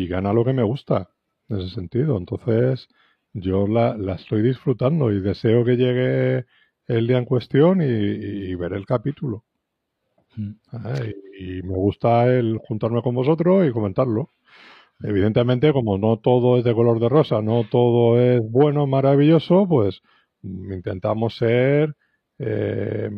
[0.09, 1.11] gana lo que me gusta
[1.49, 2.17] en ese sentido.
[2.17, 2.89] Entonces,
[3.33, 6.47] yo la, la estoy disfrutando y deseo que llegue
[6.87, 9.45] el día en cuestión y, ver el capítulo.
[10.37, 10.51] Mm.
[10.73, 11.01] Ah,
[11.39, 14.31] y, me gusta el juntarme con vosotros y comentarlo.
[15.03, 20.01] Evidentemente, como no todo es de color de rosa, no todo es bueno, maravilloso, pues
[20.43, 21.95] intentamos ser
[22.39, 23.11] eh,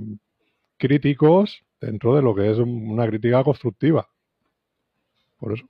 [0.79, 4.09] críticos dentro de lo que es una crítica constructiva.
[5.39, 5.67] Por eso.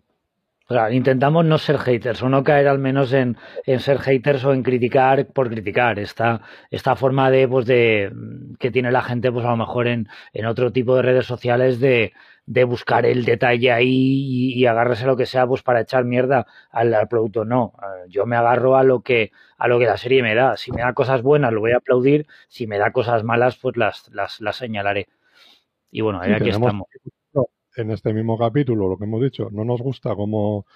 [0.68, 4.44] O sea, intentamos no ser haters o no caer al menos en, en ser haters
[4.44, 6.00] o en criticar por criticar.
[6.00, 6.40] Esta,
[6.70, 8.12] esta forma de, pues de,
[8.58, 11.78] que tiene la gente, pues a lo mejor en, en otro tipo de redes sociales
[11.78, 12.12] de,
[12.46, 16.46] de buscar el detalle ahí y, y, agarrarse lo que sea pues para echar mierda
[16.70, 17.44] al, producto.
[17.44, 20.56] No, eh, yo me agarro a lo que a lo que la serie me da.
[20.56, 23.76] Si me da cosas buenas lo voy a aplaudir, si me da cosas malas pues
[23.76, 25.06] las, las, las señalaré.
[25.90, 26.88] Y bueno, ahí aquí estamos.
[27.76, 30.66] En este mismo capítulo, lo que hemos dicho, no nos gusta cómo,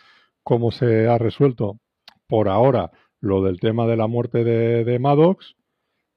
[0.42, 1.78] cómo se ha resuelto
[2.26, 2.90] por ahora
[3.20, 5.56] lo del tema de la muerte de, de Maddox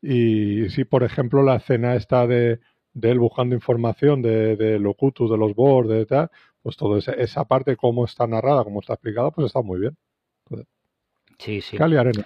[0.01, 2.60] y si, por ejemplo, la escena está de,
[2.93, 6.30] de él buscando información de, de Locutus, de los boards, de tal,
[6.61, 9.97] pues toda esa, esa parte, cómo está narrada, cómo está explicada, pues está muy bien.
[11.39, 11.77] sí, sí.
[11.77, 12.26] Cali Arena.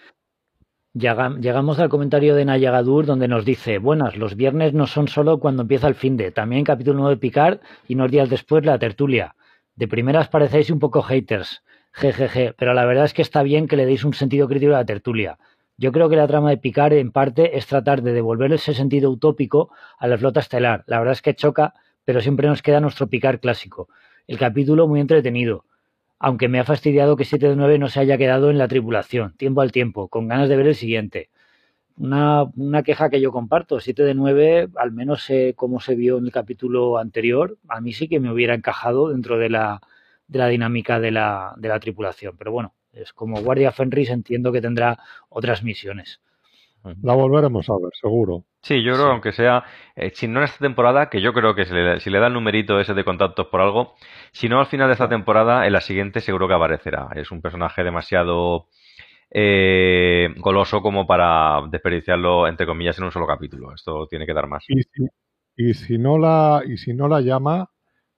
[0.99, 5.61] Llegamos al comentario de Nayagadur donde nos dice, buenas, los viernes no son solo cuando
[5.61, 9.35] empieza el fin de, también capítulo 9 de Picard y unos días después la tertulia.
[9.75, 11.61] De primeras parecéis un poco haters,
[11.91, 14.79] jejeje, pero la verdad es que está bien que le deis un sentido crítico a
[14.79, 15.37] la tertulia.
[15.77, 19.11] Yo creo que la trama de Picard en parte es tratar de devolver ese sentido
[19.11, 19.69] utópico
[19.99, 20.83] a la flota estelar.
[20.87, 21.75] La verdad es que choca,
[22.05, 23.87] pero siempre nos queda nuestro Picard clásico.
[24.25, 25.63] El capítulo muy entretenido,
[26.19, 29.35] aunque me ha fastidiado que 7 de 9 no se haya quedado en la tripulación,
[29.38, 31.30] tiempo al tiempo, con ganas de ver el siguiente.
[31.98, 36.26] Una, una queja que yo comparto, 7 de 9, al menos como se vio en
[36.26, 39.81] el capítulo anterior, a mí sí que me hubiera encajado dentro de la,
[40.27, 42.35] de la dinámica de la, de la tripulación.
[42.38, 44.99] Pero bueno, es como Guardia Fenris, entiendo que tendrá
[45.30, 46.22] otras misiones.
[47.02, 48.45] La volveremos a ver, seguro.
[48.68, 49.64] Sí, yo creo que aunque sea,
[49.95, 52.27] eh, si no en esta temporada, que yo creo que si le, si le, da
[52.27, 53.94] el numerito ese de contactos por algo,
[54.34, 57.07] si no al final de esta temporada, en la siguiente seguro que aparecerá.
[57.15, 58.68] Es un personaje demasiado
[59.31, 63.73] eh, goloso como para desperdiciarlo, entre comillas, en un solo capítulo.
[63.73, 64.65] Esto tiene que dar más.
[64.68, 65.07] Y si,
[65.56, 67.69] y si no, la, y si no la llama,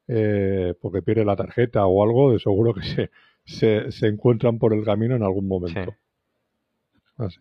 [0.08, 3.12] eh, porque pierde la tarjeta o algo, de seguro que se,
[3.46, 5.92] se, se encuentran por el camino en algún momento.
[5.92, 5.98] Sí.
[7.18, 7.40] Así.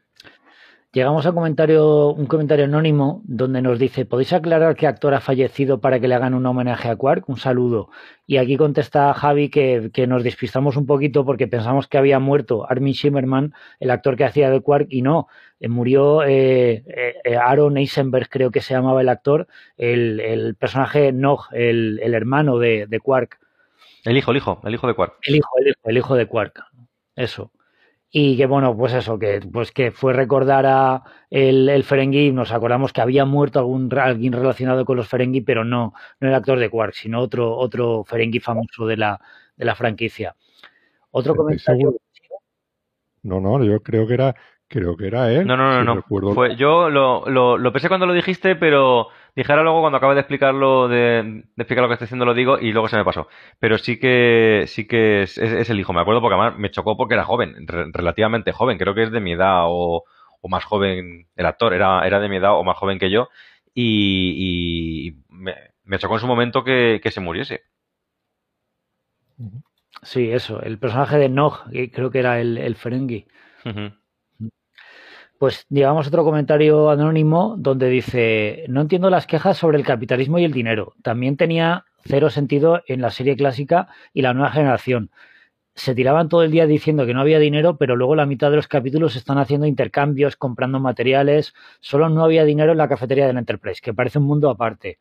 [0.91, 5.83] Llegamos a comentario, un comentario anónimo donde nos dice, ¿podéis aclarar qué actor ha fallecido
[5.83, 7.29] para que le hagan un homenaje a Quark?
[7.29, 7.91] Un saludo.
[8.27, 12.67] Y aquí contesta Javi que, que nos despistamos un poquito porque pensamos que había muerto
[12.71, 15.29] Armin Shimmerman, el actor que hacía de Quark, y no,
[15.61, 16.83] eh, murió eh,
[17.23, 19.47] eh, Aaron Eisenberg, creo que se llamaba el actor,
[19.77, 23.39] el, el personaje Nog, el, el hermano de, de, Quark.
[24.05, 25.19] El hijo, el hijo, el hijo de Quark.
[25.21, 26.65] El hijo, el hijo, el hijo de Quark.
[27.15, 27.53] Eso
[28.11, 32.53] y que bueno, pues eso, que pues que fue recordar a el, el Ferengi, nos
[32.53, 36.59] acordamos que había muerto algún alguien relacionado con los Ferengi, pero no, no el actor
[36.59, 39.21] de Quark, sino otro, otro Ferengi famoso de la,
[39.57, 40.35] de la franquicia.
[41.11, 41.97] Otro comentario.
[43.23, 44.35] No, no, yo creo que era,
[44.69, 45.47] creo que era él.
[45.47, 46.35] No, no, no, si no.
[46.35, 50.21] Fue, yo lo, lo, lo, pensé cuando lo dijiste, pero dijera luego cuando acabe de
[50.21, 53.29] explicarlo, de, de, explicar lo que estoy haciendo lo digo y luego se me pasó.
[53.59, 56.71] Pero sí que, sí que es, es, es el hijo, me acuerdo porque además me
[56.71, 60.05] chocó porque era joven, re, relativamente joven, creo que es de mi edad o,
[60.41, 63.29] o, más joven, el actor era, era de mi edad o más joven que yo
[63.75, 65.55] y, y me,
[65.85, 67.63] me, chocó en su momento que, que se muriese.
[70.03, 73.27] Sí, eso, el personaje de Nog, creo que era el, el Ferengi.
[73.65, 73.98] Uh -huh.
[75.39, 80.45] Pues digamos otro comentario anónimo donde dice, no entiendo las quejas sobre el capitalismo y
[80.45, 80.95] el dinero.
[81.03, 85.11] También tenía cero sentido en la serie clásica y la nueva generación.
[85.77, 88.57] Se tiraban todo el día diciendo que no había dinero, pero luego la mitad de
[88.57, 91.55] los capítulos están haciendo intercambios, comprando materiales.
[91.79, 94.99] Solo no había dinero en la cafetería del Enterprise, que parece un mundo aparte.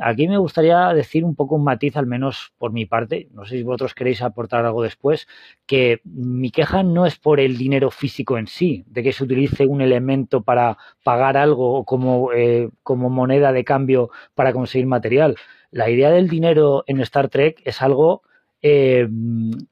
[0.00, 3.56] Aquí me gustaría decir un poco un matiz, al menos por mi parte, no sé
[3.56, 5.26] si vosotros queréis aportar algo después,
[5.66, 9.66] que mi queja no es por el dinero físico en sí, de que se utilice
[9.66, 15.36] un elemento para pagar algo como, eh, como moneda de cambio para conseguir material.
[15.72, 18.22] La idea del dinero en Star Trek es algo
[18.62, 19.08] eh,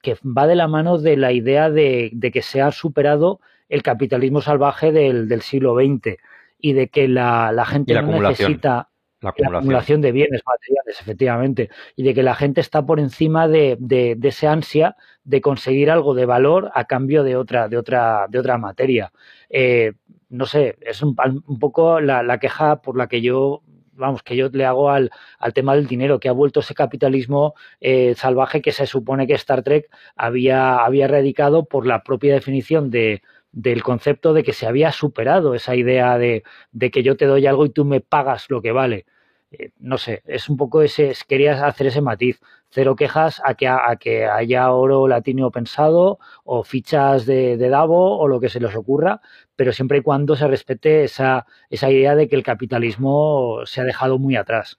[0.03, 3.83] que va de la mano de la idea de, de que se ha superado el
[3.83, 6.19] capitalismo salvaje del, del siglo XX
[6.59, 8.89] y de que la, la gente no necesita
[9.21, 9.53] la acumulación.
[9.53, 10.01] la acumulación.
[10.01, 14.29] de bienes materiales, efectivamente, y de que la gente está por encima de, de, de,
[14.29, 18.59] ese ansia de conseguir algo de valor a cambio de otra, de otra, de otra
[18.59, 19.13] materia.
[19.49, 19.93] Eh,
[20.29, 21.17] no sé, es un,
[21.47, 23.63] un poco la, la, queja por la que yo
[23.97, 27.55] vamos, que yo le hago al, al tema del dinero, que ha vuelto ese capitalismo
[27.81, 32.91] eh, salvaje que se supone que Star Trek había, había erradicado por la propia definición
[32.91, 33.23] de,
[33.57, 37.47] del concepto de que se había superado esa idea de, de, que yo te doy
[37.47, 39.07] algo y tú me pagas lo que vale.
[39.51, 42.41] Eh, no sé, es un poco ese, querías hacer ese matiz.
[42.69, 48.19] Cero quejas a que, a, que haya oro latino pensado o fichas de, de, Davo
[48.19, 49.23] o lo que se les ocurra,
[49.57, 53.85] pero siempre y cuando se respete esa, esa idea de que el capitalismo se ha
[53.85, 54.79] dejado muy atrás.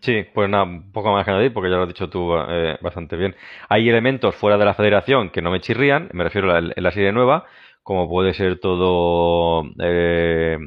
[0.00, 2.76] Sí, pues nada, un poco más que añadir porque ya lo has dicho tú eh,
[2.82, 3.34] bastante bien.
[3.68, 7.12] Hay elementos fuera de la federación que no me chirrían, me refiero a la, serie
[7.12, 7.46] nueva,
[7.82, 9.64] como puede ser todo...
[9.80, 10.58] Eh,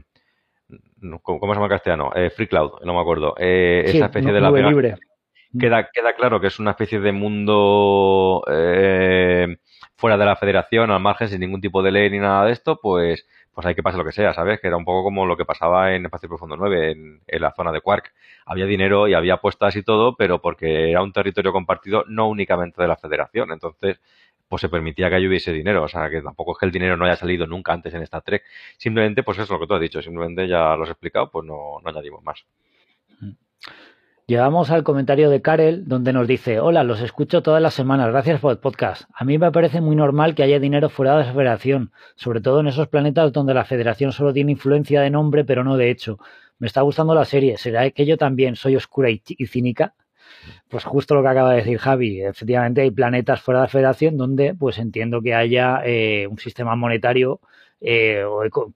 [1.21, 2.11] ¿Cómo se llama en castellano?
[2.15, 3.35] Eh, Free Cloud, no me acuerdo.
[3.37, 4.95] Eh, sí, esa especie no, de la pega, libre.
[5.59, 9.57] Queda, queda claro que es una especie de mundo eh,
[9.95, 12.79] fuera de la federación, al margen, sin ningún tipo de ley ni nada de esto,
[12.81, 13.27] pues
[13.57, 14.61] pues hay que pasar lo que sea, ¿sabes?
[14.61, 16.91] Que era un poco como lo que pasaba en Espacio Profundo 9,
[17.25, 18.13] en, la zona de Quark.
[18.45, 22.79] Había dinero y había apuestas y todo, pero porque era un territorio compartido no únicamente
[22.79, 23.51] de la Federación.
[23.51, 23.99] Entonces,
[24.47, 25.81] pues se permitía que hubiese dinero.
[25.81, 28.21] O sea, que tampoco es que el dinero no haya salido nunca antes en Star
[28.21, 28.43] Trek.
[28.77, 30.03] Simplemente, pues eso es lo que tú has dicho.
[30.03, 32.45] Simplemente ya lo has explicado, pues no, no añadimos más.
[34.29, 38.41] Llegamos al comentario de Karel, donde nos dice, hola, los escucho todas las semanas, gracias
[38.41, 39.03] por el podcast.
[39.13, 42.59] A mí me parece muy normal que haya dinero fuera de la federación, sobre todo
[42.59, 46.19] en esos planetas donde la federación solo tiene influencia de nombre, pero no de hecho.
[46.59, 49.93] Me está gustando la serie, ¿será que yo también soy oscura y, cínica?
[50.67, 54.17] Pues justo lo que acaba de decir Javi, efectivamente hay planetas fuera de la federación
[54.17, 57.39] donde pues entiendo que haya eh, un sistema monetario
[57.79, 58.25] eh,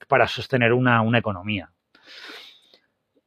[0.08, 1.72] para sostener una economía.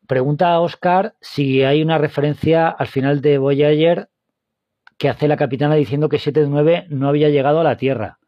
[0.06, 4.08] Pregunta a Oscar si hay una referencia al final de Voyager
[4.98, 8.18] que hace la capitana diciendo que 7 de 9 no había llegado a la Tierra.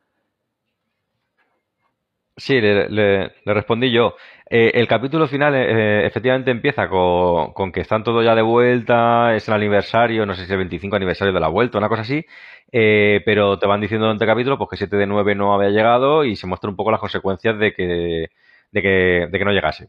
[2.39, 4.15] Sí, le, respondí yo.
[4.51, 9.49] Eh, el capítulo final eh, efectivamente empieza con, que están todos ya de vuelta, es
[9.49, 12.27] el aniversario, no sé si el 25 aniversario de la vuelta, una cosa así,
[12.73, 15.71] eh, pero te van diciendo durante el capítulo pues, que 7 de 9 no había
[15.71, 18.29] llegado y se muestran un poco las consecuencias de que,
[18.71, 19.89] de que no llegase.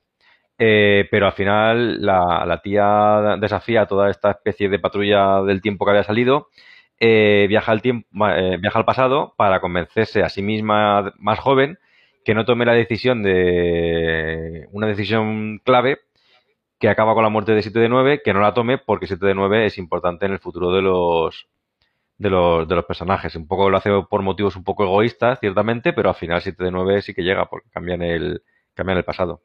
[0.59, 5.91] Eh, pero al final la, tía desafía toda esta especie de patrulla del tiempo que
[5.91, 6.49] había salido,
[6.99, 11.77] eh, viaja, al tiempo, eh, viaja al pasado para convencerse a sí misma más joven
[12.25, 15.99] que no tome la decisión de una decisión clave
[16.79, 19.25] que acaba con la muerte de 7 de 9, que no la tome porque 7
[19.25, 21.47] de 9 es importante en el futuro de los,
[22.17, 23.35] de los, de los personajes.
[23.35, 26.71] Un poco lo hace por motivos un poco egoístas, ciertamente, pero al final 7 de
[26.71, 28.43] 9 sí que llega porque cambian el,
[28.73, 29.41] cambian el pasado.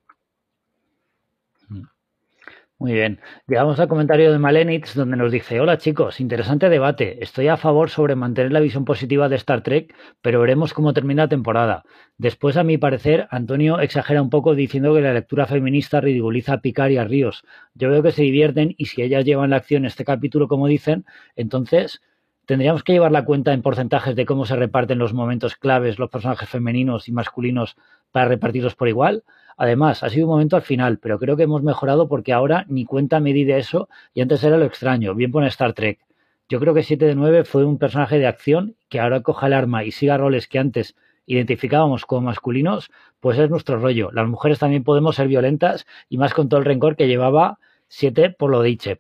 [2.83, 3.21] Muy bien.
[3.47, 7.23] Llegamos al comentario de Malenitz donde nos dice, hola chicos, interesante debate.
[7.23, 11.23] Estoy a favor sobre mantener la visión positiva de Star Trek, pero veremos cómo termina
[11.23, 11.85] la temporada.
[12.19, 16.61] Después, a mi parecer, Antonio exagera un poco diciendo que la lectura feminista ridiculiza a
[16.61, 17.45] Picard y a Ríos.
[17.75, 21.05] Yo veo que se divierten y si ellas llevan la acción este capítulo como dicen,
[21.37, 22.01] entonces
[22.47, 26.11] tendríamos que llevar la cuenta en porcentajes de cómo se reparten los momentos claves los
[26.11, 27.77] personajes femeninos y masculinos
[28.11, 29.23] para repartirlos por igual.
[29.57, 32.85] Además, ha sido un momento al final, pero creo que hemos mejorado porque ahora ni
[32.85, 35.15] cuenta me di de eso y antes era lo extraño.
[35.15, 36.01] Bien pone Star Trek.
[36.49, 39.55] Yo creo que 7 de 9 fue un personaje de acción que ahora coja el
[39.55, 40.97] arma y siga roles que antes
[41.27, 44.11] identificábamos como masculinos, pues es nuestro rollo.
[44.13, 47.59] Las mujeres también podemos ser violentas y más con todo el rencor que llevaba
[47.89, 48.93] 7 por lo dicho.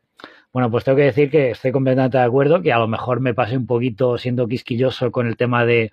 [0.52, 3.32] Bueno, pues tengo que decir que estoy completamente de acuerdo, que a lo mejor me
[3.32, 5.90] pasé un poquito siendo quisquilloso con el tema de,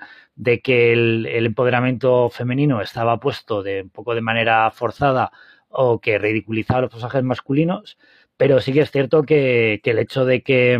[0.64, 5.31] que el, empoderamiento femenino estaba puesto de un poco de manera forzada
[5.69, 7.98] o que ridiculizaba los personajes masculinos,
[8.36, 10.77] pero sí que es cierto que, el hecho de que,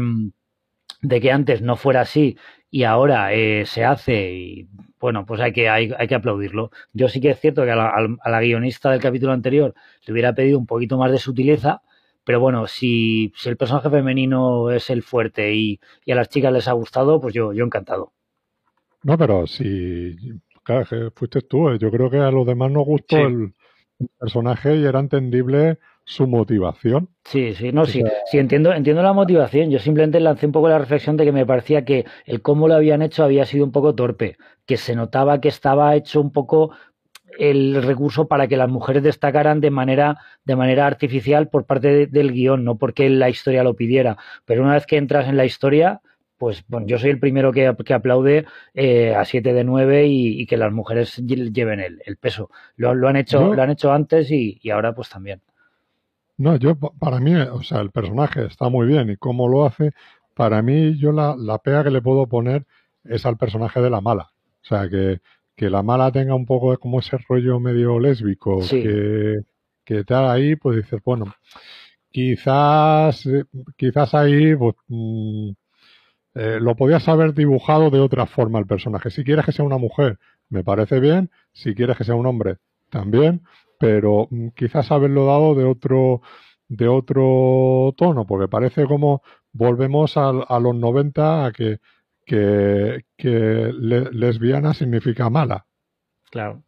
[1.01, 2.38] de que antes no fuera así
[2.69, 4.69] y ahora eh, se hace y
[4.99, 6.72] bueno, pues hay que, hay, hay, que aplaudirlo.
[6.93, 7.89] Yo sí que es cierto que a la,
[8.22, 9.73] a la guionista del capítulo anterior
[10.06, 11.81] le hubiera pedido un poquito más de sutileza,
[12.30, 15.80] pero bueno, si, si el personaje femenino es el fuerte y,
[16.11, 18.14] a las chicas les ha gustado, pues yo, yo encantado.
[19.01, 20.15] No, pero si
[20.61, 20.85] claro,
[21.15, 21.80] fuiste tú, eh.
[21.80, 23.56] yo creo que a los demás nos gustó el
[24.19, 27.10] personaje y era entendible su motivación.
[27.23, 29.72] Sí, sí, no, sí, sí, entiendo, entiendo la motivación.
[29.72, 32.76] Yo simplemente lancé un poco la reflexión de que me parecía que el cómo lo
[32.76, 34.38] habían hecho había sido un poco torpe,
[34.68, 36.69] que se notaba que estaba hecho un poco
[37.38, 42.31] el recurso para que las mujeres destacaran de manera, de manera artificial por parte del
[42.31, 44.18] guion, no porque la historia lo pidiera.
[44.45, 46.01] Pero una vez que entras en la historia,
[46.38, 50.57] pues bueno, yo soy el primero que, aplaude eh, a 7 de 9 y, que
[50.57, 52.49] las mujeres lleven el, peso.
[52.77, 55.41] Lo, han hecho, lo han hecho antes y, ahora pues también.
[56.38, 59.91] No, yo para mí, o sea, el personaje está muy bien y cómo lo hace,
[60.34, 62.65] para mí yo la, la pega que le puedo poner
[63.03, 64.31] es al personaje de la mala.
[64.61, 65.19] O sea, que,
[65.60, 69.41] que la mala tenga un poco como ese rollo medio lésbico que,
[69.84, 71.26] que da ahí, pues dices, bueno,
[72.10, 73.44] quizás, eh,
[73.76, 75.49] quizás ahí pues, mm,
[76.36, 79.10] eh, lo podías haber dibujado de otra forma el personaje.
[79.10, 80.18] Si quieres que sea una mujer,
[80.48, 81.30] me parece bien.
[81.52, 82.60] Si quieres que sea un hombre,
[82.90, 83.41] también.
[83.80, 86.22] Pero mm, quizás haberlo dado de otro,
[86.69, 91.80] de otro tono, porque parece como volvemos a, a los 90 a que
[92.30, 93.73] que,
[94.11, 95.65] lesbiana significa mala.
[96.30, 96.64] Claro.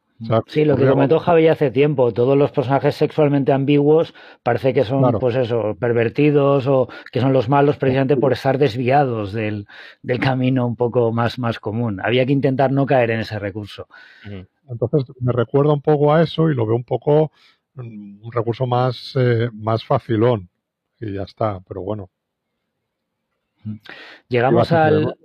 [0.47, 4.13] sí, lo que comentó Javi hace tiempo, todos los personajes sexualmente ambiguos
[4.43, 9.33] parece que son, pues eso, pervertidos o que son los malos precisamente por estar desviados
[9.33, 9.67] del,
[10.19, 12.01] camino un poco más, más común.
[12.03, 13.88] Había que intentar no caer en ese recurso.
[14.67, 17.31] Entonces me recuerda un poco a eso y lo veo un poco
[17.75, 20.49] mm, un recurso más, eh, más facilón
[20.99, 22.09] y ya está, pero bueno.
[24.27, 25.15] Llegamos al,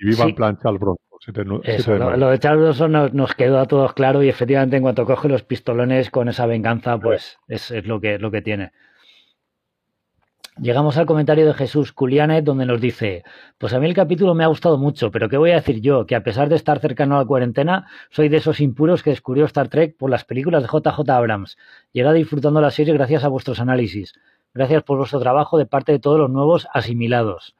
[0.00, 2.18] y viva el plan Charles Bronson.
[2.18, 5.42] lo, de Charles Bronson nos, quedó a todos claro y efectivamente en cuanto coge los
[5.42, 8.72] pistolones con esa venganza, pues es, lo, que, lo que tiene.
[10.58, 13.24] Llegamos al comentario de Jesús Culianet donde nos dice,
[13.58, 16.06] pues a mí el capítulo me ha gustado mucho, pero ¿qué voy a decir yo?
[16.06, 19.44] Que a pesar de estar cercano a la cuarentena, soy de esos impuros que descubrió
[19.44, 21.56] Star Trek por las películas de JJ Abrams.
[21.92, 24.14] Y ahora disfrutando la serie gracias a vuestros análisis.
[24.52, 27.54] Gracias por vuestro trabajo de parte de todos los nuevos asimilados.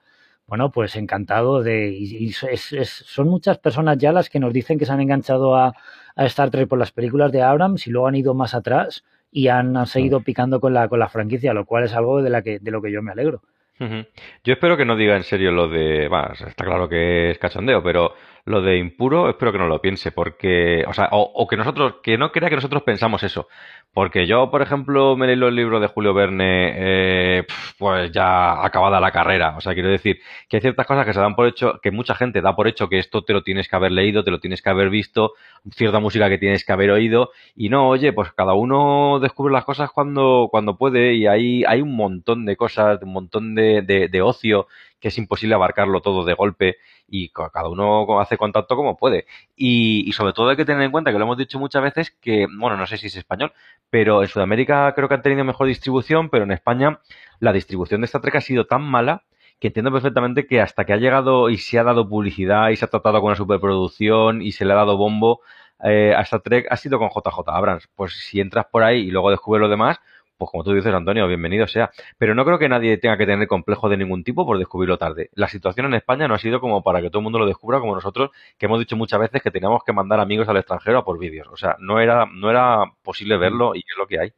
[0.51, 1.91] Bueno, pues encantado de...
[1.91, 5.73] Y, son muchas personas ya las que nos dicen que se han enganchado a,
[6.17, 9.47] a Star Trek por las películas de Abrams y luego han ido más atrás y
[9.47, 12.59] han, seguido picando con la, con la franquicia, lo cual es algo de, la que,
[12.59, 13.43] de lo que yo me alegro.
[13.79, 16.07] Yo espero que no diga en serio lo de.
[16.07, 18.13] Está claro que es cachondeo, pero
[18.45, 20.85] lo de impuro espero que no lo piense, porque.
[20.89, 21.97] O sea, o que nosotros.
[22.03, 23.49] Que no crea que nosotros pensamos eso.
[23.93, 27.47] Porque yo, por ejemplo, me leí los libros de Julio Verne, eh,
[27.77, 29.57] pues ya acabada la carrera.
[29.57, 32.15] O sea, quiero decir que hay ciertas cosas que se dan por hecho, que mucha
[32.15, 34.62] gente da por hecho que esto te lo tienes que haber leído, te lo tienes
[34.62, 35.33] que haber visto,
[35.73, 37.31] cierta música que tienes que haber oído.
[37.57, 41.83] Y no, oye, pues cada uno descubre las cosas cuando, cuando puede y hay, hay
[41.83, 44.69] un montón de cosas, un montón de, de, de ocio
[45.01, 46.77] que es imposible abarcarlo todo de golpe
[47.09, 49.27] y cada uno hace contacto como puede.
[49.57, 52.47] Y, sobre todo hay que tener en cuenta que lo hemos dicho muchas veces que,
[52.59, 53.53] bueno, no sé si es español,
[53.89, 57.01] pero en Sudamérica creo que han tenido mejor distribución, pero en España
[57.41, 59.25] la distribución de esta Trek ha sido tan mala
[59.59, 62.85] que entiendo perfectamente que hasta que ha llegado y se ha dado publicidad y se
[62.87, 65.41] ha tratado con una superproducción y se le ha dado bombo
[65.83, 67.89] eh, a esta Trek ha sido con JJ Abrams.
[67.95, 70.01] Pues si entras por ahí y luego descubres lo demás,
[70.41, 71.91] pues como tú dices, Antonio, bienvenido sea.
[72.19, 75.29] Pero no creo que nadie tenga que tener complejo de ningún tipo por descubrirlo tarde.
[75.35, 77.79] La situación en España no ha sido como para que todo el mundo lo descubra
[77.79, 81.05] como nosotros, que hemos dicho muchas veces que teníamos que mandar amigos al extranjero a
[81.05, 81.47] por vídeos.
[81.53, 84.33] O sea, no era, no era posible verlo y es lo que hay.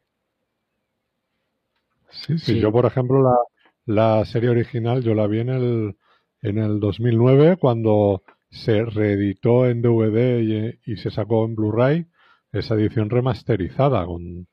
[2.09, 3.37] Sí, sí, yo por ejemplo la,
[3.85, 5.95] la serie original yo la vi en el,
[6.41, 12.05] en el 2009 cuando se reeditó en DVD y, y se sacó en Blu-ray
[12.51, 14.47] esa edición remasterizada con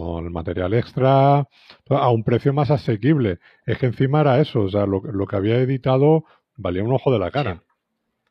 [0.00, 1.46] con el material extra
[1.88, 3.38] a un precio más asequible.
[3.64, 6.24] Es que encima era eso, o sea, lo, que había editado
[6.56, 7.62] valía un ojo de la cara.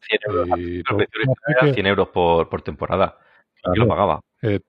[0.02, 3.18] 100 euros, por, temporada.
[3.74, 4.22] y lo pagaba.
[4.42, 4.60] Eh,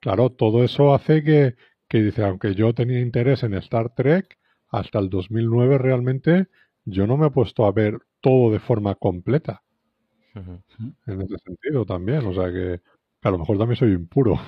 [0.00, 1.56] claro, todo eso hace que,
[1.88, 4.38] que dice, aunque yo tenía interés en Star Trek,
[4.68, 6.46] hasta el 2009 realmente
[6.84, 9.62] yo no me he puesto a ver todo de forma completa.
[10.34, 12.80] En ese sentido también, o sea que
[13.22, 14.38] a lo mejor también soy impuro.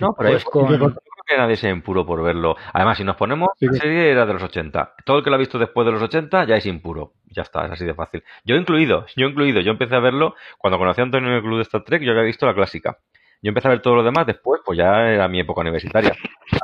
[0.00, 0.94] No, pero es con...
[1.26, 2.56] que nadie sea impuro por verlo.
[2.72, 4.94] Además, si nos ponemos, la serie era de los 80.
[5.04, 7.14] Todo el que lo ha visto después de los 80 ya es impuro.
[7.26, 8.22] Ya está, es así de fácil.
[8.44, 9.60] Yo incluido, yo incluido.
[9.60, 12.12] Yo empecé a verlo cuando conocí a Antonio en el club de Star Trek, yo
[12.12, 12.98] había visto la clásica.
[13.42, 16.14] Yo empecé a ver todo lo demás después, pues ya era mi época universitaria.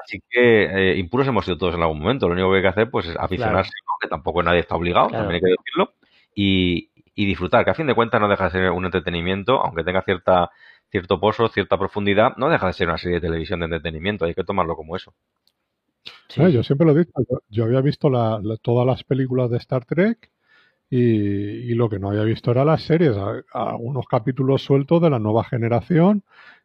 [0.03, 2.27] Así que eh, impuros hemos sido todos en algún momento.
[2.27, 3.71] Lo único que hay que hacer pues es aficionarse,
[4.01, 5.93] que tampoco nadie está obligado, también hay que decirlo,
[6.35, 9.85] y, y disfrutar, que a fin de cuentas no deja de ser un entretenimiento, aunque
[9.85, 10.51] tenga cierta
[10.91, 14.35] cierto pozo, cierta profundidad, no deja de ser una serie de televisión de entretenimiento, hay
[14.35, 15.15] que tomarlo como eso.
[16.37, 17.13] yo siempre lo he dicho,
[17.49, 18.11] yo, había visto
[18.63, 20.31] todas las películas de Star Trek
[20.89, 23.17] y, lo que no había visto era las series,
[23.53, 26.25] algunos capítulos sueltos de la nueva generación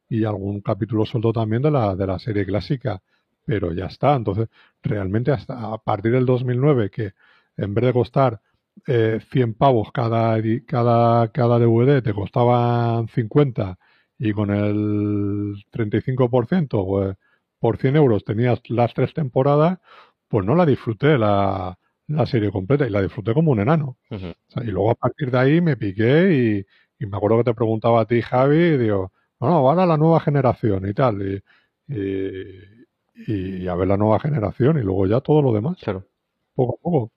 [0.09, 3.01] y algún capítulo suelto también de la, de la serie clásica,
[3.45, 4.49] pero ya está, entonces
[4.81, 7.13] realmente hasta a partir del 2009 que
[7.57, 8.41] en vez de costar
[8.87, 13.77] eh, 100 pavos cada, cada, cada DVD, te costaban 50
[14.17, 17.15] y con el 35%, pues
[17.59, 19.79] por 100 euros tenías las tres temporadas,
[20.27, 21.77] pues no la disfruté la,
[22.07, 23.97] la serie completa y la disfruté como un enano.
[24.09, 26.65] y luego a partir de ahí me piqué
[26.99, 29.85] y, y, me acuerdo que te preguntaba a ti, Javi, y digo, no, no, ahora
[29.85, 31.21] la nueva generación y tal.
[31.87, 35.77] Y, y, y, a ver la nueva generación y luego ya todo lo demás.
[35.81, 36.05] Claro.
[36.55, 37.11] Poco a poco.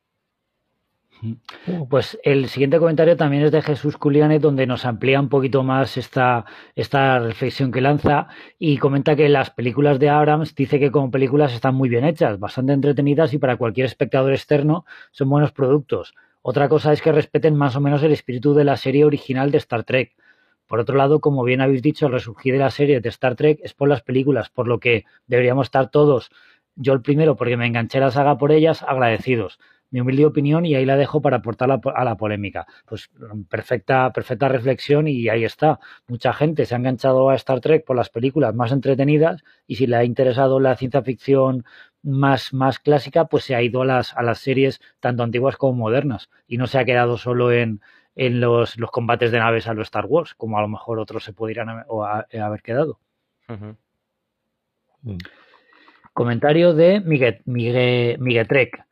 [1.88, 5.96] Pues el siguiente comentario también es de Jesús Culiane, donde nos amplía un poquito más
[5.96, 6.44] esta,
[6.76, 8.28] esta reflexión que lanza
[8.58, 12.38] y comenta que las películas de Abrams dice que como películas están muy bien hechas,
[12.38, 16.14] bastante entretenidas y para cualquier espectador externo son buenos productos.
[16.42, 19.58] Otra cosa es que respeten más o menos el espíritu de la serie original de
[19.58, 20.14] Star Trek.
[20.66, 23.58] Por otro lado, como bien habéis dicho, el resurgir de la serie de Star Trek
[23.62, 26.30] es por las películas, por lo que deberíamos estar todos,
[26.76, 29.58] yo el primero porque me enganché la saga por ellas, agradecidos
[29.90, 32.66] mi humilde opinión y ahí la dejo para aportar a la polémica.
[32.86, 33.10] Pues
[33.48, 35.80] perfecta, perfecta reflexión y ahí está.
[36.06, 39.86] Mucha gente se ha enganchado a Star Trek por las películas más entretenidas y si
[39.86, 41.64] le ha interesado la ciencia ficción
[42.02, 45.74] más, más clásica, pues se ha ido a las, a las series tanto antiguas como
[45.74, 47.80] modernas y no se ha quedado solo en,
[48.14, 51.24] en los, los combates de naves a los Star Wars, como a lo mejor otros
[51.24, 52.98] se podrían haber quedado.
[55.02, 55.16] Mm.
[56.12, 58.84] Comentario de Miguel, Miguel, Trek.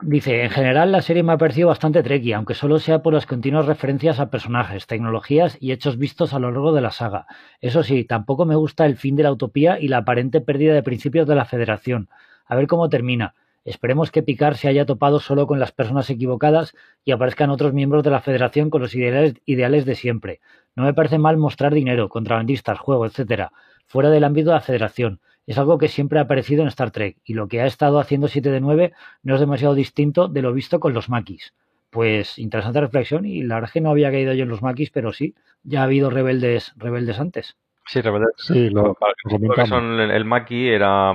[0.00, 3.26] Dice, en general la serie me ha parecido bastante trekkie, aunque solo sea por las
[3.26, 7.26] continuas referencias a personajes, tecnologías y hechos vistos a lo largo de la saga.
[7.60, 10.82] Eso sí, tampoco me gusta el fin de la utopía y la aparente pérdida de
[10.82, 12.08] principios de la Federación.
[12.46, 13.34] A ver cómo termina.
[13.64, 16.74] Esperemos que Picard se haya topado solo con las personas equivocadas
[17.04, 20.40] y aparezcan otros miembros de la Federación con los ideales, ideales de siempre.
[20.74, 23.52] No me parece mal mostrar dinero, contrabandistas, juego, etcétera,
[23.86, 25.20] fuera del ámbito de la Federación.
[25.46, 28.28] Es algo que siempre ha aparecido en Star Trek y lo que ha estado haciendo
[28.28, 28.92] 7 de 9
[29.22, 31.54] no es demasiado distinto de lo visto con los maquis.
[31.90, 34.90] Pues interesante reflexión y la verdad es que no había caído yo en los maquis,
[34.90, 37.56] pero sí, ya ha habido rebeldes, rebeldes antes.
[37.86, 38.30] Sí, rebeldes.
[38.38, 38.96] Sí, lo,
[39.54, 41.12] que son el maqui era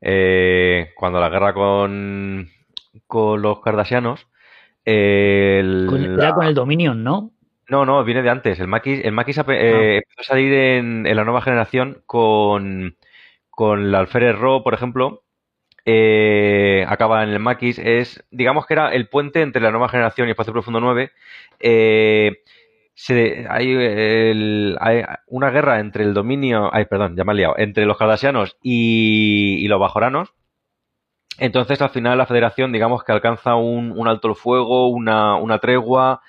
[0.00, 2.48] eh, cuando la guerra con,
[3.06, 4.28] con los cardasianos.
[4.84, 7.32] El, con, con el Dominion, ¿no?
[7.68, 8.58] No, no, viene de antes.
[8.60, 9.96] El Maquis, el Maquis eh, ah.
[9.96, 12.96] empezó a salir en, la nueva generación con,
[13.58, 15.24] con la Alferez Ro, por ejemplo.
[15.84, 17.80] Eh, acaba en el Maquis.
[17.80, 21.10] Es, digamos que era el puente entre la nueva generación y Espacio Profundo 9.
[21.58, 22.44] Eh,
[23.48, 24.76] hay,
[25.26, 29.66] una guerra entre el dominio, ay, perdón, ya me he liado, entre los cardasianos y,
[29.66, 30.34] los bajoranos.
[31.38, 36.20] Entonces, al final, la federación, digamos que alcanza un, alto el fuego, una, tregua,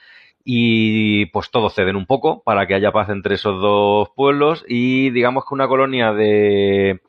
[0.43, 4.65] y pues todos ceden un poco para que haya paz entre esos dos pueblos.
[4.67, 7.01] Y digamos que una colonia de,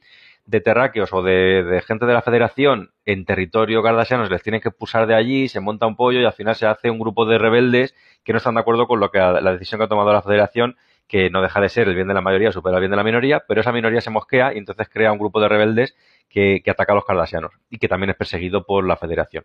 [0.50, 5.06] de terráqueos o de, gente de la federación en territorio cardasiano les tienen que expulsar
[5.06, 7.94] de allí, se monta un pollo y al final se hace un grupo de rebeldes
[8.24, 10.76] que no están de acuerdo con lo que la decisión que ha tomado la federación
[11.06, 13.04] que no deja de ser el bien de la mayoría supera el bien de la
[13.04, 15.96] minoría, pero esa minoría se mosquea y entonces crea un grupo de rebeldes
[16.28, 19.44] que, que ataca a los cardasianos y que también es perseguido por la federación.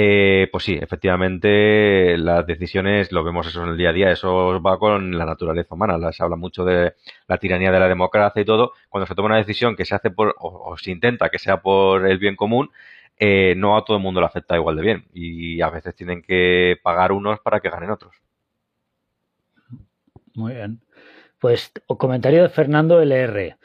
[0.00, 4.62] Eh, pues sí, efectivamente, las decisiones, lo vemos eso en el día a día, eso
[4.62, 6.12] va con la naturaleza humana.
[6.12, 6.94] Se habla mucho de
[7.26, 8.74] la tiranía de la democracia y todo.
[8.88, 12.06] Cuando se toma una decisión que se hace por, o, se intenta que sea por
[12.06, 12.70] el bien común,
[13.18, 15.04] eh, no a todo el mundo lo acepta igual de bien.
[15.14, 18.14] Y a veces tienen que pagar unos para que ganen otros.
[20.36, 20.80] Muy bien.
[21.40, 23.56] Pues comentario de Fernando LR.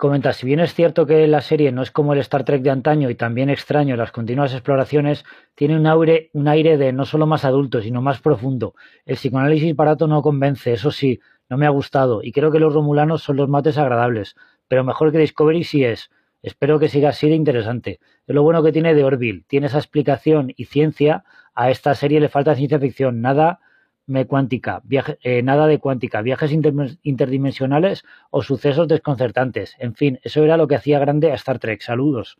[0.00, 2.70] Comenta, si bien es cierto que la serie no es como el Star Trek de
[2.70, 7.26] antaño y también extraño las continuas exploraciones, tiene un aire, un aire de no solo
[7.26, 8.74] más adulto, sino más profundo.
[9.04, 11.20] El psicoanálisis barato no convence, eso sí,
[11.50, 14.36] no me ha gustado, y creo que los romulanos son los mates agradables,
[14.68, 16.08] pero mejor que Discovery sí es.
[16.40, 18.00] Espero que siga así de interesante.
[18.26, 21.24] Es lo bueno que tiene de Orville, tiene esa explicación y ciencia,
[21.54, 23.60] a esta serie le falta ciencia ficción, nada
[24.06, 24.82] me cuántica,
[25.22, 29.76] eh, nada de cuántica, viajes interdimensionales o sucesos desconcertantes.
[29.78, 31.80] En fin, eso era lo que hacía grande a Star Trek.
[31.80, 32.38] Saludos.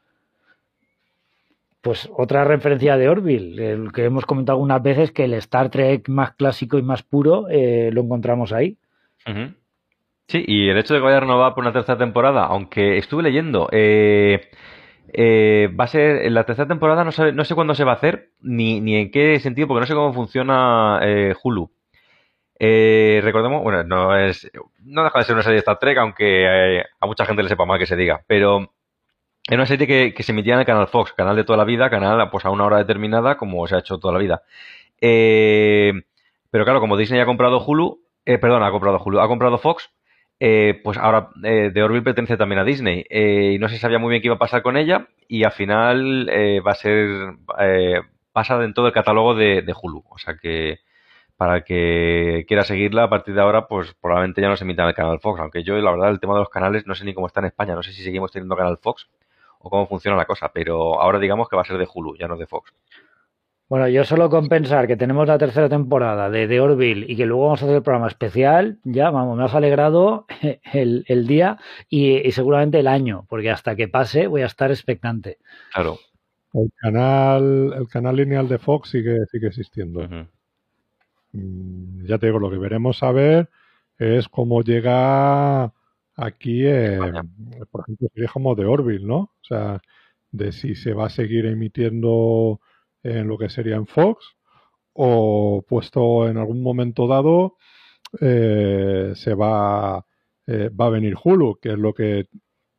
[1.81, 6.09] Pues otra referencia de Orville, el que hemos comentado algunas veces que el Star Trek
[6.09, 8.77] más clásico y más puro eh, lo encontramos ahí.
[10.27, 13.23] Sí, y el hecho de que vaya a renovar por una tercera temporada, aunque estuve
[13.23, 14.51] leyendo, eh,
[15.13, 17.97] eh, va a ser en la tercera temporada, no, no sé cuándo se va a
[17.97, 21.71] hacer, ni, ni en qué sentido, porque no sé cómo funciona eh, Hulu.
[22.59, 24.51] Eh, recordemos, bueno, no es,
[24.85, 27.65] no deja de ser una serie de Star Trek, aunque a mucha gente le sepa
[27.65, 28.73] mal que se diga, pero
[29.49, 31.91] es una serie que, se emitía en el canal Fox, canal de toda la vida,
[31.91, 34.43] canal pues a una hora determinada, como se ha hecho toda la vida.
[35.01, 39.91] pero claro, como Disney ha comprado Hulu, perdón, ha comprado Hulu, ha comprado Fox,
[40.43, 43.05] eh, pues ahora eh, The Orville pertenece también a Disney.
[43.11, 45.53] Eh, y no se sabía muy bien qué iba a pasar con ella y al
[45.53, 46.29] final
[46.67, 47.37] va a ser
[48.33, 50.81] pasa en todo el catálogo de, Hulu, o sea que
[51.37, 54.83] para el que quiera seguirla a partir de ahora pues probablemente ya no se emita
[54.83, 57.05] en el canal Fox, aunque yo la verdad el tema de los canales no sé
[57.05, 59.09] ni cómo está en España, no sé si seguimos teniendo canal Fox
[59.59, 62.29] o cómo funciona la cosa, pero ahora digamos que va a ser de Hulu, ya
[62.29, 62.73] no de Fox.
[63.71, 67.25] Bueno, yo solo con pensar que tenemos la tercera temporada de The Orville y que
[67.25, 70.27] luego vamos a hacer el programa especial, ya, vamos, me has alegrado
[70.73, 71.57] el, día
[71.89, 75.39] y, seguramente el año, porque hasta que pase voy a estar expectante.
[75.73, 76.01] Claro.
[76.53, 80.01] El canal, el canal lineal de Fox sigue, sigue existiendo.
[81.31, 83.51] Mm, ya te digo, lo que veremos a ver
[83.99, 85.73] es cómo llega
[86.17, 86.65] aquí,
[87.71, 89.19] por ejemplo, sería como The Orville, ¿no?
[89.19, 89.81] O sea,
[90.33, 92.61] de si se va a seguir emitiendo
[93.03, 94.37] en lo que sería en Fox
[94.93, 97.57] o puesto en algún momento dado
[98.21, 100.05] eh, se va,
[100.47, 102.29] eh, va a venir Hulu, que es lo que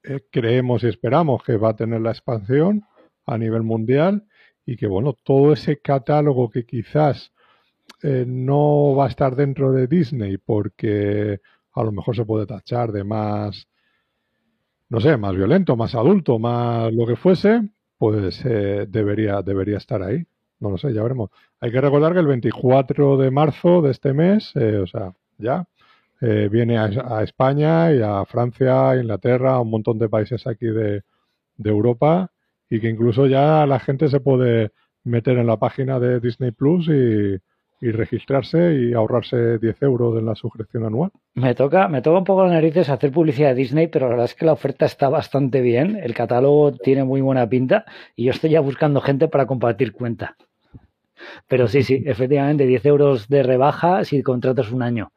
[0.03, 2.84] eh, creemos y esperamos que va a tener la expansión
[3.26, 4.26] a nivel mundial
[4.65, 7.31] y que bueno, todo ese catálogo que quizás
[8.03, 11.39] no va a estar dentro de Disney porque
[11.73, 13.68] a lo mejor se puede tachar de más,
[14.89, 17.61] no sé, más violento, más adulto, más lo que fuese,
[18.02, 20.26] pues eh, debería, debería estar ahí.
[20.60, 21.30] No lo sé, ya veremos.
[21.60, 25.68] Hay que recordar que el 24 de marzo de este mes, eh, o sea, ya,
[26.19, 30.65] eh, viene a, España y a Francia, a Inglaterra, a un montón de países aquí
[30.65, 31.03] de,
[31.64, 32.32] Europa
[32.72, 34.72] y que incluso ya la gente se puede
[35.03, 37.38] meter en la página de Disney Plus y,
[37.81, 41.09] y registrarse y ahorrarse 10 euros en la suscripción anual.
[41.33, 44.25] Me toca, me toca un poco las narices hacer publicidad de Disney, pero la verdad
[44.25, 47.85] es que la oferta está bastante bien, el catálogo tiene muy buena pinta
[48.15, 50.37] y yo estoy ya buscando gente para compartir cuenta.
[51.47, 55.11] Pero sí, sí, efectivamente, 10 euros de rebaja si contratas un año.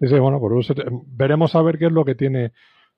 [0.00, 0.72] Sí, sí, bueno, pues
[1.06, 2.52] veremos a ver qué es lo que tiene.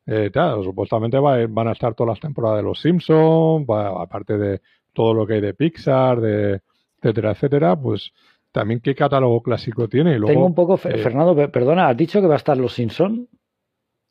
[0.07, 0.31] Eh,
[0.65, 4.61] supuestamente van a estar todas las temporadas de Los Simpsons, aparte de
[4.95, 6.63] todo lo que hay de Pixar, de
[7.01, 8.13] etcétera, etcétera, pues
[8.53, 10.17] también qué catálogo clásico tiene.
[10.17, 13.29] Y Tengo un poco, eh, Fernando, perdona, ¿has dicho que va a estar Los Simpson?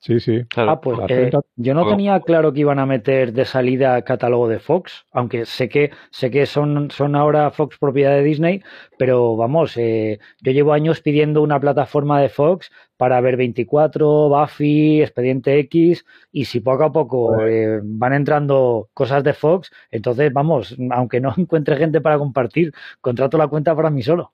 [0.02, 0.44] Sí, sí.
[0.56, 4.60] Ah, pues eh, yo no tenía claro que iban a meter de salida catálogo de
[4.60, 8.64] Fox, aunque sé que sé que son, son ahora Fox propiedad de Disney,
[8.98, 15.02] pero vamos, eh, yo llevo años pidiendo una plataforma de Fox para ver 24, Buffy,
[15.02, 20.78] Expediente X, y si poco a poco eh, van entrando cosas de Fox, entonces vamos,
[20.92, 22.72] aunque no encuentre gente para compartir,
[23.02, 24.32] contrato la cuenta para mí solo.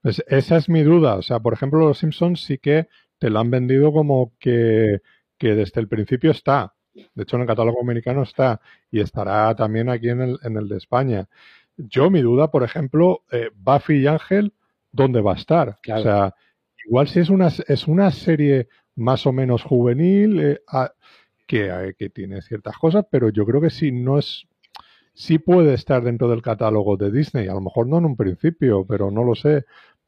[0.00, 1.14] Pues esa es mi duda.
[1.14, 2.88] O sea, por ejemplo, los Simpsons sí que
[3.24, 5.00] te lo han vendido como que,
[5.40, 6.74] desde el principio está.
[6.92, 8.60] De hecho, en el catálogo americano está
[8.90, 11.26] y estará también aquí en el, en el de España.
[11.78, 14.52] Yo, mi duda, por ejemplo, eh, Buffy y Ángel,
[14.92, 15.78] ¿dónde va a estar?
[15.90, 16.34] O sea,
[16.84, 20.60] igual si es una, es una serie más o menos juvenil, eh,
[21.46, 24.46] que, eh, que, tiene ciertas cosas, pero yo creo que sí, no es,
[25.14, 27.48] sí puede estar dentro del catálogo de Disney.
[27.48, 29.64] A lo mejor no en un principio, pero no lo sé.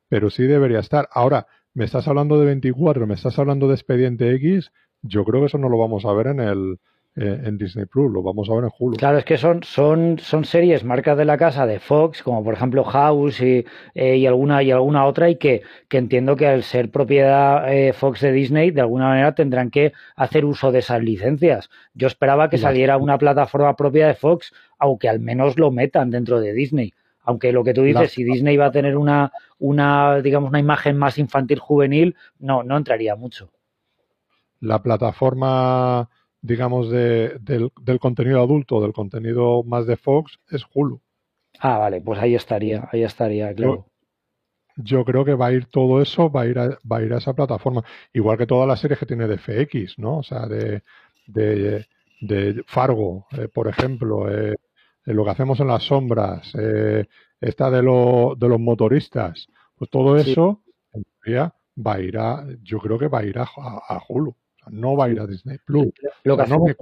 [0.06, 1.08] Pero sí debería estar.
[1.10, 1.46] Ahora,
[1.76, 4.72] me estás hablando de 24, me estás hablando de Expediente X,
[5.02, 6.78] yo creo que eso no lo vamos a ver en el
[7.16, 8.96] eh, en Disney Plus, lo vamos a ver en Hulu.
[8.96, 12.54] Claro, es que son, son, son series marcas de la casa de Fox, como por
[12.54, 16.62] ejemplo House y, eh, y alguna y alguna otra, y que, que entiendo que al
[16.62, 21.02] ser propiedad eh, Fox de Disney, de alguna manera tendrán que hacer uso de esas
[21.02, 21.68] licencias.
[21.92, 26.40] Yo esperaba que saliera una plataforma propia de Fox, aunque al menos lo metan dentro
[26.40, 26.94] de Disney.
[27.26, 30.96] Aunque lo que tú dices, si Disney va a tener una, una, digamos, una imagen
[30.96, 33.50] más infantil juvenil, no, no entraría mucho.
[34.60, 36.08] La plataforma,
[36.40, 41.00] digamos, de, del, contenido adulto, del contenido más de Fox, es Hulu.
[41.58, 43.86] Ah, vale, pues ahí estaría, ahí estaría, claro.
[44.76, 47.12] Yo, creo que va a ir todo eso, va a ir a, va a ir
[47.12, 47.82] a esa plataforma.
[48.12, 50.18] Igual que todas las series que tiene de FX, ¿no?
[50.18, 50.82] O sea, de,
[51.26, 51.86] de,
[52.20, 54.54] de Fargo, eh, por ejemplo, eh,
[55.14, 57.06] lo que hacemos en las sombras, eh,
[57.40, 60.62] esta de, de los motoristas, pues todo eso
[60.92, 61.54] en teoría
[61.84, 63.46] va a ir a, yo creo que va a ir a,
[64.08, 64.34] Hulu,
[64.70, 65.92] no va a ir a Disney Plus.
[66.24, 66.74] Lo que no me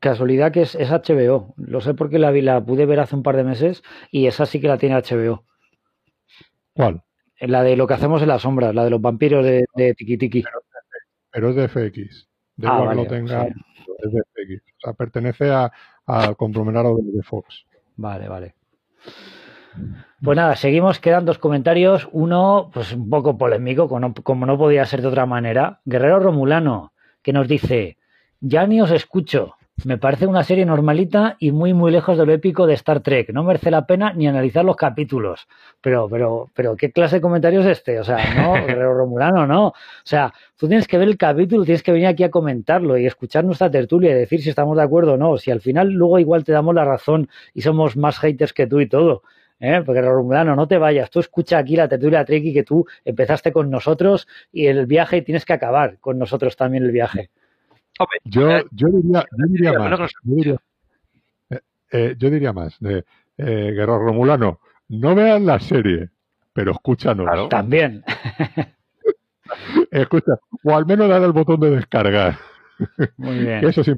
[0.00, 3.36] casualidad que es, es, HBO, lo sé porque la, la pude ver hace un par
[3.36, 5.44] de meses y esa sí que la tiene HBO.
[6.72, 7.02] ¿Cuál?
[7.40, 10.16] La de lo que hacemos en las sombras, la de los vampiros de, de Tiki
[10.16, 10.44] Tiki.
[11.32, 12.28] Pero, es de FX.
[12.56, 14.62] De ah, igual lo tenga, es de FX.
[14.62, 15.70] O sea, pertenece a,
[16.10, 17.66] al conglomerado de Fox.
[17.96, 18.54] Vale, vale.
[20.22, 22.08] Pues nada, seguimos, quedan dos comentarios.
[22.12, 25.80] Uno, pues un poco polémico, como no, podía ser de otra manera.
[25.84, 26.92] Guerrero Romulano,
[27.22, 27.96] que nos dice,
[28.40, 29.54] ya ni os escucho.
[29.84, 33.32] Me parece una serie normalita y muy muy lejos de lo épico de Star Trek.
[33.32, 35.48] No merece la pena ni analizar los capítulos.
[35.80, 37.98] Pero, pero, pero, ¿qué clase de comentario es este?
[37.98, 38.56] O sea, no,
[38.94, 39.68] Romulano, no.
[39.68, 39.74] O
[40.04, 43.44] sea, tú tienes que ver el capítulo, tienes que venir aquí a comentarlo y escuchar
[43.44, 45.38] nuestra tertulia y decir si estamos de acuerdo o no.
[45.38, 48.80] Si al final luego igual te damos la razón y somos más haters que tú
[48.80, 49.22] y todo.
[49.60, 49.82] ¿eh?
[49.84, 53.70] Porque Romulano, no te vayas, tú escucha aquí la tertulia Treki que tú empezaste con
[53.70, 57.30] nosotros y el viaje tienes que acabar con nosotros también el viaje.
[58.24, 60.00] Yo, eh, yo diría, yo diría más.
[60.24, 60.56] Yo diría,
[61.50, 61.60] eh,
[61.92, 62.78] eh, yo diría más.
[62.80, 63.04] De,
[63.36, 66.10] Guerrero Romulano, no vean la serie,
[66.52, 67.48] pero escúchanos.
[67.48, 68.04] También.
[69.90, 70.32] Escucha,
[70.62, 72.36] o al menos dar el botón de descargar.
[73.16, 73.64] Muy bien.
[73.68, 73.92] Eso sí.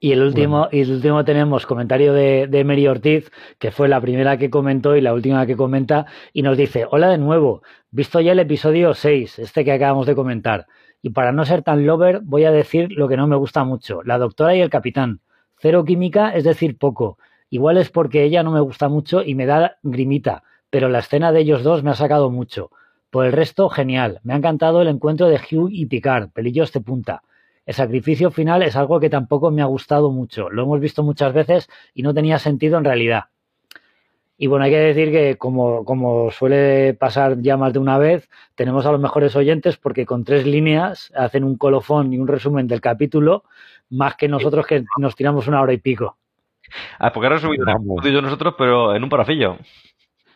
[0.00, 4.00] Y el último, y el último tenemos comentario de, de Mary Ortiz, que fue la
[4.00, 8.20] primera que comentó y la última que comenta, y nos dice, hola de nuevo, visto
[8.20, 10.66] ya el episodio 6, este que acabamos de comentar.
[11.02, 14.02] Y para no ser tan lover, voy a decir lo que no me gusta mucho,
[14.02, 15.20] la doctora y el capitán.
[15.56, 17.18] Cero química, es decir, poco.
[17.50, 21.32] Igual es porque ella no me gusta mucho y me da grimita, pero la escena
[21.32, 22.70] de ellos dos me ha sacado mucho.
[23.10, 24.20] Por el resto, genial.
[24.22, 27.22] Me ha encantado el encuentro de Hugh y Picard, pelillos de punta.
[27.64, 30.50] El sacrificio final es algo que tampoco me ha gustado mucho.
[30.50, 33.24] Lo hemos visto muchas veces y no tenía sentido en realidad.
[34.40, 38.30] Y bueno, hay que decir que como, como suele pasar ya más de una vez,
[38.54, 42.68] tenemos a los mejores oyentes porque con tres líneas hacen un colofón y un resumen
[42.68, 43.42] del capítulo,
[43.90, 46.16] más que nosotros que nos tiramos una hora y pico.
[47.00, 49.58] Ah, porque ahora subido nosotros, pero en un parafillo.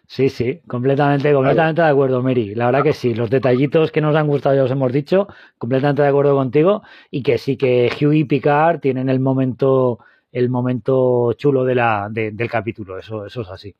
[0.06, 2.54] Sí, sí, completamente, completamente de acuerdo, Mary.
[2.54, 6.02] La verdad que sí, los detallitos que nos han gustado ya os hemos dicho, completamente
[6.02, 10.00] de acuerdo contigo, y que sí que Hugh y Picard tienen el momento,
[10.32, 13.74] el momento chulo de la, del capítulo, eso, eso es así.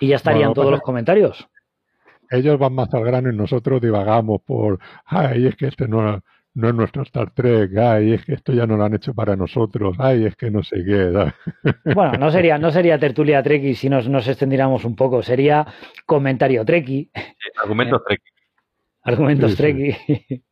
[0.00, 1.48] Y ya estarían todos los comentarios.
[2.30, 6.22] Ellos van más al grano y nosotros divagamos por, ay, es que este no,
[6.54, 9.36] no es nuestro Star Trek, ay, es que esto ya no lo han hecho para
[9.36, 11.32] nosotros, ay, es que no sé qué.
[11.94, 15.66] Bueno, no sería, no sería tertulia Treki si nos, nos extendiéramos un poco, sería
[16.06, 17.10] comentario Treki.
[17.62, 18.30] argumentos Treki.
[19.02, 20.42] Argumentos Treki.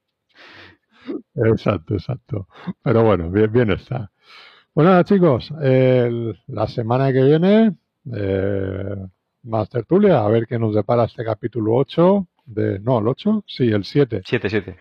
[1.35, 2.49] Exacto, exacto.
[2.83, 4.11] Pero bueno, bien, bien está.
[4.75, 7.77] Bueno, chicos, la semana que viene,
[8.15, 8.97] eh,
[9.43, 12.27] más tertulia, a ver qué nos depara este capítulo 8.
[12.45, 14.23] De, no, el 8, sí, el 7.
[14.25, 14.77] 7, 7.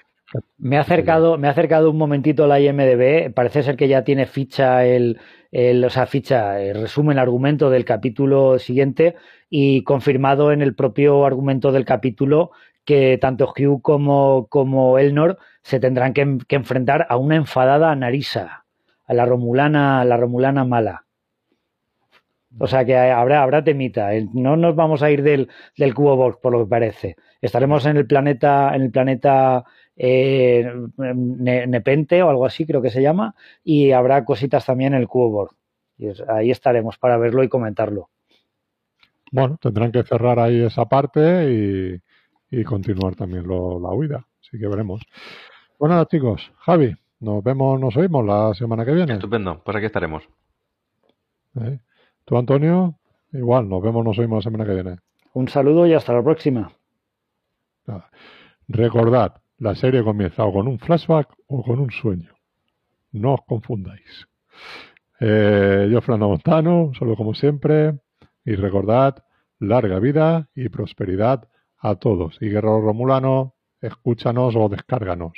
[0.58, 3.34] Me ha acercado, me ha acercado un momentito la IMDB.
[3.34, 5.20] Parece ser que ya tiene ficha el,
[5.52, 9.16] el o sea, ficha, el resumen, el argumento del capítulo siguiente
[9.50, 12.52] y confirmado en el propio argumento del capítulo
[12.86, 18.66] que tanto Hugh como, como Elnor se tendrán que, enfrentar a una enfadada Narisa,
[19.06, 21.06] a la Romulana, la Romulana mala.
[22.60, 24.10] O sea que habrá, habrá temita.
[24.34, 27.16] No nos vamos a ir del, del cubo Borg, por lo que parece.
[27.42, 29.64] Estaremos en el planeta, en el planeta
[29.96, 35.08] eh, Nepente o algo así, creo que se llama, y habrá cositas también en el
[35.08, 35.56] cubo Borg.
[35.98, 38.10] Y ahí estaremos para verlo y comentarlo.
[39.32, 42.02] Bueno, tendrán que cerrar ahí esa parte
[42.50, 44.28] y, continuar también la huida.
[44.42, 45.02] Así que veremos.
[45.80, 49.14] Bueno, chicos, Javi, nos vemos, nos oímos la semana que viene.
[49.14, 50.28] Estupendo, pues aquí estaremos.
[51.62, 51.80] ¿Eh?
[52.32, 52.98] Tú, Antonio,
[53.34, 55.00] igual, nos vemos, nos oímos la semana que viene.
[55.34, 56.72] Un saludo y hasta la próxima.
[58.70, 62.34] Recordad, la serie comienza o con un flashback o con un sueño.
[63.12, 64.30] No os confundáis.
[65.20, 68.00] Eh, yo, Fernando Montano, solo como siempre.
[68.46, 69.26] Y recordad,
[69.60, 71.50] larga vida y prosperidad
[71.80, 72.38] a todos.
[72.40, 75.34] Y Guerrero Romulano, escúchanos o descárganos.